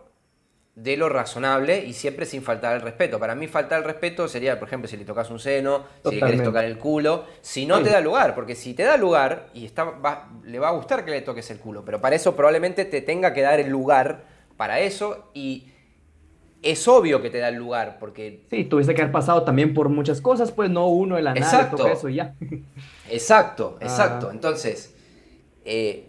de 0.76 0.96
lo 0.98 1.10
razonable 1.10 1.84
y 1.86 1.94
siempre 1.94 2.26
sin 2.26 2.42
faltar 2.44 2.76
el 2.76 2.82
respeto. 2.82 3.20
Para 3.20 3.36
mí 3.36 3.48
faltar 3.48 3.80
el 3.80 3.84
respeto 3.86 4.28
sería, 4.28 4.58
por 4.58 4.68
ejemplo, 4.70 4.88
si 4.88 4.96
le 4.98 5.04
tocas 5.04 5.30
un 5.30 5.40
seno, 5.40 5.84
si 6.12 6.16
le 6.16 6.22
querés 6.22 6.44
tocar 6.44 6.64
el 6.66 6.78
culo, 6.78 7.26
si 7.42 7.66
no 7.66 7.78
Sí. 7.78 7.84
te 7.84 7.90
da 7.90 8.00
lugar, 8.00 8.34
porque 8.36 8.56
si 8.56 8.74
te 8.74 8.84
da 8.84 8.96
lugar 8.98 9.50
y 9.54 9.66
está, 9.66 9.84
va- 9.84 10.30
le 10.44 10.60
va 10.60 10.70
a 10.70 10.72
gustar 10.72 11.04
que 11.04 11.12
le 11.12 11.22
toques 11.22 11.50
el 11.52 11.60
culo, 11.60 11.84
pero 11.84 12.00
para 12.00 12.16
eso 12.16 12.36
probablemente 12.36 12.86
te 12.86 13.02
tenga 13.02 13.34
que 13.34 13.42
dar 13.42 13.60
el 13.60 13.70
lugar 13.70 14.24
para 14.58 14.80
eso 14.80 15.30
y 15.34 15.71
es 16.64 16.88
obvio 16.88 17.22
que 17.22 17.30
te 17.30 17.40
da 17.40 17.50
el 17.50 17.56
lugar, 17.56 17.98
porque... 18.00 18.46
Sí, 18.50 18.66
tuviste 18.66 18.94
que 18.94 19.02
haber 19.02 19.12
pasado 19.12 19.44
también 19.44 19.74
por 19.74 19.90
muchas 19.90 20.22
cosas, 20.22 20.52
pues 20.52 20.70
no 20.70 20.88
uno 20.88 21.16
de 21.16 21.22
la 21.24 21.34
nada 21.34 21.46
Exacto. 21.64 21.88
eso 21.88 22.08
y 22.10 22.16
ya. 22.16 22.36
Exacto, 23.10 23.78
Ah. 23.82 23.84
exacto. 23.86 24.32
Entonces, 24.32 24.94
eh, 25.66 26.08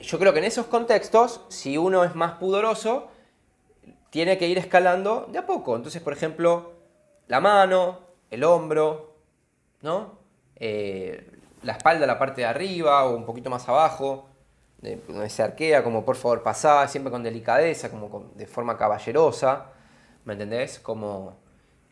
yo 0.00 0.18
creo 0.18 0.32
que 0.32 0.38
en 0.40 0.44
esos 0.44 0.66
contextos, 0.66 1.40
si 1.48 1.78
uno 1.78 2.04
es 2.04 2.14
más 2.14 2.32
pudoroso, 2.32 3.08
tiene 4.10 4.38
que 4.38 4.46
ir 4.48 4.58
escalando 4.58 5.26
de 5.32 5.38
a 5.38 5.46
poco. 5.46 5.74
Entonces, 5.76 6.00
por 6.02 6.12
ejemplo, 6.12 6.72
la 7.26 7.40
mano, 7.40 8.00
el 8.30 8.44
hombro, 8.44 9.14
¿no? 9.82 10.18
Eh, 10.56 11.30
la 11.62 11.72
espalda, 11.72 12.06
la 12.06 12.18
parte 12.18 12.42
de 12.42 12.46
arriba 12.46 13.04
o 13.04 13.16
un 13.16 13.24
poquito 13.24 13.50
más 13.50 13.68
abajo, 13.68 14.26
donde 14.80 15.28
se 15.28 15.42
arquea, 15.42 15.82
como 15.82 16.04
por 16.04 16.14
favor 16.16 16.42
pasá, 16.42 16.86
siempre 16.88 17.10
con 17.10 17.22
delicadeza, 17.22 17.90
como 17.90 18.08
con- 18.08 18.36
de 18.36 18.46
forma 18.46 18.76
caballerosa, 18.78 19.66
¿me 20.24 20.34
entendés? 20.34 20.78
Como 20.78 21.36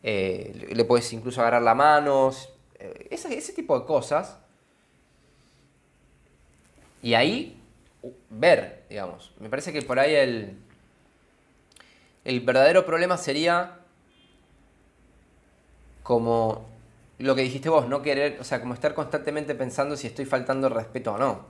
eh, 0.02 0.68
le- 0.74 0.84
puedes 0.84 1.12
incluso 1.12 1.40
agarrar 1.40 1.62
la 1.62 1.74
mano, 1.74 2.30
eh, 2.78 3.08
ese, 3.10 3.36
ese 3.36 3.52
tipo 3.52 3.78
de 3.78 3.86
cosas. 3.86 4.38
Y 7.02 7.14
ahí 7.14 7.60
ver, 8.30 8.84
digamos. 8.88 9.32
Me 9.40 9.48
parece 9.48 9.72
que 9.72 9.82
por 9.82 9.98
ahí 9.98 10.14
el, 10.14 10.58
el 12.24 12.40
verdadero 12.40 12.84
problema 12.84 13.16
sería 13.16 13.80
como 16.02 16.66
lo 17.18 17.34
que 17.34 17.42
dijiste 17.42 17.68
vos, 17.68 17.88
no 17.88 18.02
querer, 18.02 18.38
o 18.40 18.44
sea, 18.44 18.60
como 18.60 18.74
estar 18.74 18.94
constantemente 18.94 19.54
pensando 19.54 19.96
si 19.96 20.06
estoy 20.06 20.24
faltando 20.24 20.68
respeto 20.68 21.14
o 21.14 21.18
no. 21.18 21.46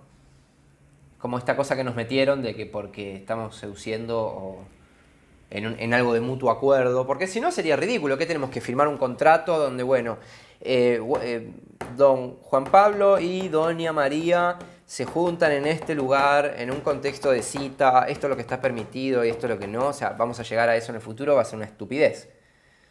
Como 1.18 1.39
esta 1.39 1.57
cosa 1.57 1.77
que 1.77 1.85
nos 1.85 1.97
metieron 1.97 2.43
de 2.43 2.55
que 2.55 2.66
porque 2.66 3.16
estamos 3.16 3.57
seduciendo 3.57 4.20
o 4.20 4.64
en, 5.51 5.94
algo 5.94 6.12
de 6.12 6.20
mutuo 6.20 6.51
acuerdo, 6.51 7.07
porque 7.07 7.26
si 7.26 7.40
no 7.40 7.53
sería 7.53 7.76
ridículo, 7.76 8.18
que 8.18 8.26
tenemos 8.26 8.51
que 8.51 8.61
firmar 8.61 8.88
un 8.88 8.97
contrato 8.97 9.59
donde, 9.59 9.82
bueno, 9.82 10.18
eh, 10.61 11.01
eh, 11.22 11.51
don 11.97 12.36
Juan 12.36 12.64
Pablo 12.64 13.18
y 13.20 13.49
doña 13.49 13.92
María 13.92 14.59
se 14.86 15.05
juntan 15.05 15.53
en 15.53 15.66
este 15.66 15.94
lugar, 15.94 16.55
en 16.59 16.70
un 16.70 16.80
contexto 16.80 17.30
de 17.30 17.42
cita, 17.42 18.07
esto 18.09 18.26
es 18.26 18.30
lo 18.30 18.36
que 18.36 18.42
está 18.42 18.61
permitido 18.61 19.24
y 19.24 19.28
esto 19.28 19.47
es 19.47 19.53
lo 19.53 19.59
que 19.59 19.66
no, 19.66 19.88
o 19.88 19.92
sea, 19.92 20.11
vamos 20.11 20.38
a 20.40 20.42
llegar 20.42 20.68
a 20.68 20.76
eso 20.76 20.92
en 20.92 20.97
el 20.97 21.03
futuro, 21.03 21.34
va 21.34 21.42
a 21.42 21.44
ser 21.44 21.57
una 21.57 21.66
estupidez. 21.66 22.28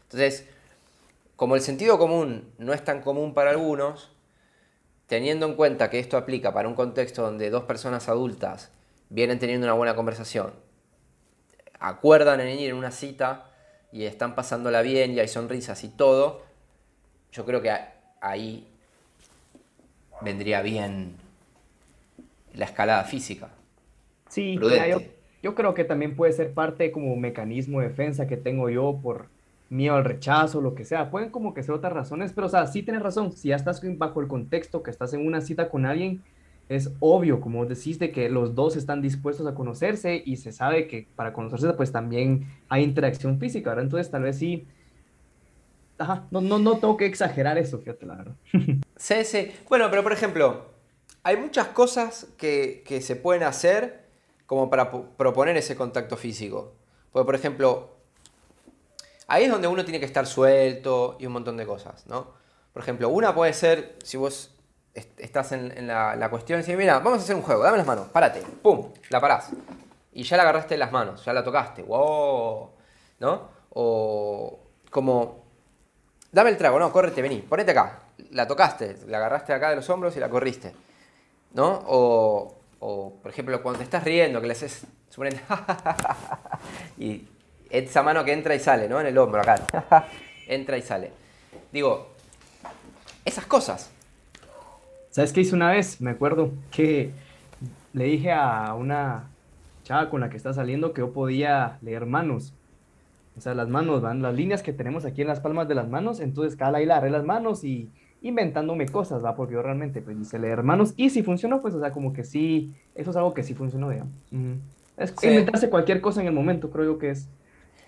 Entonces, 0.04 0.46
como 1.36 1.56
el 1.56 1.62
sentido 1.62 1.98
común 1.98 2.54
no 2.58 2.74
es 2.74 2.84
tan 2.84 3.02
común 3.02 3.34
para 3.34 3.52
algunos, 3.52 4.12
teniendo 5.08 5.46
en 5.46 5.56
cuenta 5.56 5.90
que 5.90 6.00
esto 6.00 6.18
aplica 6.18 6.54
para 6.54 6.68
un 6.68 6.76
contexto 6.76 7.22
donde 7.22 7.50
dos 7.50 7.64
personas 7.64 8.10
adultas 8.10 8.72
vienen 9.10 9.40
teniendo 9.40 9.66
una 9.66 9.74
buena 9.74 9.96
conversación, 9.96 10.54
acuerdan 11.80 12.40
en 12.42 12.60
ir 12.60 12.70
en 12.70 12.76
una 12.76 12.92
cita 12.92 13.52
y 13.92 14.04
están 14.04 14.36
pasándola 14.36 14.82
bien 14.82 15.12
y 15.14 15.20
hay 15.20 15.28
sonrisas 15.28 15.84
y 15.84 15.90
todo, 15.90 16.44
yo 17.32 17.46
creo 17.46 17.62
que 17.62 17.72
ahí 18.22 18.68
vendría 20.22 20.62
bien 20.62 21.16
la 22.54 22.66
escalada 22.66 23.04
física. 23.04 23.50
Sí, 24.30 24.56
Prudente. 24.58 24.86
mira, 24.86 24.98
yo, 25.00 25.06
yo 25.44 25.56
creo 25.56 25.74
que 25.74 25.84
también 25.84 26.16
puede 26.16 26.34
ser 26.34 26.54
parte 26.54 26.92
como 26.92 27.16
mecanismo 27.16 27.82
de 27.82 27.90
defensa 27.90 28.28
que 28.28 28.38
tengo 28.38 28.70
yo 28.70 29.00
por 29.02 29.28
miedo 29.70 29.96
al 29.96 30.06
rechazo, 30.06 30.62
lo 30.62 30.76
que 30.76 30.86
sea. 30.86 31.12
Pueden 31.12 31.30
como 31.30 31.54
que 31.54 31.64
ser 31.64 31.76
otras 31.76 31.94
razones, 31.94 32.34
pero 32.34 32.48
o 32.48 32.50
sea, 32.50 32.68
sí 32.68 32.84
tienes 32.84 33.02
razón. 33.02 33.32
Si 33.32 33.50
ya 33.50 33.56
estás 33.56 33.82
bajo 33.98 34.22
el 34.22 34.28
contexto 34.28 34.84
que 34.84 34.92
estás 34.92 35.14
en 35.14 35.26
una 35.26 35.42
cita 35.42 35.70
con 35.70 35.86
alguien, 35.86 36.24
es 36.70 36.92
obvio, 37.00 37.42
como 37.42 37.66
decís, 37.66 38.00
de 38.00 38.12
que 38.12 38.30
los 38.30 38.56
dos 38.56 38.76
están 38.76 39.02
dispuestos 39.02 39.46
a 39.48 39.54
conocerse 39.56 40.22
y 40.26 40.38
se 40.38 40.52
sabe 40.52 40.88
que 40.88 41.08
para 41.16 41.34
conocerse 41.34 41.72
pues 41.74 41.92
también 41.92 42.48
hay 42.70 42.84
interacción 42.84 43.40
física, 43.40 43.70
¿verdad? 43.72 43.86
Entonces 43.86 44.12
tal 44.12 44.24
vez 44.24 44.38
sí... 44.38 44.68
Ajá, 45.98 46.28
no, 46.30 46.42
no, 46.42 46.60
no 46.60 46.78
tengo 46.78 46.98
que 46.98 47.06
exagerar 47.06 47.58
eso, 47.58 47.80
fíjate, 47.80 48.06
la 48.06 48.16
verdad. 48.16 48.36
Sí, 48.98 49.26
sí. 49.26 49.52
Bueno, 49.70 49.90
pero 49.90 50.04
por 50.04 50.14
ejemplo, 50.14 50.68
hay 51.24 51.36
muchas 51.36 51.68
cosas 51.70 52.28
que, 52.38 52.82
que 52.88 53.02
se 53.02 53.18
pueden 53.18 53.44
hacer 53.44 54.06
como 54.46 54.70
para 54.70 54.90
po- 54.90 55.06
proponer 55.18 55.58
ese 55.58 55.76
contacto 55.76 56.16
físico. 56.16 56.74
Porque, 57.12 57.26
por 57.26 57.36
ejemplo, 57.36 57.90
ahí 59.28 59.44
es 59.46 59.52
donde 59.52 59.68
uno 59.68 59.84
tiene 59.84 60.00
que 60.00 60.06
estar 60.06 60.26
suelto 60.26 61.18
y 61.20 61.26
un 61.26 61.34
montón 61.34 61.58
de 61.58 61.66
cosas, 61.66 62.06
¿no? 62.08 62.34
Por 62.74 62.82
ejemplo, 62.82 63.10
una 63.10 63.34
puede 63.34 63.54
ser, 63.54 63.98
si 64.04 64.18
vos 64.18 64.55
est- 64.96 65.20
estás 65.20 65.52
en, 65.52 65.88
la, 65.88 66.28
cuestión 66.30 66.60
y 66.60 66.64
decís, 66.64 66.78
mira, 66.78 67.00
vamos 67.00 67.20
a 67.20 67.24
hacer 67.24 67.36
un 67.36 67.42
juego, 67.44 67.62
dame 67.62 67.78
las 67.78 67.86
manos, 67.86 68.08
párate, 68.08 68.42
pum, 68.42 68.92
la 69.10 69.20
parás. 69.20 69.50
Y 70.14 70.24
ya 70.24 70.38
la 70.38 70.44
agarraste 70.44 70.74
en 70.76 70.80
las 70.80 70.92
manos, 70.92 71.24
ya 71.24 71.34
la 71.34 71.44
tocaste, 71.44 71.84
wow, 71.84 72.70
¿no? 73.20 73.50
O 73.72 74.60
como, 74.90 75.44
dame 76.32 76.50
el 76.50 76.58
trago, 76.58 76.80
no, 76.80 76.92
córrete, 76.92 77.22
vení, 77.22 77.42
ponete 77.42 77.72
acá. 77.72 78.00
La 78.32 78.48
tocaste, 78.48 78.98
la 79.08 79.18
agarraste 79.18 79.52
acá 79.54 79.70
de 79.70 79.76
los 79.76 79.90
hombros 79.90 80.16
y 80.16 80.20
la 80.22 80.30
corriste. 80.30 80.74
¿No? 81.54 81.84
O, 81.88 82.56
o, 82.80 83.14
por 83.22 83.32
ejemplo, 83.32 83.62
cuando 83.62 83.80
te 83.80 83.84
estás 83.84 84.04
riendo, 84.04 84.40
que 84.42 84.48
le 84.48 84.54
haces, 84.54 84.86
suponete, 85.10 85.42
y 86.98 87.28
esa 87.70 88.04
mano 88.04 88.24
que 88.24 88.32
entra 88.34 88.56
y 88.56 88.60
sale, 88.60 88.88
¿no? 88.88 89.00
En 89.02 89.08
el 89.08 89.18
hombro, 89.18 89.42
acá. 89.42 90.08
entra 90.48 90.78
y 90.78 90.82
sale. 90.82 91.12
Digo, 91.72 92.14
esas 93.26 93.46
cosas. 93.46 93.90
¿Sabes 95.16 95.32
qué 95.32 95.40
hice 95.40 95.56
una 95.56 95.72
vez? 95.72 96.02
Me 96.02 96.12
acuerdo 96.12 96.52
que 96.72 97.12
le 97.94 98.04
dije 98.04 98.34
a 98.34 98.74
una 98.74 99.30
chava 99.86 100.10
con 100.10 100.20
la 100.20 100.30
que 100.30 100.36
está 100.36 100.54
saliendo 100.54 100.92
que 100.92 101.00
yo 101.00 101.14
podía 101.14 101.78
leer 101.82 102.06
manos. 102.06 102.54
O 103.38 103.40
sea, 103.40 103.54
las 103.54 103.70
manos, 103.70 104.02
van 104.02 104.22
las 104.22 104.36
líneas 104.36 104.62
que 104.62 104.74
tenemos 104.74 105.06
aquí 105.06 105.22
en 105.22 105.30
las 105.30 105.40
palmas 105.40 105.70
de 105.70 105.76
las 105.76 105.88
manos. 105.88 106.20
Entonces, 106.20 106.58
cada 106.58 106.80
le 106.80 106.84
agarré 106.92 107.12
las 107.12 107.24
manos 107.24 107.64
y 107.64 107.90
inventándome 108.24 108.90
cosas, 108.90 109.24
¿va? 109.24 109.38
Porque 109.38 109.54
yo 109.54 109.62
realmente, 109.62 110.02
pues, 110.02 110.18
hice 110.20 110.38
leer 110.38 110.64
manos. 110.64 110.94
Y 110.98 111.10
si 111.10 111.24
funcionó, 111.24 111.62
pues, 111.62 111.74
o 111.76 111.80
sea, 111.80 111.92
como 111.94 112.12
que 112.12 112.26
sí, 112.26 112.74
eso 112.94 113.12
es 113.12 113.16
algo 113.16 113.34
que 113.34 113.44
sí 113.44 113.54
funcionó, 113.54 113.90
digamos. 113.92 114.12
Es 114.98 115.14
Sí. 115.18 115.30
inventarse 115.30 115.70
cualquier 115.70 116.02
cosa 116.02 116.20
en 116.20 116.28
el 116.28 116.34
momento, 116.34 116.70
creo 116.72 116.84
yo 116.84 116.98
que 116.98 117.12
es. 117.12 117.30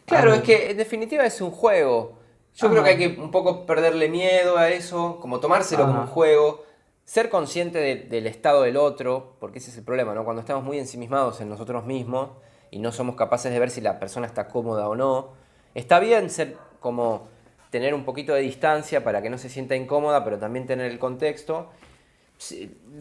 Claro, 0.06 0.32
algo- 0.32 0.44
es 0.44 0.48
que 0.48 0.72
en 0.72 0.78
definitiva 0.78 1.26
es 1.26 1.42
un 1.42 1.52
juego. 1.52 2.20
Yo 2.56 2.70
creo 2.70 2.86
que 2.86 2.90
hay 2.92 2.98
que 2.98 3.22
un 3.22 3.32
poco 3.32 3.66
perderle 3.66 4.08
miedo 4.08 4.58
a 4.58 4.70
eso, 4.70 5.20
como 5.20 5.42
tomárselo 5.42 5.88
como 5.88 6.02
un 6.04 6.08
juego, 6.08 6.64
ser 7.08 7.30
consciente 7.30 7.80
de- 7.80 7.96
del 7.96 8.28
estado 8.28 8.64
del 8.64 8.76
otro, 8.76 9.38
porque 9.40 9.60
ese 9.60 9.72
es 9.72 9.78
el 9.78 9.86
problema, 9.86 10.14
¿no? 10.14 10.26
Cuando 10.26 10.42
estamos 10.42 10.66
muy 10.66 10.78
ensimismados 10.78 11.40
en 11.40 11.48
nosotros 11.48 11.86
mismos 11.86 12.32
y 12.70 12.80
no 12.80 12.92
somos 12.92 13.16
capaces 13.16 13.50
de 13.54 13.58
ver 13.60 13.70
si 13.70 13.80
la 13.80 13.98
persona 13.98 14.28
está 14.28 14.50
cómoda 14.50 14.90
o 14.90 14.96
no, 14.96 15.30
está 15.74 16.00
bien 16.02 16.30
ser 16.30 16.58
como 16.82 17.30
tener 17.70 17.94
un 17.94 18.04
poquito 18.04 18.34
de 18.34 18.42
distancia 18.42 19.06
para 19.06 19.22
que 19.22 19.30
no 19.30 19.38
se 19.38 19.48
sienta 19.48 19.74
incómoda, 19.74 20.26
pero 20.26 20.38
también 20.38 20.66
tener 20.68 20.92
el 20.92 21.00
contexto. 21.00 21.70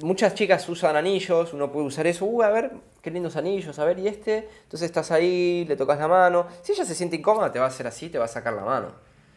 Muchas 0.02 0.34
chicas 0.34 0.68
usan 0.68 0.94
anillos, 0.94 1.52
uno 1.52 1.72
puede 1.72 1.86
usar 1.86 2.06
eso, 2.06 2.26
uh, 2.26 2.42
a 2.42 2.50
ver, 2.50 2.72
qué 3.02 3.10
lindos 3.10 3.34
anillos, 3.36 3.76
a 3.80 3.84
ver, 3.84 3.98
y 3.98 4.06
este, 4.06 4.48
entonces 4.62 4.86
estás 4.86 5.10
ahí, 5.10 5.64
le 5.66 5.76
tocas 5.76 5.98
la 5.98 6.06
mano, 6.08 6.46
si 6.62 6.72
ella 6.72 6.84
se 6.84 6.94
siente 6.94 7.16
incómoda, 7.16 7.50
te 7.50 7.58
va 7.58 7.64
a 7.64 7.68
hacer 7.68 7.86
así, 7.88 8.08
te 8.08 8.18
va 8.18 8.26
a 8.26 8.28
sacar 8.28 8.52
la 8.54 8.62
mano. 8.64 8.88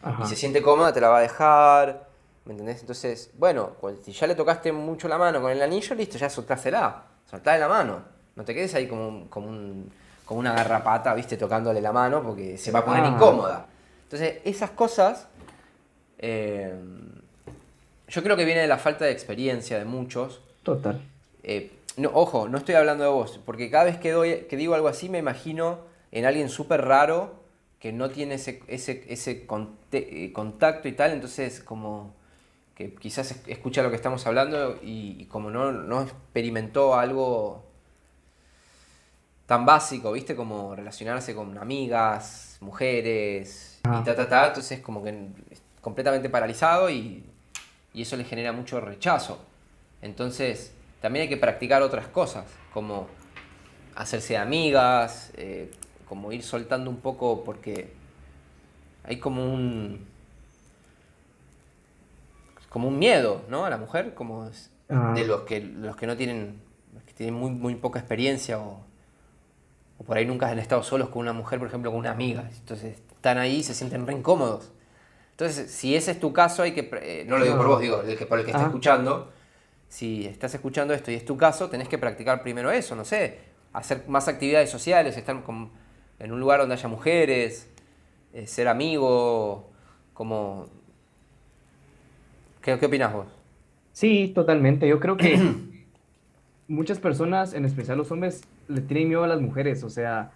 Ajá. 0.03 0.24
Y 0.24 0.28
se 0.28 0.36
siente 0.36 0.61
cómoda, 0.61 0.93
te 0.93 1.01
la 1.01 1.09
va 1.09 1.17
a 1.17 1.22
dejar, 1.22 2.09
¿me 2.50 2.54
entendés? 2.54 2.82
Entonces, 2.82 3.30
bueno, 3.38 3.74
si 4.04 4.12
ya 4.12 4.26
le 4.26 4.34
tocaste 4.34 4.72
mucho 4.72 5.08
la 5.08 5.20
mano 5.20 5.39
con 5.39 5.52
el 5.52 5.62
anillo, 5.62 5.93
listo, 5.93 6.18
ya 6.18 6.32
soltásela, 6.32 7.04
soltá 7.30 7.54
de 7.54 7.60
la 7.60 7.68
mano, 7.68 8.02
no 8.36 8.43
te 8.43 8.56
quedes 8.56 8.74
ahí 8.74 8.88
como, 8.88 9.08
un- 9.08 9.28
como, 9.28 9.47
un- 9.50 9.91
como 10.26 10.39
una 10.39 10.54
garrapata, 10.54 11.14
viste, 11.14 11.38
tocándole 11.38 11.80
la 11.80 11.91
mano, 11.91 12.24
porque 12.24 12.58
se 12.58 12.72
va 12.72 12.80
a 12.80 12.86
poner 12.86 13.04
Ah. 13.04 13.10
incómoda. 13.10 13.66
Entonces, 14.04 14.39
esas 14.45 14.72
cosas... 14.72 15.28
eh, 16.18 16.74
yo 18.08 18.24
creo 18.24 18.36
que 18.36 18.43
viene 18.45 18.62
de 18.62 18.68
la 18.68 18.80
falta 18.80 19.06
de 19.06 19.12
experiencia 19.12 19.78
de 19.78 19.86
muchos. 19.86 20.41
Total. 20.64 21.00
Eh, 21.43 21.72
no, 21.97 22.10
ojo, 22.16 22.50
no 22.50 22.58
estoy 22.58 22.74
hablando 22.74 23.04
de 23.04 23.10
vos, 23.12 23.39
porque 23.45 23.70
cada 23.70 23.84
vez 23.84 23.97
que, 24.00 24.10
doy, 24.12 24.47
que 24.50 24.58
digo 24.58 24.74
algo 24.74 24.88
así 24.88 25.08
me 25.10 25.20
imagino 25.20 25.82
en 26.12 26.26
alguien 26.26 26.50
súper 26.50 26.84
raro 26.86 27.36
que 27.80 27.93
no 27.93 28.10
tiene 28.10 28.36
ese, 28.36 28.64
ese, 28.68 29.06
ese 29.10 29.45
conte- 29.45 30.26
eh, 30.26 30.34
contacto 30.34 30.88
y 30.88 30.93
tal, 30.93 31.12
entonces 31.12 31.60
como 31.62 32.16
que 32.80 32.95
quizás 32.95 33.30
es- 33.32 33.41
escucha 33.47 33.84
lo 33.84 33.89
que 33.89 33.97
estamos 33.97 34.25
hablando 34.25 34.80
y, 34.82 35.17
y 35.19 35.25
como 35.25 35.49
no, 35.51 35.73
no 35.73 36.01
experimentó 36.01 36.95
algo 36.95 37.65
tan 39.45 39.65
básico, 39.65 40.13
¿viste? 40.13 40.34
Como 40.34 40.75
relacionarse 40.75 41.36
con 41.36 41.57
amigas, 41.57 42.57
mujeres 42.61 43.82
Ah. 43.84 43.99
y 44.01 44.05
ta, 44.05 44.15
ta, 44.15 44.30
ta, 44.30 44.47
entonces 44.47 44.80
como 44.80 45.03
que 45.03 45.09
es 45.51 45.61
completamente 45.82 46.30
paralizado 46.30 46.89
y, 46.89 47.25
y 47.93 48.01
eso 48.01 48.15
le 48.15 48.23
genera 48.23 48.53
mucho 48.53 48.80
rechazo. 48.80 49.39
Entonces, 50.01 50.71
también 51.01 51.23
hay 51.23 51.30
que 51.30 51.38
practicar 51.38 51.82
otras 51.82 52.07
cosas, 52.07 52.45
como 52.73 53.07
hacerse 53.95 54.38
amigas, 54.38 55.32
eh, 55.36 55.69
como 56.07 56.32
ir 56.32 56.43
soltando 56.43 56.89
un 56.89 56.97
poco, 57.01 57.43
porque 57.43 57.91
hay 59.03 59.17
como 59.17 59.43
un. 59.53 60.07
Como 62.70 62.88
un 62.88 62.99
miedo, 62.99 63.41
¿no? 63.49 63.65
A 63.65 63.70
la 63.70 63.78
mujer, 63.78 64.13
como 64.13 64.47
es- 64.47 64.72
Ah. 64.91 65.13
de 65.15 65.26
los 65.26 65.41
que, 65.41 65.59
los 65.61 65.95
que 65.95 66.07
no 66.07 66.17
tienen. 66.17 66.61
los 66.93 67.03
que 67.03 67.13
tienen 67.13 67.36
muy, 67.36 67.51
muy 67.51 67.76
poca 67.76 67.99
experiencia 67.99 68.59
o, 68.59 68.82
O 69.99 70.03
por 70.05 70.15
ahí 70.17 70.26
nunca 70.26 70.47
han 70.47 70.57
estado 70.59 70.82
solos 70.82 71.09
con 71.09 71.20
una 71.24 71.34
mujer, 71.34 71.59
por 71.59 71.67
ejemplo, 71.67 71.91
con 71.91 71.99
una 71.99 72.11
amiga. 72.11 72.49
Entonces 72.57 72.97
están 73.11 73.38
ahí 73.38 73.57
y 73.57 73.63
se 73.63 73.74
sienten 73.74 74.07
re 74.07 74.13
incómodos. 74.13 74.72
Entonces, 75.32 75.70
si 75.72 75.93
ese 75.95 76.11
es 76.11 76.20
tu 76.22 76.32
caso, 76.32 76.63
hay 76.63 76.72
que. 76.74 76.89
Eh, 77.03 77.26
no 77.28 77.38
lo 77.38 77.43
digo 77.43 77.57
por 77.57 77.67
vos, 77.67 77.82
digo 77.82 78.01
el 78.01 78.17
que, 78.17 78.26
por 78.26 78.39
el 78.39 78.45
que 78.45 78.51
está 78.51 78.63
escuchando. 78.67 79.30
Si 79.89 80.26
estás 80.26 80.53
escuchando 80.53 80.93
esto 80.93 81.11
y 81.11 81.15
es 81.15 81.26
tu 81.26 81.36
caso, 81.36 81.70
tenés 81.70 81.89
que 81.89 81.97
practicar 81.97 82.41
primero 82.41 82.72
eso, 82.72 82.95
no 82.95 83.03
sé. 83.03 83.39
Hacer 83.74 84.05
más 84.07 84.28
actividades 84.30 84.70
sociales, 84.70 85.17
estar 85.17 85.36
en 86.20 86.32
un 86.32 86.39
lugar 86.39 86.59
donde 86.61 86.76
haya 86.76 86.88
mujeres, 86.88 87.67
eh, 88.34 88.47
ser 88.47 88.67
amigo, 88.70 89.70
como... 90.13 90.67
¿Qué, 92.62 92.78
¿Qué 92.78 92.86
opinas 92.86 93.14
vos? 93.14 93.28
Sí, 93.93 94.32
totalmente. 94.34 94.88
Yo 94.88 94.99
creo 94.99 95.18
que 95.18 95.39
muchas 96.68 96.99
personas, 96.99 97.53
en 97.53 97.66
especial 97.66 97.97
los 97.97 98.12
hombres, 98.12 98.43
le 98.68 98.82
tienen 98.82 99.10
miedo 99.10 99.24
a 99.24 99.28
las 99.28 99.41
mujeres. 99.41 99.84
O 99.84 99.89
sea, 99.89 100.32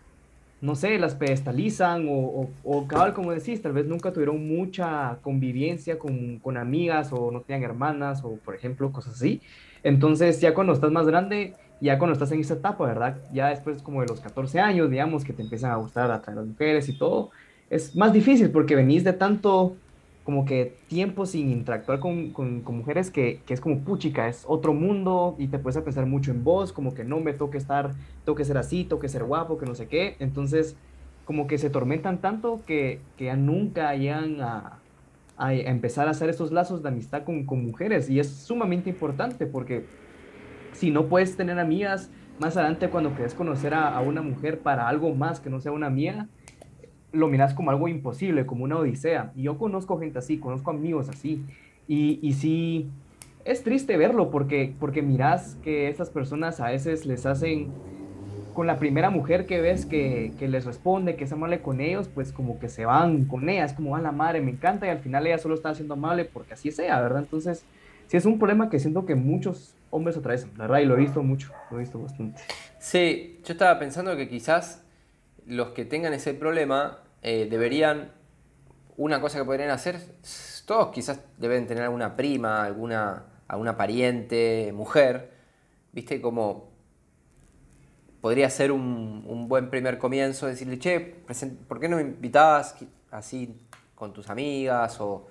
no 0.61 0.76
sé, 0.76 0.97
las 0.97 1.15
pedestalizan 1.15 2.07
o, 2.09 2.49
o, 2.63 2.88
cabal, 2.88 3.13
como 3.13 3.32
decís, 3.32 3.61
tal 3.61 3.74
vez 3.74 3.86
nunca 3.86 4.13
tuvieron 4.13 4.47
mucha 4.47 5.17
convivencia 5.21 5.99
con, 5.99 6.39
con, 6.39 6.57
amigas 6.57 7.11
o 7.11 7.32
no 7.32 7.41
tenían 7.41 7.63
hermanas 7.63 8.24
o, 8.24 8.38
por 8.38 8.55
ejemplo, 8.55 8.91
cosas 8.91 9.15
así. 9.15 9.41
Entonces, 9.84 10.39
ya 10.39 10.53
cuando 10.53 10.71
estás 10.71 10.91
más 10.91 11.05
grande, 11.05 11.53
ya 11.82 11.97
cuando 11.97 12.13
estás 12.13 12.32
en 12.32 12.39
esa 12.39 12.53
etapa, 12.53 12.86
¿verdad? 12.86 13.17
Ya 13.34 13.49
después 13.49 13.82
como 13.82 13.99
de 13.99 14.07
los 14.07 14.21
14 14.21 14.61
años, 14.61 14.89
digamos, 14.89 15.26
que 15.26 15.34
te 15.34 15.41
empiezan 15.41 15.71
a 15.71 15.76
gustar 15.76 16.09
a 16.09 16.32
las 16.34 16.45
mujeres 16.45 16.88
y 16.88 16.97
todo, 16.97 17.32
es 17.69 17.93
más 17.95 18.13
difícil 18.13 18.49
porque 18.49 18.76
venís 18.76 19.03
de 19.03 19.11
tanto 19.11 19.76
como 20.24 20.45
que 20.45 20.78
tiempo 20.88 21.26
sin 21.26 21.49
interactuar 21.49 21.99
con, 21.99 22.32
con, 22.32 22.63
mujeres 22.65 23.11
que, 23.11 23.41
que, 23.45 23.53
es 23.53 23.59
como 23.59 23.80
puchica, 23.80 24.30
es 24.30 24.45
otro 24.47 24.74
mundo 24.74 25.36
y 25.38 25.47
te 25.47 25.59
puedes 25.59 25.82
pensar 25.84 26.05
mucho 26.05 26.32
en 26.32 26.43
vos, 26.43 26.71
como 26.71 26.93
que 26.93 27.03
no 27.03 27.19
me 27.19 27.34
toque 27.34 27.57
estar, 27.57 27.91
tengo 28.24 28.36
que 28.36 28.45
ser 28.45 28.57
así, 28.57 28.86
tengo 28.86 29.01
que 29.01 29.09
ser 29.09 29.26
guapo, 29.26 29.57
que 29.57 29.65
no 29.65 29.76
sé 29.76 29.88
qué. 29.88 30.15
Entonces, 30.19 30.78
como 31.26 31.45
que 31.45 31.57
se 31.57 31.69
tormentan 31.69 32.19
tanto 32.19 32.61
que, 32.65 33.01
que 33.17 33.26
ya 33.26 33.36
nunca 33.36 33.95
llegan 33.95 34.39
a, 34.39 34.80
a, 35.38 35.53
empezar 35.53 36.07
a 36.07 36.11
hacer 36.11 36.30
esos 36.30 36.53
lazos 36.53 36.84
de 36.84 36.89
amistad 36.89 37.24
con, 37.24 37.45
con 37.45 37.65
mujeres. 37.65 38.09
Y 38.09 38.19
es 38.19 38.30
sumamente 38.30 38.89
importante 38.89 39.45
porque 39.45 39.86
si 40.71 40.89
no 40.89 41.07
puedes 41.07 41.36
tener 41.36 41.59
amigas, 41.59 42.09
más 42.39 42.55
adelante 42.55 42.89
cuando 42.89 43.11
quieres 43.11 43.34
conocer 43.34 43.74
a, 43.74 43.89
a 43.89 44.01
una 44.01 44.21
mujer 44.21 44.59
para 44.59 44.88
algo 44.88 45.13
más 45.13 45.41
que 45.41 45.49
no 45.49 45.59
sea 45.59 45.74
una 45.74 45.88
amiga, 45.88 46.30
lo 47.14 47.28
miras 47.28 47.53
como 47.53 47.72
algo 47.72 47.88
imposible, 47.88 48.45
como 48.45 48.66
una 48.66 48.78
odisea. 48.78 49.32
Y 49.36 49.43
yo 49.43 49.57
conozco 49.57 49.97
gente 49.99 50.20
así, 50.20 50.38
conozco 50.38 50.72
amigos 50.72 51.07
así. 51.09 51.45
Y, 51.88 52.20
y 52.22 52.34
sí, 52.34 52.89
es 53.45 53.64
triste 53.64 53.95
verlo 53.97 54.32
porque, 54.32 54.74
porque 54.80 55.01
miras 55.01 55.57
que 55.64 55.88
estas 55.88 56.09
personas 56.09 56.59
a 56.59 56.70
veces 56.70 57.05
les 57.05 57.26
hacen, 57.26 57.72
con 58.53 58.68
la 58.68 58.78
primera 58.78 59.09
mujer 59.09 59.45
que 59.45 59.61
ves 59.61 59.86
que, 59.86 60.34
que 60.39 60.47
les 60.47 60.66
responde, 60.66 61.16
que 61.16 61.24
es 61.24 61.32
amable 61.32 61.61
con 61.61 61.82
ellos, 61.82 62.07
pues 62.07 62.32
como 62.32 62.59
que 62.59 62.70
se 62.70 62.86
van 62.86 63.26
con 63.26 63.47
ella, 63.49 63.66
es 63.66 63.74
como, 63.74 63.95
a 63.95 64.01
la 64.01 64.11
madre, 64.11 64.41
me 64.41 64.51
encanta, 64.51 64.88
y 64.88 64.89
al 64.89 64.99
final 64.99 65.26
ella 65.28 65.38
solo 65.38 65.55
está 65.55 65.74
siendo 65.74 65.95
amable 65.95 66.26
porque 66.26 66.53
así 66.53 66.72
sea, 66.72 67.01
¿verdad? 67.01 67.24
Entonces, 67.24 67.66
sí 68.07 68.18
es 68.18 68.26
un 68.26 68.39
problema 68.39 68.70
que 68.70 68.80
siento 68.80 69.05
que 69.05 69.16
muchos 69.16 69.76
hombres 69.89 70.18
atraviesan, 70.18 70.51
la 70.57 70.66
verdad, 70.66 70.80
y 70.80 70.86
lo 70.86 70.95
he 70.95 70.99
visto 70.99 71.22
mucho, 71.24 71.51
lo 71.70 71.78
he 71.78 71.80
visto 71.82 71.99
bastante. 71.99 72.41
Sí, 72.80 73.39
yo 73.43 73.53
estaba 73.53 73.78
pensando 73.80 74.16
que 74.16 74.28
quizás 74.28 74.84
los 75.45 75.70
que 75.70 75.86
tengan 75.86 76.14
ese 76.14 76.34
problema 76.34 76.99
eh, 77.24 77.47
deberían, 77.49 78.11
una 78.97 79.21
cosa 79.21 79.39
que 79.39 79.45
podrían 79.45 79.69
hacer, 79.69 79.99
todos 80.65 80.89
quizás 80.89 81.21
deben 81.38 81.65
tener 81.65 81.84
alguna 81.84 82.17
prima, 82.17 82.63
alguna, 82.63 83.24
alguna 83.47 83.78
pariente, 83.78 84.71
mujer, 84.76 85.32
viste, 85.93 86.21
como 86.21 86.74
podría 88.19 88.49
ser 88.49 88.74
un, 88.74 89.24
un 89.26 89.47
buen 89.47 89.69
primer 89.69 89.97
comienzo, 89.97 90.47
decirle, 90.47 90.78
che, 90.80 90.99
¿por 91.67 91.80
qué 91.80 91.88
no 91.88 91.95
me 91.95 92.03
invitabas 92.03 92.76
así 93.11 93.57
con 93.95 94.13
tus 94.13 94.30
amigas 94.30 94.99
o 94.99 95.28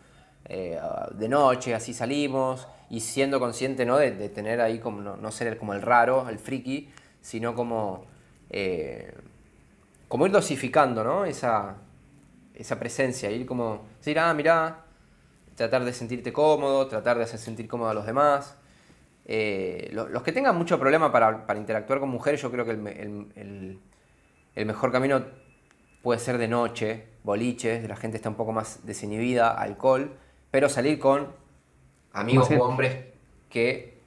eh, 0.46 0.80
de 1.14 1.28
noche, 1.28 1.74
así 1.74 1.92
salimos? 1.92 2.66
Y 2.88 3.00
siendo 3.00 3.38
consciente 3.38 3.84
¿no? 3.84 3.98
de, 3.98 4.10
tener 4.30 4.62
ahí 4.62 4.78
como, 4.78 5.00
no, 5.00 5.30
ser 5.30 5.58
como 5.58 5.74
el 5.74 5.82
raro, 5.82 6.28
el 6.30 6.38
friki, 6.38 6.90
sino 7.20 7.54
como... 7.54 8.06
Eh, 8.48 9.14
como 10.08 10.26
ir 10.26 10.32
dosificando, 10.32 11.02
¿no? 11.02 11.24
Esa, 11.24 11.76
esa 12.62 12.78
presencia, 12.78 13.30
ir 13.30 13.44
como, 13.44 13.82
decir, 13.98 14.18
ah, 14.18 14.32
mirá, 14.34 14.84
tratar 15.56 15.84
de 15.84 15.92
sentirte 15.92 16.32
cómodo, 16.32 16.86
tratar 16.86 17.18
de 17.18 17.24
hacer 17.24 17.38
sentir 17.38 17.68
cómodo 17.68 17.90
a 17.90 17.94
los 17.94 18.06
demás. 18.06 18.56
Eh, 19.24 19.90
los, 19.92 20.22
que 20.22 20.32
tengan 20.32 20.56
mucho 20.56 20.78
problema 20.78 21.12
para, 21.12 21.44
interactuar 21.56 22.00
con 22.00 22.08
mujeres, 22.08 22.40
yo 22.40 22.50
creo 22.50 22.64
que 22.64 22.70
el, 22.70 23.78
mejor 24.66 24.92
camino 24.92 25.24
puede 26.02 26.20
ser 26.20 26.38
de 26.38 26.48
noche, 26.48 27.04
boliches, 27.24 27.86
la 27.88 27.96
gente 27.96 28.16
está 28.16 28.28
un 28.28 28.36
poco 28.36 28.52
más 28.52 28.86
desinhibida, 28.86 29.50
alcohol, 29.50 30.12
pero 30.50 30.68
salir 30.68 30.98
con 30.98 31.28
amigos 32.12 32.48
o 32.50 32.62
hombres 32.62 33.06
que 33.50 33.98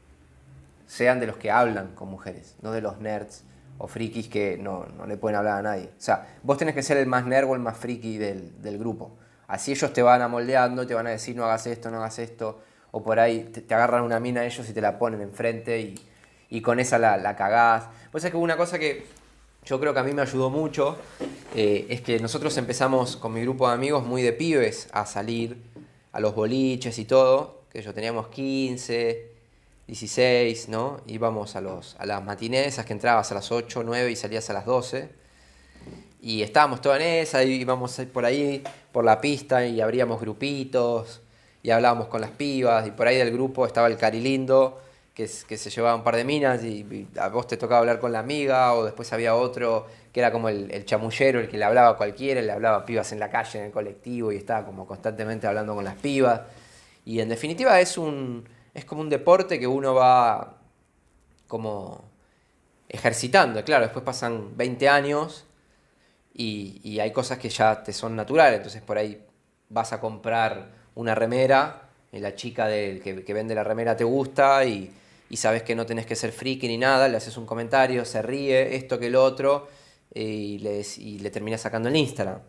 sean 0.86 1.20
de 1.20 1.28
los 1.28 1.38
que 1.38 1.52
hablan 1.52 1.94
con 1.94 2.10
mujeres, 2.10 2.56
no 2.62 2.72
de 2.72 2.82
los 2.82 3.00
nerds 3.00 3.44
o 3.78 3.88
frikis 3.88 4.28
que 4.28 4.58
no, 4.58 4.86
le 5.08 5.18
pueden 5.18 5.38
hablar 5.38 5.60
a 5.60 5.62
nadie. 5.62 5.90
O 5.98 6.02
sea, 6.02 6.38
vos 6.44 6.58
tenés 6.58 6.76
que 6.76 6.84
ser 6.84 6.98
el 6.98 7.08
más 7.08 7.26
nerd 7.26 7.50
o 7.50 7.56
el 7.56 7.62
más 7.62 7.78
friki 7.78 8.18
del, 8.18 8.78
grupo. 8.78 9.12
Así 9.48 9.72
ellos 9.72 9.94
te 9.94 10.02
van 10.02 10.22
a 10.22 10.28
moldeando, 10.28 10.88
te 10.88 10.94
van 10.94 11.08
a 11.08 11.12
decir 11.12 11.36
no 11.36 11.46
hagas 11.46 11.68
esto, 11.68 11.92
no 11.92 11.98
hagas 11.98 12.20
esto. 12.20 12.62
O 12.92 13.04
por 13.04 13.20
ahí 13.20 13.44
te, 13.44 13.74
agarran 13.74 14.04
una 14.04 14.20
mina 14.20 14.46
ellos 14.46 14.68
y 14.70 14.74
te 14.74 14.82
la 14.82 14.98
ponen 14.98 15.22
enfrente 15.22 15.80
y, 15.80 15.96
y 16.50 16.62
con 16.62 16.80
esa 16.80 16.98
la, 16.98 17.18
la 17.18 17.36
cagás. 17.36 17.86
Pues 18.12 18.24
es 18.24 18.32
que 18.32 18.38
una 18.38 18.58
cosa 18.58 18.80
que 18.80 19.06
yo 19.66 19.80
creo 19.80 19.94
que 19.94 20.00
a 20.00 20.04
mí 20.04 20.14
me 20.14 20.22
ayudó 20.22 20.50
mucho 20.50 20.96
eh, 21.56 21.88
es 21.90 22.02
que 22.02 22.20
nosotros 22.20 22.56
empezamos 22.58 23.18
con 23.18 23.34
mi 23.34 23.42
grupo 23.42 23.68
de 23.68 23.74
amigos 23.74 24.06
muy 24.06 24.22
de 24.22 24.32
pibes 24.32 24.88
a 24.92 25.06
salir 25.06 25.58
a 26.12 26.20
los 26.20 26.36
boliches 26.36 27.00
y 27.00 27.06
todo. 27.06 27.64
Que 27.72 27.82
yo 27.82 27.94
teníamos 27.94 28.28
15, 28.28 29.35
16, 29.88 30.70
¿no? 30.70 31.02
Íbamos 31.06 31.56
a, 31.56 31.62
los, 31.62 31.96
a 32.00 32.06
las 32.06 32.24
matinesas 32.24 32.86
que 32.86 32.94
entrabas 32.94 33.32
a 33.32 33.36
las 33.36 33.52
8, 33.52 33.84
9 33.84 34.12
y 34.12 34.16
salías 34.16 34.50
a 34.50 34.54
las 34.54 34.66
12. 34.66 35.10
Y 36.22 36.42
estábamos 36.42 36.82
todos 36.82 36.96
en 36.98 37.04
esa, 37.04 37.44
íbamos 37.44 38.02
por 38.12 38.26
ahí, 38.26 38.64
por 38.92 39.06
la 39.06 39.22
pista 39.22 39.66
y 39.66 39.80
abríamos 39.82 40.20
grupitos 40.20 41.22
y 41.62 41.70
hablábamos 41.70 42.08
con 42.08 42.20
las 42.20 42.32
pibas. 42.32 42.88
Y 42.88 42.92
por 42.92 43.08
ahí 43.08 43.18
del 43.18 43.32
grupo 43.32 43.68
estaba 43.68 43.88
el 43.88 43.98
carilindo 43.98 44.82
que, 45.14 45.30
que 45.48 45.58
se 45.58 45.70
llevaba 45.70 45.96
un 45.96 46.04
par 46.04 46.16
de 46.16 46.24
minas 46.24 46.64
y, 46.64 47.08
a 47.20 47.30
vos 47.30 47.46
te 47.46 47.58
tocaba 47.58 47.80
hablar 47.80 48.00
con 48.00 48.12
la 48.12 48.20
amiga 48.20 48.74
o 48.74 48.86
después 48.86 49.14
había 49.14 49.36
otro 49.36 49.86
que 50.12 50.20
era 50.20 50.32
como 50.32 50.50
el, 50.50 50.72
el 50.72 50.86
chamullero, 50.86 51.40
el 51.40 51.48
que 51.48 51.58
le 51.58 51.66
hablaba 51.66 51.90
a 51.90 51.98
cualquiera, 51.98 52.42
le 52.42 52.52
hablaba 52.52 52.78
a 52.78 52.86
pibas 52.86 53.12
en 53.12 53.20
la 53.20 53.30
calle, 53.30 53.60
en 53.60 53.66
el 53.66 53.72
colectivo 53.72 54.32
y 54.32 54.38
estaba 54.38 54.66
como 54.66 54.88
constantemente 54.88 55.46
hablando 55.46 55.76
con 55.76 55.86
las 55.86 55.96
pibas. 55.96 56.42
Y 57.06 57.20
en 57.20 57.30
definitiva 57.30 57.80
es 57.80 57.98
un 58.00 58.46
es 58.76 58.84
como 58.84 59.02
un 59.02 59.10
deporte 59.10 59.58
que 59.58 59.66
uno 59.66 59.96
va 59.96 60.58
como 61.48 62.04
ejercitando. 62.90 63.64
Claro, 63.64 63.86
después 63.86 64.04
pasan 64.04 64.56
20 64.56 64.90
años 64.90 65.46
y, 66.34 67.00
hay 67.00 67.12
cosas 67.12 67.40
que 67.40 67.50
ya 67.50 67.82
te 67.82 67.94
son 67.94 68.16
naturales. 68.16 68.58
Entonces 68.58 68.82
por 68.82 68.98
ahí 68.98 69.26
vas 69.70 69.94
a 69.94 70.02
comprar 70.02 70.72
una 70.94 71.16
remera 71.16 71.90
y 72.12 72.20
la 72.20 72.36
chica 72.36 72.68
que, 72.68 73.34
vende 73.34 73.56
la 73.56 73.64
remera 73.64 73.96
te 73.96 74.04
gusta 74.04 74.66
y, 74.66 74.94
sabes 75.36 75.64
que 75.64 75.76
no 75.76 75.86
tenés 75.86 76.06
que 76.06 76.16
ser 76.16 76.32
friki 76.32 76.68
ni 76.68 76.78
nada, 76.78 77.08
le 77.08 77.18
haces 77.18 77.36
un 77.38 77.46
comentario, 77.46 78.06
se 78.06 78.22
ríe, 78.22 78.76
esto 78.76 79.00
que 79.00 79.08
el 79.08 79.16
otro, 79.16 79.68
y 80.14 80.60
le, 80.60 80.82
y 80.98 81.20
le 81.20 81.30
terminas 81.30 81.60
sacando 81.60 81.90
el 81.90 81.96
Instagram, 81.98 82.40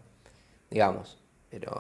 digamos. 0.71 1.19
Pero 1.59 1.73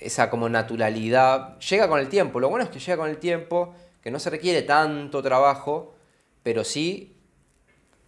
esa 0.00 0.30
como 0.30 0.48
naturalidad 0.48 1.58
llega 1.58 1.86
con 1.86 2.00
el 2.00 2.08
tiempo. 2.08 2.40
Lo 2.40 2.48
bueno 2.48 2.64
es 2.64 2.70
que 2.70 2.78
llega 2.78 2.96
con 2.96 3.10
el 3.10 3.18
tiempo, 3.18 3.74
que 4.00 4.10
no 4.10 4.18
se 4.18 4.30
requiere 4.30 4.62
tanto 4.62 5.22
trabajo, 5.22 5.94
pero 6.42 6.64
sí 6.64 7.14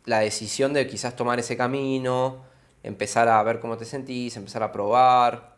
la 0.07 0.21
decisión 0.21 0.73
de 0.73 0.87
quizás 0.87 1.15
tomar 1.15 1.39
ese 1.39 1.59
camino, 1.59 2.43
empezar 2.83 3.29
a 3.29 3.43
ver 3.43 3.61
cómo 3.61 3.77
te 3.77 3.85
sentís, 3.85 4.35
empezar 4.39 4.63
a 4.63 4.73
probar 4.73 5.57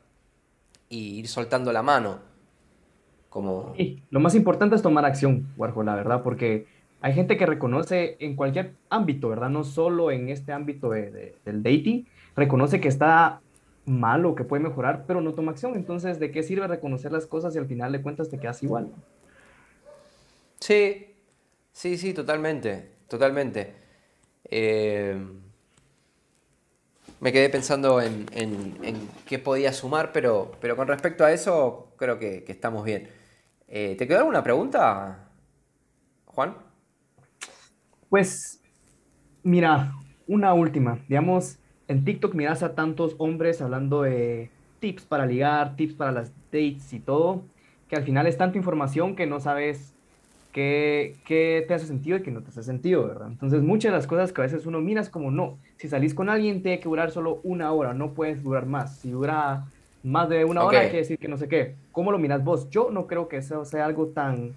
y 0.89 1.21
ir 1.21 1.29
soltando 1.29 1.73
la 1.73 1.83
mano. 1.83 2.19
Como... 3.29 3.73
lo 4.11 4.19
más 4.19 4.35
importante 4.35 4.75
es 4.75 4.83
tomar 4.83 5.05
acción, 5.05 5.47
Warhol, 5.57 5.87
la 5.87 5.95
verdad, 5.95 6.23
porque 6.25 6.67
hay 7.01 7.15
gente 7.15 7.37
que 7.37 7.47
reconoce 7.47 8.17
en 8.19 8.35
cualquier 8.35 8.73
ámbito, 8.91 9.29
¿verdad? 9.29 9.51
No 9.51 9.63
solo 9.63 10.11
en 10.11 10.29
este 10.29 10.53
ámbito 10.53 10.91
del 10.91 11.63
dating, 11.63 12.05
reconoce 12.35 12.81
que 12.81 12.89
está 12.89 13.43
malo 13.87 14.35
que 14.35 14.45
puede 14.45 14.63
mejorar, 14.63 15.05
pero 15.07 15.21
no 15.21 15.33
toma 15.33 15.53
acción. 15.53 15.75
Entonces, 15.77 16.19
¿de 16.19 16.31
qué 16.31 16.43
sirve 16.43 16.67
reconocer 16.67 17.13
las 17.13 17.27
cosas 17.27 17.55
y 17.55 17.59
al 17.59 17.67
final 17.67 17.93
de 17.93 18.03
cuentas 18.03 18.29
te 18.29 18.39
quedas 18.39 18.63
igual? 18.63 18.93
Sí, 20.61 21.15
sí, 21.73 21.97
sí, 21.97 22.13
totalmente, 22.13 22.91
totalmente. 23.09 23.75
Eh, 24.45 25.17
me 27.21 27.33
quedé 27.33 27.49
pensando 27.49 28.01
en, 28.01 28.27
qué 29.27 29.39
podía 29.39 29.73
sumar, 29.73 30.13
pero, 30.13 30.53
pero 30.61 30.77
con 30.77 30.89
respecto 30.89 31.25
a 31.25 31.33
eso 31.33 31.93
creo 31.97 32.19
que, 32.19 32.45
estamos 32.49 32.85
bien. 32.85 33.09
Eh, 33.69 33.97
¿Te 33.99 34.07
quedó 34.07 34.19
alguna 34.19 34.43
pregunta, 34.43 35.29
Juan? 36.27 36.57
Pues, 38.09 38.61
mira, 39.43 39.93
una 40.27 40.53
última. 40.55 41.01
Digamos, 41.09 41.59
en 41.89 42.05
TikTok 42.05 42.35
miras 42.35 42.63
a 42.63 42.75
tantos 42.75 43.15
hombres 43.19 43.61
hablando 43.61 44.03
de 44.03 44.51
tips 44.81 45.05
para 45.05 45.27
ligar, 45.27 45.77
tips 45.77 45.95
para 45.95 46.13
las 46.13 46.33
dates 46.53 46.93
y 46.93 47.01
todo, 47.01 47.43
que 47.89 47.97
al 47.97 48.03
final 48.03 48.27
es 48.27 48.37
tanta 48.37 48.59
información 48.59 49.17
que 49.17 49.27
no 49.27 49.41
sabes 49.41 49.95
qué, 50.53 51.17
qué 51.25 51.65
te 51.67 51.75
hace 51.75 51.87
sentido 51.87 52.17
y 52.17 52.23
qué 52.23 52.31
no 52.31 52.43
te 52.43 52.51
hace 52.51 52.63
sentido, 52.63 53.07
¿verdad? 53.07 53.29
Entonces, 53.29 53.63
muchas 53.63 53.93
de 53.93 53.99
las 53.99 54.07
cosas 54.07 54.33
que 54.33 54.41
a 54.41 54.45
veces 54.45 54.67
uno 54.67 54.81
mira 54.81 55.01
es 55.01 55.11
como, 55.11 55.31
no, 55.31 55.59
si 55.77 55.89
salís 55.89 56.15
con 56.15 56.29
alguien 56.29 56.63
tiene 56.63 56.81
que 56.81 56.89
durar 56.89 57.11
solo 57.11 57.41
una 57.45 57.73
hora, 57.73 57.95
no 57.95 58.13
puedes 58.13 58.43
durar 58.43 58.67
más. 58.67 58.97
Si 58.97 59.11
dura 59.11 59.67
más 60.03 60.29
de 60.29 60.45
una 60.45 60.63
hora, 60.63 60.81
quiere 60.83 60.99
decir 60.99 61.19
que 61.19 61.29
no 61.29 61.37
sé 61.37 61.49
qué. 61.49 61.75
¿Cómo 61.93 62.13
lo 62.13 62.19
miras 62.19 62.43
vos? 62.43 62.71
Yo 62.71 62.91
no 62.91 63.07
creo 63.07 63.29
que 63.29 63.39
eso 63.39 63.65
sea 63.65 63.87
algo 63.87 64.07
tan 64.09 64.55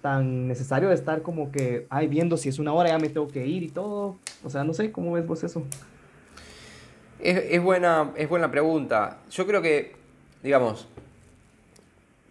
tan 0.00 0.48
necesario 0.48 0.88
de 0.88 0.94
estar 0.94 1.20
como 1.20 1.52
que, 1.52 1.86
ay, 1.90 2.08
viendo 2.08 2.38
si 2.38 2.48
es 2.48 2.58
una 2.58 2.72
hora 2.72 2.88
ya 2.88 2.98
me 2.98 3.10
tengo 3.10 3.28
que 3.28 3.46
ir 3.46 3.62
y 3.62 3.68
todo. 3.68 4.16
O 4.42 4.48
sea, 4.48 4.64
no 4.64 4.72
sé, 4.72 4.92
¿cómo 4.92 5.12
ves 5.12 5.26
vos 5.26 5.44
eso? 5.44 5.62
Es, 7.22 7.62
buena, 7.62 8.12
es 8.16 8.28
buena 8.28 8.50
pregunta. 8.50 9.18
Yo 9.30 9.46
creo 9.46 9.60
que, 9.60 9.94
digamos, 10.42 10.88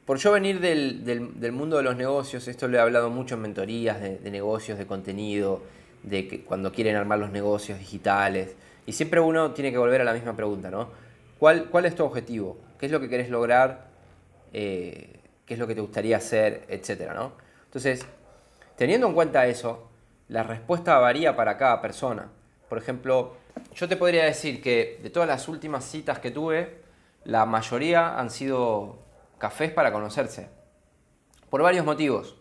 por 0.06 0.18
yo 0.18 0.32
venir 0.32 0.60
del, 0.60 1.52
mundo 1.52 1.78
de 1.78 1.84
los 1.84 1.96
negocios, 1.96 2.48
esto 2.48 2.68
lo 2.68 2.78
he 2.78 2.80
hablado 2.80 3.10
mucho 3.10 3.36
en 3.36 3.42
mentorías 3.42 4.02
de, 4.02 4.32
negocios, 4.32 4.80
de 4.80 4.88
contenido, 4.88 5.62
de 6.04 6.28
que 6.28 6.44
cuando 6.44 6.72
quieren 6.72 6.96
armar 6.96 7.20
los 7.20 7.32
negocios 7.32 7.78
digitales. 7.78 8.56
Y 8.88 8.94
siempre 8.94 9.20
uno 9.20 9.52
tiene 9.52 9.72
que 9.72 9.78
volver 9.78 10.02
a 10.02 10.04
la 10.04 10.14
misma 10.14 10.36
pregunta, 10.36 10.72
¿no? 10.72 10.90
¿Cuál, 11.38 11.66
cuál 11.66 11.86
es 11.86 11.94
tu 11.94 12.04
objetivo? 12.04 12.58
¿Qué 12.80 12.88
es 12.88 12.92
lo 12.92 13.00
que 13.00 13.10
querés 13.10 13.30
lograr? 13.30 13.88
Eh, 14.54 15.20
¿Qué 15.46 15.54
es 15.54 15.60
lo 15.60 15.68
que 15.68 15.76
te 15.76 15.82
gustaría 15.82 16.18
hacer? 16.18 16.66
Etcétera, 16.68 17.14
¿no? 17.14 17.34
Entonces, 17.66 18.06
teniendo 18.76 19.08
en 19.08 19.14
cuenta 19.14 19.46
eso, 19.46 19.88
la 20.28 20.42
respuesta 20.42 20.98
varía 20.98 21.36
para 21.36 21.58
cada 21.58 21.82
persona. 21.82 22.30
Por 22.70 22.78
ejemplo, 22.78 23.36
yo 23.74 23.90
te 23.90 23.98
podría 23.98 24.26
decir 24.26 24.62
que 24.62 25.00
de 25.02 25.10
todas 25.10 25.28
las 25.28 25.48
últimas 25.48 25.84
citas 25.84 26.20
que 26.20 26.32
tuve, 26.32 26.82
la 27.24 27.46
mayoría 27.46 28.20
han 28.20 28.30
sido 28.30 29.00
cafés 29.38 29.72
para 29.72 29.92
conocerse. 29.92 30.50
Por 31.50 31.64
varios 31.64 31.86
motivos. 31.86 32.38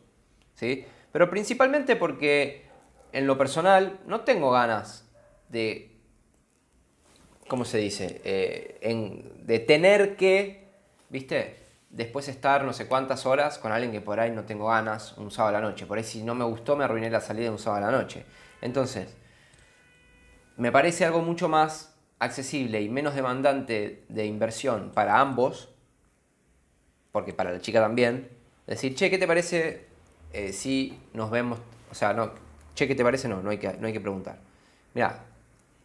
¿sí? 0.55 0.85
Pero 1.11 1.31
principalmente 1.31 1.97
porque 1.97 2.68
en 3.12 3.26
lo 3.26 3.39
personal 3.39 4.01
no 4.07 4.20
tengo 4.20 4.51
ganas 4.51 5.09
de, 5.49 5.99
¿cómo 7.49 7.64
se 7.64 7.79
dice? 7.79 8.20
Eh, 8.24 9.33
de 9.43 9.59
tener 9.61 10.16
que, 10.16 10.68
¿viste? 11.09 11.68
después 11.91 12.29
estar 12.29 12.64
no 12.64 12.72
sé 12.72 12.87
cuántas 12.87 13.24
horas 13.26 13.59
con 13.59 13.72
alguien 13.72 13.93
que 13.93 14.01
por 14.01 14.20
ahí 14.20 14.31
no 14.31 14.45
tengo 14.45 14.66
ganas 14.66 15.16
un 15.16 15.31
sábado 15.31 15.57
a 15.57 15.61
la 15.61 15.68
noche. 15.68 15.87
Por 15.87 15.99
ahí 15.99 16.05
si 16.05 16.22
no 16.22 16.35
me 16.35 16.45
gustó 16.45 16.76
me 16.76 16.85
arruiné 16.85 17.11
la 17.11 17.20
salida 17.20 17.51
un 17.51 17.59
sábado 17.59 17.87
a 17.87 17.91
la 17.91 17.99
noche. 17.99 18.24
Entonces, 18.61 19.16
me 20.59 20.73
parece 20.73 21.05
algo 21.05 21.23
mucho 21.23 21.49
más 21.49 21.95
accesible 22.19 22.83
y 22.83 22.89
menos 22.89 23.15
demandante 23.15 24.05
de 24.09 24.27
inversión 24.27 24.91
para 24.93 25.21
ambos, 25.21 25.73
porque 27.13 27.33
para 27.33 27.53
la 27.53 27.61
chica 27.61 27.81
también, 27.81 28.29
decir, 28.67 28.95
che, 28.97 29.09
¿qué 29.09 29.19
te 29.19 29.27
parece 29.27 29.87
eh, 30.33 30.53
si 30.53 31.01
nos 31.15 31.31
vemos? 31.31 31.61
O 31.91 31.95
sea, 31.95 32.13
no, 32.13 32.33
che, 32.75 32.89
¿qué 32.89 32.97
te 32.97 33.05
parece? 33.05 33.29
No, 33.29 33.41
no 33.41 33.51
hay 33.51 33.59
que, 33.59 33.73
no 33.75 33.87
hay 33.87 33.93
que 33.93 34.01
preguntar. 34.01 34.41
Mira, 34.95 35.25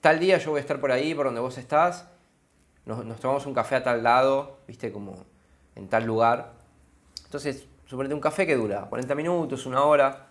tal 0.02 0.20
día 0.20 0.40
yo 0.40 0.50
voy 0.50 0.58
a 0.58 0.62
estar 0.62 0.80
por 0.80 0.92
ahí, 0.92 1.14
por 1.14 1.28
donde 1.28 1.40
vos 1.40 1.58
estás, 1.60 2.08
nos, 2.86 3.06
nos 3.06 3.20
tomamos 3.20 3.46
un 3.46 3.54
café 3.54 3.76
a 3.76 3.84
tal 3.84 4.02
lado, 4.02 4.58
viste, 4.68 4.92
como 4.92 5.24
en 5.76 5.88
tal 5.88 6.04
lugar. 6.06 6.54
Entonces, 7.26 7.68
suponete 7.86 8.16
un 8.16 8.22
café 8.22 8.48
que 8.48 8.56
dura 8.56 8.86
40 8.90 9.14
minutos, 9.14 9.68
una 9.68 9.84
hora, 9.84 10.30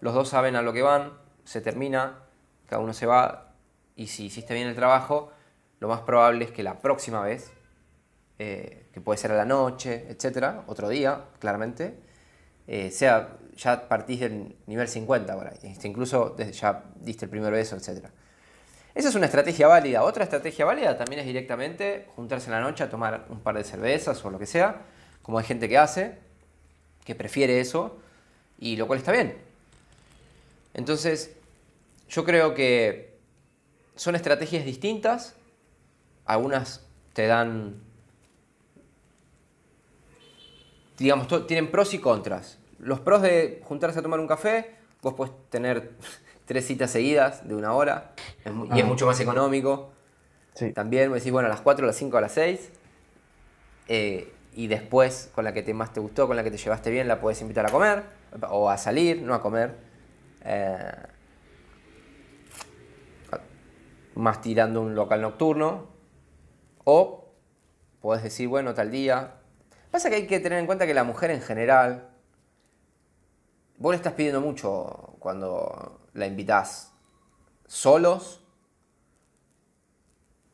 los 0.00 0.14
dos 0.14 0.28
saben 0.28 0.56
a 0.56 0.62
lo 0.62 0.72
que 0.72 0.82
van, 0.82 1.12
se 1.44 1.60
termina, 1.60 2.18
cada 2.66 2.82
uno 2.82 2.92
se 2.92 3.06
va, 3.06 3.43
y 3.96 4.06
si 4.08 4.26
hiciste 4.26 4.54
bien 4.54 4.66
el 4.66 4.74
trabajo, 4.74 5.32
lo 5.80 5.88
más 5.88 6.00
probable 6.00 6.46
es 6.46 6.50
que 6.50 6.62
la 6.62 6.78
próxima 6.78 7.22
vez, 7.22 7.52
eh, 8.38 8.86
que 8.92 9.00
puede 9.00 9.18
ser 9.18 9.32
a 9.32 9.36
la 9.36 9.44
noche, 9.44 10.06
etcétera, 10.08 10.64
otro 10.66 10.88
día, 10.88 11.24
claramente, 11.38 11.94
eh, 12.66 12.90
sea, 12.90 13.36
ya 13.56 13.88
partís 13.88 14.20
del 14.20 14.56
nivel 14.66 14.88
50 14.88 15.34
por 15.34 15.46
ahí, 15.46 15.58
este, 15.62 15.86
incluso 15.86 16.36
ya 16.36 16.84
diste 16.96 17.26
el 17.26 17.30
primer 17.30 17.52
beso, 17.52 17.76
etcétera. 17.76 18.10
Esa 18.94 19.08
es 19.08 19.14
una 19.16 19.26
estrategia 19.26 19.66
válida. 19.66 20.04
Otra 20.04 20.22
estrategia 20.22 20.64
válida 20.64 20.96
también 20.96 21.20
es 21.20 21.26
directamente 21.26 22.06
juntarse 22.14 22.46
en 22.46 22.52
la 22.52 22.60
noche 22.60 22.84
a 22.84 22.90
tomar 22.90 23.26
un 23.28 23.40
par 23.40 23.56
de 23.56 23.64
cervezas 23.64 24.24
o 24.24 24.30
lo 24.30 24.38
que 24.38 24.46
sea, 24.46 24.82
como 25.22 25.38
hay 25.38 25.44
gente 25.44 25.68
que 25.68 25.78
hace, 25.78 26.18
que 27.04 27.16
prefiere 27.16 27.58
eso, 27.58 27.98
y 28.58 28.76
lo 28.76 28.86
cual 28.86 29.00
está 29.00 29.10
bien. 29.10 29.36
Entonces, 30.74 31.32
yo 32.08 32.24
creo 32.24 32.54
que 32.54 33.13
son 33.96 34.14
estrategias 34.14 34.64
distintas. 34.64 35.36
Algunas 36.24 36.86
te 37.12 37.26
dan, 37.26 37.82
digamos, 40.98 41.46
tienen 41.46 41.70
pros 41.70 41.94
y 41.94 41.98
contras. 41.98 42.58
Los 42.78 43.00
pros 43.00 43.22
de 43.22 43.60
juntarse 43.64 43.98
a 43.98 44.02
tomar 44.02 44.20
un 44.20 44.26
café, 44.26 44.76
vos 45.02 45.14
puedes 45.14 45.32
tener 45.50 45.92
tres 46.44 46.66
citas 46.66 46.90
seguidas 46.90 47.46
de 47.46 47.54
una 47.54 47.72
hora 47.72 48.14
y 48.74 48.80
es 48.80 48.84
mucho 48.84 49.06
más 49.06 49.20
económico. 49.20 49.92
También 50.74 51.10
me 51.10 51.18
decís, 51.18 51.32
bueno, 51.32 51.46
a 51.46 51.50
las 51.50 51.60
4, 51.60 51.84
a 51.84 51.88
las 51.88 51.96
5, 51.96 52.16
a 52.16 52.20
las 52.20 52.32
6. 52.32 52.70
Eh, 53.88 54.32
y 54.54 54.68
después, 54.68 55.30
con 55.34 55.44
la 55.44 55.52
que 55.52 55.62
te, 55.62 55.74
más 55.74 55.92
te 55.92 55.98
gustó, 55.98 56.28
con 56.28 56.36
la 56.36 56.44
que 56.44 56.50
te 56.50 56.58
llevaste 56.58 56.90
bien, 56.90 57.08
la 57.08 57.20
puedes 57.20 57.40
invitar 57.40 57.66
a 57.66 57.70
comer 57.70 58.04
o 58.48 58.70
a 58.70 58.78
salir, 58.78 59.20
no 59.22 59.34
a 59.34 59.42
comer. 59.42 59.74
Eh, 60.44 60.92
más 64.14 64.40
tirando 64.40 64.80
un 64.80 64.94
local 64.94 65.20
nocturno. 65.20 65.88
O 66.84 67.32
puedes 68.00 68.22
decir, 68.22 68.48
bueno, 68.48 68.74
tal 68.74 68.90
día. 68.90 69.34
Pasa 69.90 70.10
que 70.10 70.16
hay 70.16 70.26
que 70.26 70.40
tener 70.40 70.58
en 70.58 70.66
cuenta 70.66 70.86
que 70.86 70.94
la 70.94 71.04
mujer 71.04 71.30
en 71.30 71.40
general, 71.40 72.10
vos 73.78 73.92
le 73.92 73.96
estás 73.96 74.14
pidiendo 74.14 74.40
mucho 74.40 75.16
cuando 75.18 76.00
la 76.14 76.26
invitas 76.26 76.92
solos 77.66 78.44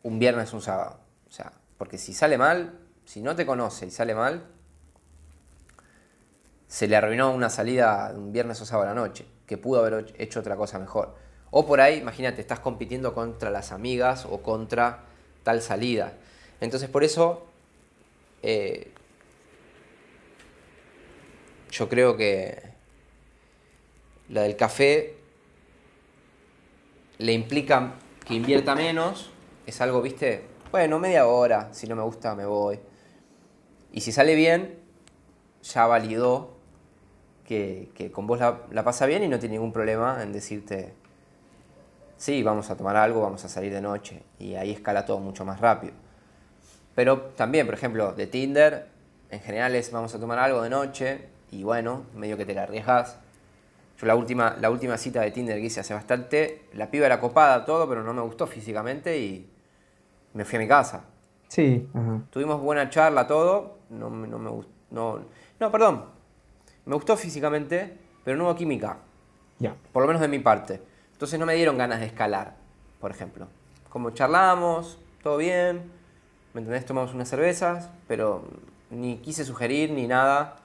un 0.03 0.19
viernes, 0.19 0.53
un 0.53 0.63
sábado. 0.63 1.01
O 1.29 1.31
sea, 1.31 1.53
porque 1.79 1.99
si 1.99 2.13
sale 2.13 2.39
mal, 2.39 2.79
si 3.05 3.23
no 3.23 3.35
te 3.35 3.47
conoce 3.47 3.87
y 3.87 3.91
sale 3.91 4.15
mal, 4.15 4.47
se 6.67 6.87
le 6.87 6.97
arruinó 6.97 7.33
una 7.33 7.51
salida 7.51 8.13
un 8.15 8.33
viernes 8.33 8.61
o 8.61 8.67
sábado 8.67 8.91
a 8.91 8.95
la 8.95 9.01
noche, 9.01 9.27
que 9.47 9.59
pudo 9.59 9.81
haber 9.81 10.15
hecho 10.19 10.41
otra 10.41 10.57
cosa 10.57 10.79
mejor. 10.79 11.17
O 11.51 11.67
por 11.67 11.81
ahí, 11.81 11.99
imagínate, 11.99 12.41
estás 12.41 12.61
compitiendo 12.61 13.13
contra 13.15 13.51
las 13.51 13.73
amigas 13.73 14.27
o 14.29 14.43
contra 14.43 15.01
tal 15.43 15.63
salida. 15.63 16.13
Entonces, 16.61 16.89
por 16.89 17.03
eso, 17.03 17.47
eh, 18.43 18.93
yo 21.71 21.89
creo 21.89 22.17
que 22.17 22.63
la 24.29 24.43
del 24.43 24.57
café 24.57 25.17
le 27.19 27.33
implica 27.33 27.95
que 28.27 28.35
invierta 28.35 28.75
menos, 28.75 29.31
es 29.67 29.81
algo, 29.81 30.01
viste, 30.03 30.45
bueno, 30.71 30.99
media 30.99 31.27
hora, 31.27 31.69
si 31.73 31.87
no 31.87 31.97
me 31.97 32.03
gusta 32.03 32.35
me 32.35 32.47
voy. 32.47 32.79
Y 33.93 34.03
si 34.03 34.13
sale 34.13 34.35
bien, 34.37 34.79
ya 35.63 35.87
validó 35.87 36.57
que, 37.45 38.11
con 38.15 38.29
vos 38.29 38.39
la, 38.39 38.61
la, 38.71 38.85
pasa 38.85 39.07
bien 39.07 39.25
y 39.25 39.29
no 39.29 39.41
tiene 39.41 39.57
ningún 39.57 39.73
problema 39.73 40.23
en 40.23 40.33
decirte, 40.33 40.95
sí, 42.21 42.43
vamos 42.43 42.71
a 42.71 42.77
tomar 42.77 42.97
algo, 42.97 43.23
vamos 43.23 43.45
a 43.45 43.49
salir 43.49 43.73
de 43.73 43.81
noche. 43.81 44.23
Y 44.39 44.55
ahí 44.55 44.71
escala 44.71 45.05
todo 45.05 45.19
mucho 45.19 45.45
más 45.45 45.61
rápido. 45.61 45.95
Pero 46.95 47.21
también, 47.37 47.67
por 47.67 47.75
ejemplo, 47.75 48.13
de 48.13 48.27
Tinder, 48.27 48.87
en 49.31 49.41
general 49.41 49.75
es 49.75 49.91
vamos 49.91 50.15
a 50.15 50.21
tomar 50.21 50.39
algo 50.39 50.63
de 50.63 50.71
noche 50.71 51.29
y 51.51 51.63
bueno, 51.63 52.05
medio 52.15 52.37
que 52.37 52.45
te 52.45 52.55
la 52.55 52.65
arriesgas 52.65 53.19
yo 54.01 54.07
la 54.07 54.15
última, 54.15 54.57
la 54.59 54.71
última 54.71 54.97
cita 54.97 55.21
de 55.21 55.31
Tinder 55.31 55.59
que 55.59 55.67
hice 55.67 55.81
hace 55.81 55.93
bastante, 55.93 56.63
la 56.73 56.91
piba 56.91 57.05
era 57.05 57.21
copada, 57.21 57.67
todo, 57.67 57.87
pero 57.87 58.03
no 58.03 58.15
me 58.15 58.23
gustó 58.23 58.47
físicamente 58.47 59.19
y 59.19 59.51
me 60.33 60.47
fui 60.47 60.57
a 60.57 60.61
mi 60.61 60.69
casa. 60.69 61.05
Sí. 61.49 61.87
Tuvimos 62.31 62.63
buena 62.63 62.89
charla, 62.89 63.27
todo. 63.27 63.79
No, 63.91 64.09
no 64.09 64.39
me 64.39 64.49
gustó. 64.49 64.73
No, 64.91 65.21
no, 65.59 65.71
perdón. 65.71 66.07
Me 66.87 66.95
gustó 66.95 67.15
físicamente, 67.17 67.99
pero 68.25 68.39
no 68.39 68.45
hubo 68.45 68.55
química. 68.55 68.97
Ya. 69.59 69.75
Por 69.93 70.03
lo 70.03 70.07
menos 70.07 70.23
de 70.23 70.29
mi 70.29 70.39
parte. 70.39 70.81
Entonces 71.21 71.39
no 71.39 71.45
me 71.45 71.55
dieron 71.55 71.77
ganas 71.77 72.01
de 72.01 72.07
escalar, 72.07 72.55
por 72.99 73.11
ejemplo. 73.11 73.47
Como 73.91 74.09
charlamos, 74.13 74.99
todo 75.23 75.37
bien. 75.37 75.93
¿Me 76.55 76.63
entendés? 76.63 76.87
Tomamos 76.87 77.13
unas 77.13 77.29
cervezas, 77.29 77.91
pero 78.09 78.49
ni 78.89 79.19
quise 79.19 79.45
sugerir 79.45 79.91
ni 79.91 80.07
nada 80.07 80.57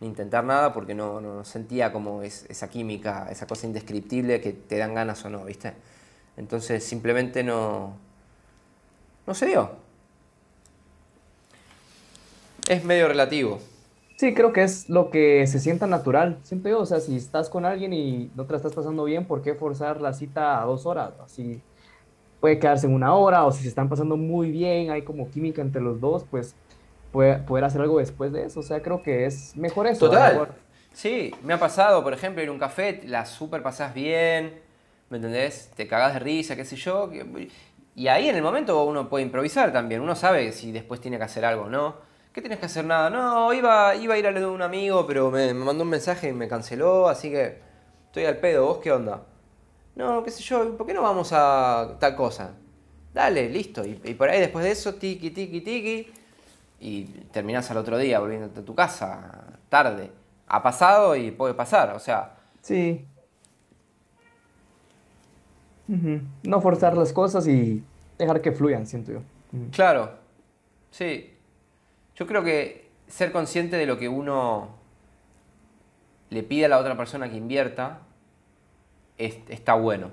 intentar 0.00 0.42
nada 0.42 0.72
porque 0.72 0.92
no, 0.92 1.44
sentía 1.44 1.92
como 1.92 2.22
esa 2.22 2.68
química, 2.68 3.28
esa 3.30 3.46
cosa 3.46 3.68
indescriptible 3.68 4.40
que 4.40 4.52
te 4.52 4.76
dan 4.76 4.92
ganas 4.92 5.24
o 5.24 5.30
no, 5.30 5.44
¿viste? 5.44 5.72
Entonces 6.36 6.82
simplemente 6.82 7.44
no, 7.44 7.96
no 9.24 9.34
se 9.34 9.46
dio. 9.46 9.70
Es 12.68 12.82
medio 12.82 13.06
relativo. 13.06 13.60
Sí, 14.22 14.34
creo 14.34 14.52
que 14.52 14.62
es 14.62 14.88
lo 14.88 15.10
que 15.10 15.48
se 15.48 15.58
sienta 15.58 15.88
natural, 15.88 16.38
siento 16.44 16.68
yo, 16.68 16.78
o 16.78 16.86
sea, 16.86 17.00
si 17.00 17.16
estás 17.16 17.50
con 17.50 17.64
alguien 17.64 17.92
y 17.92 18.30
no 18.36 18.44
te 18.44 18.52
la 18.52 18.58
estás 18.58 18.72
pasando 18.72 19.02
bien, 19.02 19.24
¿por 19.24 19.42
qué 19.42 19.56
forzar 19.56 20.00
la 20.00 20.12
cita 20.12 20.62
a 20.62 20.64
dos 20.64 20.86
horas? 20.86 21.14
Así 21.24 21.60
puede 22.38 22.60
quedarse 22.60 22.86
en 22.86 22.94
una 22.94 23.16
hora, 23.16 23.44
o 23.44 23.50
si 23.50 23.64
se 23.64 23.68
están 23.68 23.88
pasando 23.88 24.16
muy 24.16 24.52
bien, 24.52 24.92
hay 24.92 25.02
como 25.02 25.28
química 25.28 25.60
entre 25.60 25.82
los 25.82 26.00
dos, 26.00 26.24
pues 26.30 26.54
puede, 27.10 27.38
poder 27.38 27.64
hacer 27.64 27.80
algo 27.80 27.98
después 27.98 28.32
de 28.32 28.44
eso, 28.44 28.60
o 28.60 28.62
sea, 28.62 28.80
creo 28.80 29.02
que 29.02 29.26
es 29.26 29.56
mejor 29.56 29.88
eso. 29.88 30.06
Total. 30.06 30.50
Sí, 30.92 31.34
me 31.42 31.54
ha 31.54 31.58
pasado, 31.58 32.04
por 32.04 32.12
ejemplo, 32.12 32.44
ir 32.44 32.48
a 32.48 32.52
un 32.52 32.60
café, 32.60 33.00
la 33.04 33.26
super 33.26 33.60
pasás 33.64 33.92
bien, 33.92 34.60
¿me 35.10 35.16
entendés? 35.16 35.72
Te 35.74 35.88
cagás 35.88 36.14
de 36.14 36.20
risa, 36.20 36.54
qué 36.54 36.64
sé 36.64 36.76
yo. 36.76 37.10
Y 37.96 38.06
ahí 38.06 38.28
en 38.28 38.36
el 38.36 38.42
momento 38.44 38.84
uno 38.84 39.08
puede 39.08 39.24
improvisar 39.24 39.72
también, 39.72 40.00
uno 40.00 40.14
sabe 40.14 40.52
si 40.52 40.70
después 40.70 41.00
tiene 41.00 41.18
que 41.18 41.24
hacer 41.24 41.44
algo, 41.44 41.68
¿no? 41.68 42.11
¿Qué 42.32 42.40
tienes 42.40 42.58
que 42.58 42.66
hacer? 42.66 42.84
Nada. 42.84 43.10
No, 43.10 43.52
iba, 43.52 43.94
iba 43.94 44.14
a 44.14 44.18
ir 44.18 44.26
a 44.26 44.32
de 44.32 44.46
un 44.46 44.62
amigo, 44.62 45.06
pero 45.06 45.30
me, 45.30 45.52
mandó 45.52 45.82
un 45.82 45.90
mensaje 45.90 46.30
y 46.30 46.32
me 46.32 46.48
canceló, 46.48 47.08
así 47.08 47.30
que 47.30 47.58
estoy 48.06 48.24
al 48.24 48.38
pedo. 48.38 48.66
¿Vos 48.66 48.78
qué 48.78 48.90
onda? 48.90 49.22
No, 49.94 50.22
qué 50.22 50.30
sé 50.30 50.42
yo, 50.42 50.76
¿por 50.76 50.86
qué 50.86 50.94
no 50.94 51.02
vamos 51.02 51.30
a 51.32 51.96
tal 52.00 52.16
cosa? 52.16 52.54
Dale, 53.12 53.50
listo. 53.50 53.84
Y, 53.84 54.14
por 54.14 54.30
ahí 54.30 54.40
después 54.40 54.64
de 54.64 54.70
eso, 54.70 54.94
tiki, 54.94 55.30
tiki, 55.30 55.60
tiki. 55.60 56.10
Y 56.80 57.04
terminás 57.30 57.70
al 57.70 57.76
otro 57.76 57.98
día 57.98 58.18
volviéndote 58.18 58.60
a 58.60 58.64
tu 58.64 58.74
casa, 58.74 59.58
tarde. 59.68 60.10
Ha 60.46 60.62
pasado 60.62 61.14
y 61.14 61.30
puede 61.32 61.52
pasar, 61.52 61.94
o 61.94 61.98
sea. 61.98 62.36
Sí. 62.62 63.06
No 66.42 66.60
forzar 66.62 66.96
las 66.96 67.12
cosas 67.12 67.46
y 67.46 67.84
dejar 68.16 68.40
que 68.40 68.52
fluyan, 68.52 68.86
siento 68.86 69.12
yo. 69.12 69.20
Claro. 69.70 70.10
Sí. 70.90 71.31
Yo 72.16 72.26
creo 72.26 72.44
que 72.44 72.90
ser 73.08 73.32
consciente 73.32 73.76
de 73.76 73.86
lo 73.86 73.98
que 73.98 74.08
uno 74.08 74.70
le 76.30 76.42
pide 76.42 76.64
a 76.64 76.68
la 76.68 76.78
otra 76.78 76.96
persona 76.96 77.28
que 77.28 77.36
invierta 77.36 78.00
está 79.18 79.74
bueno. 79.74 80.10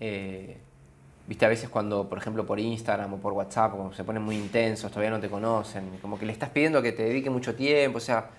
Eh, 0.00 0.58
viste, 1.26 1.44
a 1.44 1.48
veces 1.48 1.68
cuando, 1.68 2.08
por 2.08 2.18
ejemplo, 2.18 2.44
por 2.44 2.58
Instagram 2.58 3.14
o 3.14 3.16
por 3.18 3.32
WhatsApp, 3.32 3.72
como 3.72 3.92
se 3.92 4.04
ponen 4.04 4.22
muy 4.22 4.36
intensos, 4.36 4.90
todavía 4.90 5.10
no 5.10 5.20
te 5.20 5.28
conocen, 5.28 5.98
como 6.00 6.18
que 6.18 6.26
le 6.26 6.32
estás 6.32 6.50
pidiendo 6.50 6.82
que 6.82 6.92
te 6.92 7.04
dedique 7.04 7.30
mucho 7.30 7.54
tiempo, 7.54 7.98
o 7.98 8.00
sea, 8.00 8.30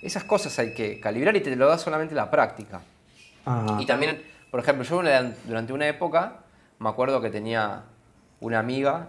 esas 0.00 0.24
cosas 0.24 0.58
hay 0.58 0.72
que 0.72 1.00
calibrar 1.00 1.36
y 1.36 1.40
te 1.40 1.54
lo 1.56 1.68
da 1.68 1.78
solamente 1.78 2.14
la 2.14 2.30
práctica. 2.30 2.80
Y 3.78 3.86
también, 3.86 4.22
por 4.50 4.60
ejemplo, 4.60 4.84
yo 4.84 5.02
durante 5.46 5.72
una 5.72 5.88
época 5.88 6.44
me 6.78 6.88
acuerdo 6.88 7.20
que 7.20 7.30
tenía 7.30 7.84
una 8.40 8.58
amiga 8.58 9.08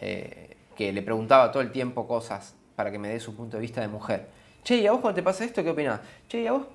eh, 0.00 0.55
que 0.76 0.92
le 0.92 1.02
preguntaba 1.02 1.50
todo 1.50 1.62
el 1.62 1.72
tiempo 1.72 2.06
cosas 2.06 2.54
para 2.76 2.92
que 2.92 2.98
me 2.98 3.08
dé 3.08 3.18
su 3.18 3.34
punto 3.34 3.56
de 3.56 3.62
vista 3.62 3.80
de 3.80 3.88
mujer. 3.88 4.28
Che, 4.62 4.76
¿y 4.76 4.86
a 4.86 4.92
vos 4.92 5.00
cuando 5.00 5.16
te 5.16 5.22
pasa 5.22 5.44
esto 5.44 5.62
qué 5.62 5.70
opinás? 5.70 6.00
Che, 6.28 6.42
¿y 6.42 6.46
a 6.46 6.52
vos 6.52 6.66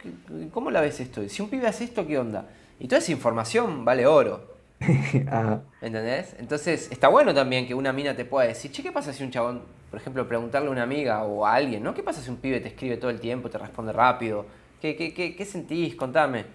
cómo 0.52 0.72
la 0.72 0.82
ves 0.82 1.00
esto? 1.00 1.28
Si 1.30 1.42
un 1.42 1.50
pibe 1.50 1.68
hace 1.68 1.84
esto, 1.84 2.06
¿qué 2.08 2.18
onda? 2.18 2.46
Y 2.80 2.88
toda 2.88 3.00
esa 3.00 3.12
información 3.12 3.86
vale 3.86 4.08
oro. 4.08 4.52
¿Entendés? 5.82 6.36
Entonces, 6.40 6.90
está 6.92 7.08
bueno 7.10 7.34
también 7.34 7.68
que 7.68 7.76
una 7.76 7.94
mina 7.94 8.16
te 8.16 8.26
pueda 8.26 8.48
decir, 8.48 8.72
che, 8.72 8.82
¿qué 8.82 8.92
pasa 8.92 9.14
si 9.14 9.24
un 9.24 9.30
chabón, 9.30 9.62
por 9.92 10.00
ejemplo, 10.00 10.28
preguntarle 10.28 10.70
a 10.70 10.72
una 10.72 10.84
amiga 10.84 11.24
o 11.24 11.46
a 11.46 11.54
alguien, 11.54 11.84
¿no? 11.84 11.94
¿Qué 11.94 12.02
pasa 12.02 12.22
si 12.22 12.30
un 12.30 12.38
pibe 12.38 12.60
te 12.60 12.70
escribe 12.70 12.98
todo 12.98 13.12
el 13.12 13.20
tiempo, 13.20 13.50
te 13.50 13.58
responde 13.58 13.94
rápido? 13.94 14.46
¿Qué, 14.82 14.96
qué, 14.96 15.14
qué, 15.14 15.46
sentís? 15.46 15.96
Contame. 15.96 16.46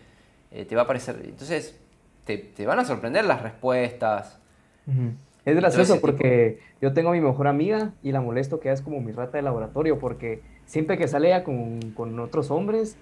Eh, 0.50 0.64
te 0.64 0.74
va 0.74 0.82
a 0.82 0.86
parecer. 0.86 1.20
Entonces, 1.22 1.78
te, 2.24 2.66
van 2.66 2.80
a 2.80 2.84
sorprender 2.84 3.24
las 3.24 3.42
respuestas. 3.42 4.38
Es 5.46 5.54
gracioso 5.54 6.00
porque 6.00 6.58
yo 6.82 6.92
tengo 6.92 7.10
a 7.10 7.12
mi 7.12 7.20
mejor 7.20 7.46
amiga 7.46 7.92
y 8.02 8.10
la 8.10 8.20
molesto 8.20 8.58
que 8.58 8.72
es 8.72 8.82
como 8.82 9.00
mi 9.00 9.12
rata 9.12 9.38
de 9.38 9.42
laboratorio 9.42 9.96
porque 10.00 10.42
siempre 10.66 10.98
que 10.98 11.06
sale 11.06 11.28
ella 11.28 11.44
con, 11.44 12.18
otros 12.18 12.50
hombres 12.50 12.96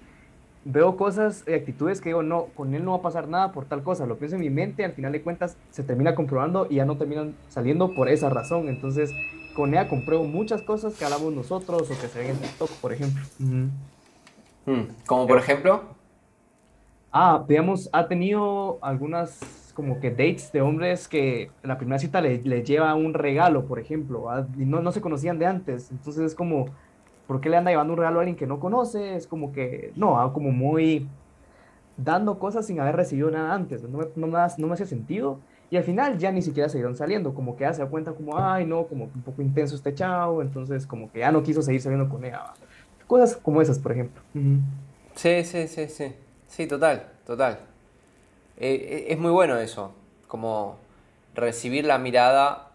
veo 0.63 0.95
cosas 0.95 1.43
y 1.47 1.53
actitudes 1.53 2.01
que 2.01 2.09
digo, 2.09 2.21
no, 2.21 2.45
con 2.55 2.75
él 2.75 2.85
no 2.85 2.91
va 2.91 2.97
a 2.97 3.01
pasar 3.01 3.27
nada 3.27 3.51
por 3.51 3.65
tal 3.65 3.81
cosa, 3.81 4.05
lo 4.05 4.17
pienso 4.17 4.35
en 4.35 4.43
mi 4.43 4.51
mente, 4.51 4.85
al 4.85 4.93
final 4.93 5.11
de 5.11 5.23
cuentas 5.23 5.57
se 5.71 5.81
termina 5.81 6.13
comprobando 6.13 6.67
y 6.69 6.75
ya 6.75 6.85
no 6.85 6.97
terminan 6.97 7.33
saliendo 7.49 7.95
por 7.95 8.09
esa 8.09 8.29
razón. 8.29 8.69
Entonces, 8.69 9.11
con 9.55 9.73
ella 9.73 9.87
compruebo 9.87 10.25
muchas 10.25 10.61
cosas 10.61 10.93
que 10.95 11.05
hablamos 11.05 11.33
nosotros 11.33 11.89
o 11.89 11.99
que 11.99 12.07
se 12.07 12.19
ven 12.19 12.29
en 12.31 12.37
TikTok, 12.37 12.69
por 12.79 12.93
ejemplo. 12.93 13.23
Hmm. 13.39 13.69
¿Como 15.07 15.25
por 15.27 15.39
ejemplo? 15.39 15.83
Ah, 17.11 17.43
digamos, 17.47 17.89
ha 17.91 18.07
tenido 18.07 18.77
algunas 18.81 19.64
como 19.75 19.99
que 19.99 20.09
dates 20.09 20.51
de 20.51 20.61
hombres 20.61 21.07
que 21.07 21.51
la 21.61 21.77
primera 21.77 21.99
cita 21.99 22.21
le, 22.21 22.39
lleva 22.63 22.95
un 22.95 23.13
regalo, 23.13 23.65
por 23.65 23.77
ejemplo, 23.77 24.27
y 24.57 24.65
no, 24.65 24.81
no 24.81 24.91
se 24.91 25.01
conocían 25.01 25.37
de 25.37 25.45
antes. 25.45 25.91
Entonces 25.91 26.23
es 26.23 26.35
como, 26.35 26.67
¿por 27.27 27.41
qué 27.41 27.49
le 27.49 27.57
anda 27.57 27.71
llevando 27.71 27.93
un 27.93 27.99
regalo 27.99 28.19
a 28.19 28.21
alguien 28.21 28.37
que 28.37 28.47
no 28.47 28.59
conoce? 28.59 29.15
Es 29.15 29.27
como 29.27 29.51
que, 29.51 29.91
no, 29.95 30.31
como 30.33 30.51
muy 30.51 31.07
dando 31.97 32.39
cosas 32.39 32.65
sin 32.65 32.79
haber 32.79 32.95
recibido 32.95 33.29
nada 33.29 33.53
antes. 33.53 33.83
No 33.83 33.99
me, 33.99 34.05
no 34.15 34.27
no 34.27 34.67
me 34.67 34.73
hace 34.73 34.85
sentido. 34.85 35.39
Y 35.69 35.77
al 35.77 35.83
final 35.83 36.17
ya 36.17 36.31
ni 36.31 36.41
siquiera 36.41 36.69
iban 36.73 36.95
saliendo, 36.95 37.33
como 37.33 37.57
que 37.57 37.63
ya 37.63 37.73
se 37.73 37.81
da 37.81 37.89
cuenta 37.89 38.13
como, 38.13 38.37
ay, 38.37 38.65
no, 38.65 38.85
como 38.85 39.05
un 39.05 39.21
poco 39.23 39.41
intenso 39.41 39.75
este 39.75 39.93
chavo, 39.93 40.41
entonces 40.41 40.87
como 40.87 41.11
que 41.11 41.19
ya 41.19 41.31
no 41.31 41.43
quiso 41.43 41.61
seguir 41.61 41.81
saliendo 41.81 42.07
con 42.07 42.23
ella. 42.23 42.53
Cosas 43.07 43.35
como 43.35 43.61
esas, 43.61 43.77
por 43.77 43.91
ejemplo. 43.91 44.21
Sí, 45.15 45.43
sí, 45.43 45.67
sí, 45.67 45.87
sí. 45.89 46.13
Sí, 46.47 46.67
total, 46.67 47.07
total. 47.25 47.74
Eh, 48.57 49.07
es 49.09 49.17
muy 49.17 49.31
bueno 49.31 49.57
eso, 49.57 49.93
como 50.27 50.77
recibir 51.33 51.85
la 51.85 51.97
mirada 51.97 52.71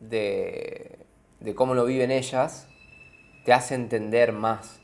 de, 0.00 0.98
cómo 1.54 1.74
lo 1.74 1.84
viven 1.84 2.10
ellas, 2.10 2.68
te 3.44 3.52
hace 3.52 3.74
entender 3.74 4.32
más 4.32 4.80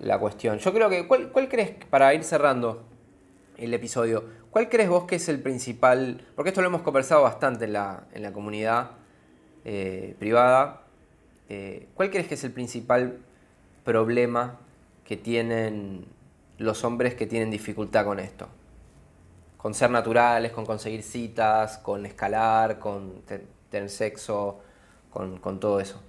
la, 0.00 0.18
cuestión. 0.18 0.58
Yo 0.58 0.72
creo 0.72 0.88
que, 0.88 1.06
¿cuál, 1.06 1.48
crees, 1.48 1.70
para 1.90 2.14
ir 2.14 2.24
cerrando 2.24 2.84
el 3.56 3.74
episodio, 3.74 4.24
cuál 4.50 4.68
crees 4.68 4.88
vos 4.88 5.04
que 5.04 5.16
es 5.16 5.28
el 5.28 5.40
principal, 5.40 6.26
porque 6.34 6.50
esto 6.50 6.60
lo 6.60 6.68
hemos 6.68 6.82
conversado 6.82 7.22
bastante 7.22 7.66
en 7.66 7.74
la, 7.74 8.04
en 8.12 8.22
la 8.22 8.32
comunidad 8.32 8.92
eh, 9.64 10.16
privada, 10.18 10.82
eh, 11.48 11.86
¿cuál 11.94 12.10
crees 12.10 12.26
que 12.26 12.34
es 12.34 12.44
el 12.44 12.52
principal 12.52 13.18
problema 13.84 14.58
que 15.04 15.16
tienen 15.16 16.06
los 16.58 16.84
hombres 16.84 17.14
que 17.14 17.26
tienen 17.26 17.50
dificultad 17.50 18.04
con 18.04 18.20
esto. 18.20 18.48
Con 19.56 19.74
ser 19.74 19.90
naturales, 19.90 20.52
con 20.52 20.66
conseguir 20.66 21.02
citas, 21.02 21.78
con 21.78 22.04
escalar, 22.06 22.78
con 22.78 23.22
tener 23.70 23.88
sexo, 23.88 24.60
con, 25.10 25.60
todo 25.60 25.80
eso. 25.80 26.00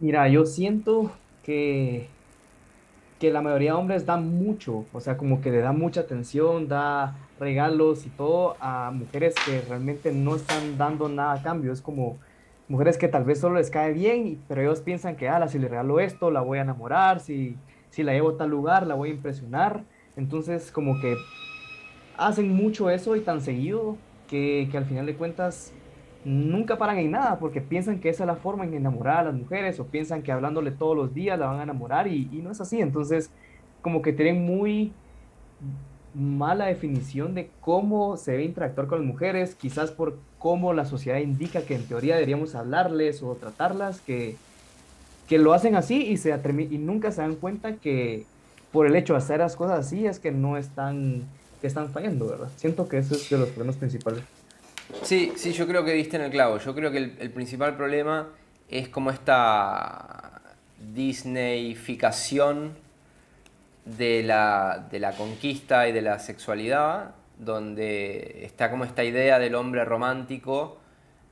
Mira, 0.00 0.28
yo 0.28 0.46
siento 0.46 1.12
que, 1.44 2.08
que 3.18 3.30
la 3.30 3.42
mayoría 3.42 3.72
de 3.72 3.78
hombres 3.78 4.06
dan 4.06 4.26
mucho, 4.26 4.86
o 4.92 5.00
sea, 5.00 5.16
como 5.16 5.40
que 5.40 5.50
le 5.50 5.58
dan 5.60 5.78
mucha 5.78 6.00
atención, 6.00 6.68
da 6.68 7.16
regalos 7.38 8.06
y 8.06 8.08
todo 8.10 8.56
a 8.60 8.90
mujeres 8.90 9.34
que 9.46 9.60
realmente 9.62 10.12
no 10.12 10.36
están 10.36 10.78
dando 10.78 11.08
nada 11.08 11.34
a 11.34 11.42
cambio. 11.42 11.72
Es 11.72 11.80
como 11.80 12.18
mujeres 12.68 12.98
que 12.98 13.08
tal 13.08 13.24
vez 13.24 13.40
solo 13.40 13.56
les 13.56 13.70
cae 13.70 13.92
bien, 13.92 14.40
pero 14.48 14.62
ellos 14.62 14.80
piensan 14.80 15.16
que, 15.16 15.28
ah, 15.28 15.46
si 15.48 15.58
le 15.58 15.68
regalo 15.68 16.00
esto, 16.00 16.30
la 16.30 16.40
voy 16.40 16.58
a 16.58 16.62
enamorar, 16.62 17.20
si 17.20 17.56
si 17.90 18.02
la 18.02 18.12
llevo 18.12 18.30
a 18.30 18.36
tal 18.36 18.50
lugar, 18.50 18.86
la 18.86 18.94
voy 18.94 19.10
a 19.10 19.12
impresionar. 19.12 19.84
Entonces, 20.16 20.70
como 20.70 21.00
que 21.00 21.16
hacen 22.16 22.54
mucho 22.54 22.90
eso 22.90 23.16
y 23.16 23.20
tan 23.20 23.40
seguido 23.40 23.96
que, 24.28 24.68
que, 24.70 24.78
al 24.78 24.84
final 24.84 25.06
de 25.06 25.14
cuentas 25.14 25.72
nunca 26.24 26.76
paran 26.76 26.98
en 26.98 27.12
nada 27.12 27.38
porque 27.38 27.60
piensan 27.60 27.98
que 27.98 28.10
esa 28.10 28.24
es 28.24 28.26
la 28.26 28.36
forma 28.36 28.64
en 28.64 28.74
enamorar 28.74 29.18
a 29.18 29.22
las 29.24 29.34
mujeres 29.34 29.80
o 29.80 29.86
piensan 29.86 30.22
que 30.22 30.30
hablándole 30.30 30.70
todos 30.70 30.94
los 30.94 31.14
días 31.14 31.38
la 31.38 31.46
van 31.46 31.60
a 31.60 31.62
enamorar 31.62 32.08
y, 32.08 32.28
y 32.32 32.42
no 32.42 32.50
es 32.50 32.60
así. 32.60 32.80
Entonces, 32.80 33.30
como 33.82 34.02
que 34.02 34.12
tienen 34.12 34.44
muy 34.44 34.92
mala 36.14 36.66
definición 36.66 37.34
de 37.34 37.50
cómo 37.60 38.16
se 38.16 38.32
debe 38.32 38.44
interactuar 38.44 38.86
con 38.86 38.98
las 38.98 39.06
mujeres, 39.06 39.54
quizás 39.54 39.90
por 39.90 40.18
cómo 40.38 40.72
la 40.72 40.84
sociedad 40.84 41.18
indica 41.18 41.62
que 41.62 41.76
en 41.76 41.86
teoría 41.86 42.14
deberíamos 42.14 42.54
hablarles 42.54 43.22
o 43.22 43.34
tratarlas, 43.36 44.00
que 44.00 44.36
que 45.30 45.38
lo 45.38 45.54
hacen 45.54 45.76
así 45.76 45.94
y, 45.94 46.16
se 46.16 46.30
y 46.30 46.78
nunca 46.78 47.12
se 47.12 47.20
dan 47.20 47.36
cuenta 47.36 47.76
que 47.76 48.26
por 48.72 48.88
el 48.88 48.96
hecho 48.96 49.12
de 49.12 49.20
hacer 49.20 49.38
las 49.38 49.54
cosas 49.54 49.86
así 49.86 50.04
es 50.04 50.18
que 50.18 50.32
no 50.32 50.56
están, 50.56 51.22
que 51.60 51.68
están 51.68 51.92
fallando, 51.92 52.26
¿verdad? 52.26 52.48
Siento 52.56 52.88
que 52.88 52.98
ese 52.98 53.14
es 53.14 53.30
de 53.30 53.38
los 53.38 53.48
problemas 53.50 53.76
principales. 53.76 54.24
Sí, 55.04 55.32
sí, 55.36 55.52
yo 55.52 55.68
creo 55.68 55.84
que 55.84 55.92
diste 55.92 56.16
en 56.16 56.24
el 56.24 56.32
clavo. 56.32 56.58
Yo 56.58 56.74
creo 56.74 56.90
que 56.90 56.98
el, 56.98 57.30
principal 57.30 57.76
problema 57.76 58.26
es 58.68 58.88
como 58.88 59.10
esta 59.10 60.42
Disneyficación 60.92 62.72
de 63.84 64.24
la, 64.24 64.88
de 64.90 64.98
la 64.98 65.12
conquista 65.12 65.86
y 65.86 65.92
de 65.92 66.02
la 66.02 66.18
sexualidad, 66.18 67.14
donde 67.38 68.40
está 68.42 68.68
como 68.68 68.82
esta 68.82 69.04
idea 69.04 69.38
del 69.38 69.54
hombre 69.54 69.84
romántico 69.84 70.78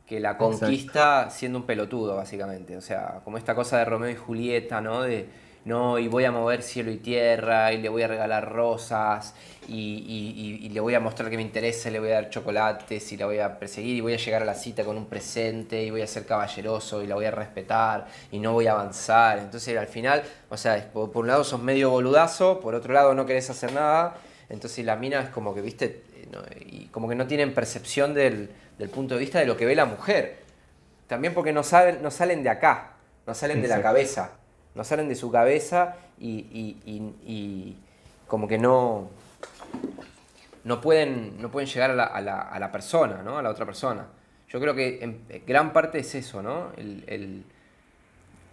que 0.08 0.20
la 0.20 0.38
conquista 0.38 1.28
siendo 1.30 1.58
un 1.58 1.66
pelotudo, 1.66 2.16
básicamente. 2.16 2.76
O 2.76 2.80
sea, 2.80 3.20
como 3.24 3.36
esta 3.36 3.54
cosa 3.54 3.78
de 3.78 3.84
Romeo 3.84 4.10
y 4.10 4.16
Julieta, 4.16 4.80
¿no? 4.80 5.02
De 5.02 5.26
no, 5.68 5.98
y 5.98 6.08
voy 6.08 6.24
a 6.24 6.32
mover 6.32 6.62
cielo 6.62 6.90
y 6.90 6.96
tierra, 6.96 7.74
y 7.74 7.78
le 7.82 7.90
voy 7.90 8.02
a 8.02 8.08
regalar 8.08 8.50
rosas, 8.50 9.34
y, 9.68 10.70
le 10.72 10.80
voy 10.80 10.94
a 10.94 11.00
mostrar 11.00 11.28
que 11.28 11.36
me 11.36 11.42
interesa, 11.42 11.90
le 11.90 12.00
voy 12.00 12.10
a 12.10 12.14
dar 12.14 12.30
chocolates, 12.30 13.12
y 13.12 13.18
la 13.18 13.26
voy 13.26 13.38
a 13.38 13.58
perseguir, 13.58 13.96
y 13.96 14.00
voy 14.00 14.14
a 14.14 14.16
llegar 14.16 14.42
a 14.42 14.44
la 14.46 14.54
cita 14.54 14.82
con 14.82 14.96
un 14.96 15.06
presente, 15.06 15.82
y 15.82 15.90
voy 15.90 16.00
a 16.00 16.06
ser 16.06 16.24
caballeroso, 16.24 17.02
y 17.02 17.06
la 17.06 17.16
voy 17.16 17.26
a 17.26 17.30
respetar, 17.32 18.06
y 18.32 18.38
no 18.38 18.54
voy 18.54 18.66
a 18.66 18.72
avanzar. 18.72 19.38
Entonces 19.40 19.76
al 19.76 19.88
final, 19.88 20.22
o 20.48 20.56
sea, 20.56 20.90
por, 20.90 21.10
un 21.14 21.26
lado 21.26 21.44
sos 21.44 21.60
medio 21.60 21.90
boludazo, 21.90 22.60
por 22.60 22.74
otro 22.74 22.94
lado 22.94 23.14
no 23.14 23.26
querés 23.26 23.50
hacer 23.50 23.72
nada, 23.72 24.16
entonces 24.48 24.86
la 24.86 24.96
mina 24.96 25.20
es 25.20 25.28
como 25.28 25.54
que, 25.54 25.60
viste, 25.60 26.02
y 26.64 26.86
como 26.86 27.10
que 27.10 27.14
no 27.14 27.26
tienen 27.26 27.52
percepción 27.52 28.14
del, 28.14 28.48
punto 28.90 29.14
de 29.14 29.20
vista 29.20 29.38
de 29.38 29.46
lo 29.46 29.56
que 29.56 29.66
ve 29.66 29.74
la 29.74 29.86
mujer. 29.86 30.42
También 31.06 31.34
porque 31.34 31.52
no, 31.52 31.62
saben, 31.62 32.02
no 32.02 32.10
salen 32.10 32.42
de 32.42 32.50
acá, 32.50 32.92
no 33.26 33.34
salen 33.34 33.62
de 33.62 33.68
la 33.68 33.82
cabeza 33.82 34.32
no 34.78 34.84
salen 34.84 35.08
de 35.08 35.16
su 35.16 35.30
cabeza 35.30 35.96
y, 36.20 37.76
como 38.28 38.46
que 38.46 38.58
no, 38.58 39.08
no, 40.62 40.80
pueden, 40.80 41.42
no 41.42 41.50
pueden 41.50 41.68
llegar 41.68 41.90
a 41.90 42.20
la, 42.20 42.72
persona, 42.72 43.22
¿no? 43.24 43.38
a 43.38 43.42
la 43.42 43.50
otra 43.50 43.66
persona. 43.66 44.06
Yo 44.48 44.60
creo 44.60 44.76
que 44.76 45.02
en 45.02 45.44
gran 45.44 45.72
parte 45.72 45.98
es 45.98 46.14
eso, 46.14 46.42
¿no? 46.42 46.70
El, 46.76 47.44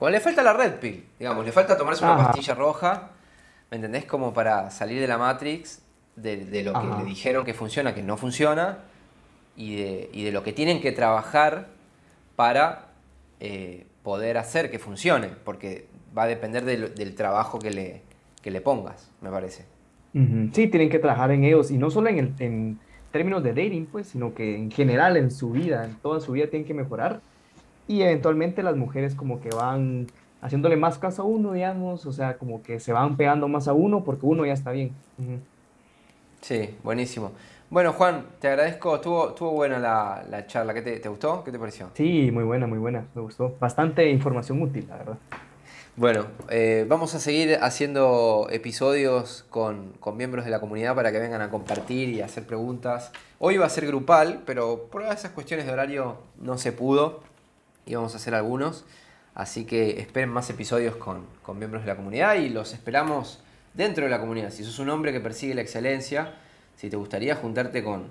le 0.02 0.20
falta 0.20 0.42
la 0.42 0.54
red 0.54 0.80
pill, 0.80 1.06
digamos, 1.20 1.46
le 1.46 1.52
falta 1.52 1.78
tomarse 1.78 2.04
una 2.04 2.18
pastilla 2.18 2.56
roja, 2.56 3.12
¿me 3.70 3.78
entendés? 3.78 4.06
Como 4.06 4.34
para 4.34 4.72
salir 4.72 5.00
de 5.00 5.08
la 5.08 5.20
Matrix, 5.20 5.84
de, 6.16 6.64
lo 6.64 6.74
que 6.74 6.88
le 6.88 7.04
dijeron 7.06 7.46
que 7.46 7.54
funciona, 7.54 7.94
que 7.94 8.02
no 8.02 8.18
funciona, 8.18 8.80
y 9.56 10.24
de, 10.24 10.32
lo 10.32 10.43
que 10.43 10.53
tienen 10.53 10.82
que 10.82 10.91
trabajar 10.91 11.68
para 12.36 12.88
eh, 13.39 13.86
poder 14.03 14.38
hacer 14.38 14.70
que 14.70 14.80
funcione, 14.80 15.30
porque 15.43 15.88
va 16.18 16.24
a 16.24 16.28
depender 16.28 16.66
del, 16.66 17.16
trabajo 17.16 17.60
que 17.60 17.72
le, 17.72 18.01
le 18.43 18.62
pongas, 18.62 19.12
me 19.22 19.30
parece. 19.30 19.66
Sí, 20.53 20.68
tienen 20.68 20.89
que 20.89 20.99
trabajar 20.99 21.32
en 21.32 21.43
ellos 21.43 21.72
y 21.72 21.78
no 21.78 21.91
solo 21.91 22.08
en, 22.08 22.20
el, 22.20 22.34
en 22.39 22.80
términos 23.12 23.43
de 23.43 23.49
dating, 23.49 23.86
pues, 23.86 24.08
sino 24.08 24.34
que 24.34 24.56
en 24.56 24.72
general 24.72 25.18
en 25.18 25.30
su 25.30 25.51
vida, 25.51 25.84
en 25.84 25.95
toda 25.95 26.22
su 26.22 26.32
vida 26.32 26.47
tienen 26.47 26.66
que 26.66 26.74
mejorar 26.74 27.20
y 27.88 28.01
eventualmente 28.01 28.64
las 28.64 28.78
mujeres 28.78 29.14
como 29.14 29.41
que 29.41 29.49
van 29.49 30.08
haciéndole 30.41 30.78
más 30.78 30.97
caso 30.97 31.24
a 31.24 31.26
uno, 31.26 31.53
digamos, 31.53 32.06
o 32.06 32.14
sea, 32.14 32.38
como 32.38 32.62
que 32.62 32.80
se 32.80 32.93
van 32.93 33.18
pegando 33.18 33.47
más 33.47 33.68
a 33.68 33.74
uno 33.74 34.03
porque 34.03 34.26
uno 34.26 34.45
ya 34.45 34.53
está 34.53 34.72
bien. 34.72 34.91
Sí, 36.41 36.70
buenísimo. 36.84 37.32
Bueno, 37.70 37.93
Juan, 37.93 38.26
te 38.39 38.47
agradezco. 38.47 38.95
Estuvo, 38.95 39.30
estuvo 39.30 39.51
buena 39.51 39.80
la, 39.80 40.45
charla. 40.47 40.74
¿Qué 40.74 40.82
te, 40.82 40.99
te, 40.99 41.09
gustó? 41.09 41.43
¿Qué 41.43 41.51
te 41.51 41.59
pareció? 41.59 41.89
Sí, 41.93 42.30
muy 42.32 42.43
buena, 42.43 42.68
muy 42.68 42.78
buena. 42.78 43.05
Me 43.13 43.22
gustó. 43.22 43.55
Bastante 43.59 44.09
información 44.09 44.61
útil, 44.61 44.86
la 44.88 44.97
verdad. 44.97 45.18
Bueno, 45.97 46.28
eh, 46.49 46.86
vamos 46.89 47.16
a 47.16 47.22
seguir 47.22 47.57
haciendo 47.61 48.49
episodios 48.51 49.45
con, 49.49 49.93
miembros 50.18 50.43
de 50.43 50.51
la 50.51 50.59
comunidad 50.59 50.93
para 50.93 51.09
que 51.13 51.20
vengan 51.20 51.41
a 51.41 51.49
compartir 51.49 52.09
y 52.09 52.20
hacer 52.20 52.45
preguntas. 52.45 53.13
Hoy 53.39 53.55
va 53.55 53.66
a 53.68 53.70
ser 53.70 53.88
grupal, 53.88 54.43
pero 54.45 54.89
por 54.91 55.03
esas 55.03 55.32
cuestiones 55.32 55.66
de 55.66 55.72
horario 55.72 56.18
no 56.38 56.57
se 56.57 56.74
pudo 56.74 57.22
y 57.86 57.95
vamos 57.95 58.13
a 58.13 58.18
hacer 58.18 58.36
algunos. 58.36 58.84
Así 59.36 59.63
que 59.63 60.01
esperen 60.01 60.30
más 60.30 60.49
episodios 60.49 60.97
con, 60.97 61.28
miembros 61.57 61.84
de 61.84 61.88
la 61.88 61.95
comunidad 61.95 62.36
y 62.36 62.49
los 62.49 62.74
esperamos 62.74 63.41
dentro 63.74 64.03
de 64.03 64.09
la 64.11 64.20
comunidad. 64.20 64.49
Si 64.49 64.66
sos 64.66 64.80
un 64.80 64.89
hombre 64.89 65.13
que 65.13 65.22
persigue 65.22 65.55
la 65.55 65.61
excelencia, 65.61 66.34
si 66.76 66.90
te 66.90 66.98
gustaría 66.98 67.36
juntarte 67.36 67.84
con, 67.84 68.10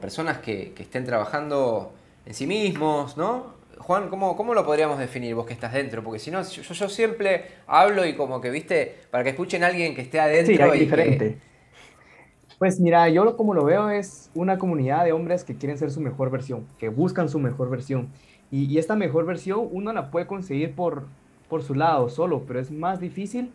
personas 0.00 0.38
que, 0.38 0.72
que 0.72 0.82
estén 0.82 1.04
trabajando 1.04 1.92
en 2.26 2.34
sí 2.34 2.46
mismos, 2.46 3.16
¿no? 3.16 3.60
Juan, 3.78 4.08
¿cómo, 4.10 4.36
¿cómo, 4.36 4.52
lo 4.52 4.64
podríamos 4.64 4.98
definir 4.98 5.34
vos 5.34 5.46
que 5.46 5.54
estás 5.54 5.72
dentro? 5.72 6.04
Porque 6.04 6.18
si 6.18 6.30
no, 6.30 6.42
yo, 6.42 6.62
yo, 6.62 6.88
siempre 6.88 7.46
hablo 7.66 8.04
y 8.04 8.14
como 8.14 8.40
que, 8.40 8.50
viste, 8.50 8.94
para 9.10 9.24
que 9.24 9.30
escuchen 9.30 9.64
a 9.64 9.68
alguien 9.68 9.94
que 9.94 10.02
esté 10.02 10.20
adentro. 10.20 10.72
Sí, 10.72 10.78
diferente. 10.78 11.38
Pues 12.58 12.78
mira, 12.78 13.08
yo 13.08 13.38
como 13.38 13.54
lo 13.54 13.64
veo 13.64 13.88
es 13.88 14.30
una 14.34 14.58
comunidad 14.58 15.06
de 15.06 15.12
hombres 15.12 15.44
que 15.44 15.56
quieren 15.56 15.78
ser 15.78 15.90
su 15.90 16.02
mejor 16.02 16.30
versión, 16.30 16.66
que 16.78 16.90
buscan 16.90 17.30
su 17.30 17.38
mejor 17.38 17.70
versión. 17.70 18.10
Y, 18.50 18.76
esta 18.76 18.96
mejor 18.96 19.24
versión 19.24 19.66
uno 19.72 19.94
la 19.94 20.10
puede 20.10 20.26
conseguir 20.26 20.74
por, 20.74 21.04
por 21.48 21.62
su 21.62 21.74
lado 21.74 22.10
solo, 22.10 22.42
pero 22.46 22.60
es 22.60 22.70
más 22.70 23.00
difícil 23.00 23.50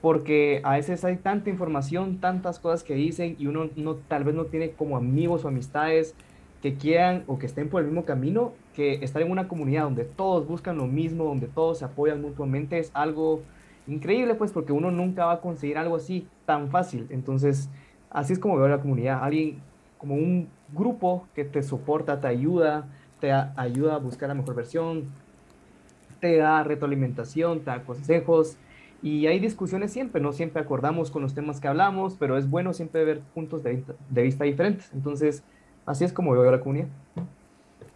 porque 0.00 0.60
a 0.64 0.74
veces 0.74 1.04
hay 1.04 1.16
tanta 1.16 1.50
información, 1.50 2.18
tantas 2.18 2.58
cosas 2.58 2.84
que 2.84 2.94
dicen 2.94 3.36
y 3.38 3.46
uno 3.46 3.70
no, 3.76 3.94
tal 3.94 4.24
vez 4.24 4.34
no 4.34 4.44
tiene 4.44 4.70
como 4.70 4.96
amigos 4.96 5.44
o 5.44 5.48
amistades 5.48 6.14
que 6.62 6.74
quieran 6.74 7.24
o 7.26 7.38
que 7.38 7.46
estén 7.46 7.68
por 7.68 7.80
el 7.80 7.86
mismo 7.88 8.04
camino, 8.04 8.52
que 8.74 8.94
estar 9.04 9.22
en 9.22 9.30
una 9.30 9.48
comunidad 9.48 9.84
donde 9.84 10.04
todos 10.04 10.46
buscan 10.46 10.76
lo 10.78 10.86
mismo, 10.86 11.24
donde 11.24 11.46
todos 11.46 11.78
se 11.78 11.84
apoyan 11.84 12.20
mutuamente, 12.20 12.78
es 12.78 12.90
algo 12.94 13.42
increíble, 13.86 14.34
pues, 14.34 14.52
porque 14.52 14.72
uno 14.72 14.90
nunca 14.90 15.26
va 15.26 15.32
a 15.34 15.40
conseguir 15.40 15.78
algo 15.78 15.96
así 15.96 16.26
tan 16.44 16.70
fácil. 16.70 17.06
Entonces, 17.10 17.70
así 18.10 18.32
es 18.32 18.38
como 18.38 18.56
veo 18.56 18.68
la 18.68 18.80
comunidad, 18.80 19.22
alguien 19.22 19.60
como 19.98 20.14
un 20.14 20.48
grupo 20.72 21.26
que 21.34 21.44
te 21.44 21.62
soporta, 21.62 22.20
te 22.20 22.26
ayuda, 22.26 22.88
te 23.20 23.32
ayuda 23.32 23.94
a 23.94 23.98
buscar 23.98 24.28
la 24.28 24.34
mejor 24.34 24.54
versión, 24.54 25.04
te 26.20 26.36
da 26.36 26.62
retroalimentación, 26.62 27.60
te 27.60 27.66
da 27.66 27.82
consejos. 27.82 28.56
Y 29.02 29.26
hay 29.26 29.38
discusiones 29.38 29.92
siempre, 29.92 30.20
no 30.20 30.32
siempre 30.32 30.62
acordamos 30.62 31.10
con 31.10 31.22
los 31.22 31.34
temas 31.34 31.60
que 31.60 31.68
hablamos, 31.68 32.16
pero 32.18 32.38
es 32.38 32.48
bueno 32.48 32.72
siempre 32.72 33.04
ver 33.04 33.20
puntos 33.34 33.62
de 33.62 33.74
vista, 33.74 33.94
de 34.10 34.22
vista 34.22 34.44
diferentes. 34.44 34.90
Entonces, 34.92 35.42
Así 35.86 36.04
es 36.04 36.12
como 36.12 36.32
veo 36.32 36.50
la 36.50 36.60
comunidad. 36.60 36.88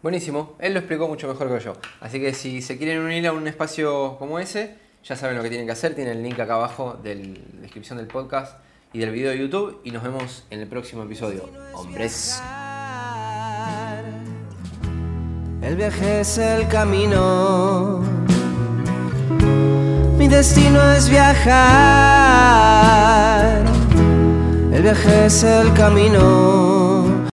Buenísimo, 0.00 0.54
él 0.60 0.72
lo 0.72 0.78
explicó 0.78 1.08
mucho 1.08 1.28
mejor 1.28 1.48
que 1.48 1.62
yo. 1.62 1.74
Así 2.00 2.20
que 2.20 2.32
si 2.32 2.62
se 2.62 2.78
quieren 2.78 3.00
unir 3.00 3.26
a 3.26 3.32
un 3.32 3.46
espacio 3.48 4.16
como 4.18 4.38
ese, 4.38 4.76
ya 5.04 5.16
saben 5.16 5.36
lo 5.36 5.42
que 5.42 5.50
tienen 5.50 5.66
que 5.66 5.72
hacer. 5.72 5.94
Tienen 5.94 6.18
el 6.18 6.22
link 6.22 6.38
acá 6.38 6.54
abajo 6.54 6.96
de 7.02 7.16
la 7.16 7.60
descripción 7.60 7.98
del 7.98 8.06
podcast 8.06 8.58
y 8.92 9.00
del 9.00 9.10
video 9.10 9.30
de 9.30 9.38
YouTube. 9.38 9.80
Y 9.84 9.90
nos 9.90 10.04
vemos 10.04 10.46
en 10.50 10.60
el 10.60 10.68
próximo 10.68 11.02
episodio. 11.02 11.50
Hombres. 11.74 12.40
El 15.60 15.76
viaje 15.76 16.20
es 16.20 16.38
el 16.38 16.68
camino. 16.68 18.02
Destino 20.30 20.80
es 20.92 21.10
viajar. 21.10 21.50
El 24.72 24.82
viaje 24.82 25.26
es 25.26 25.42
el 25.42 25.72
camino. 25.74 26.69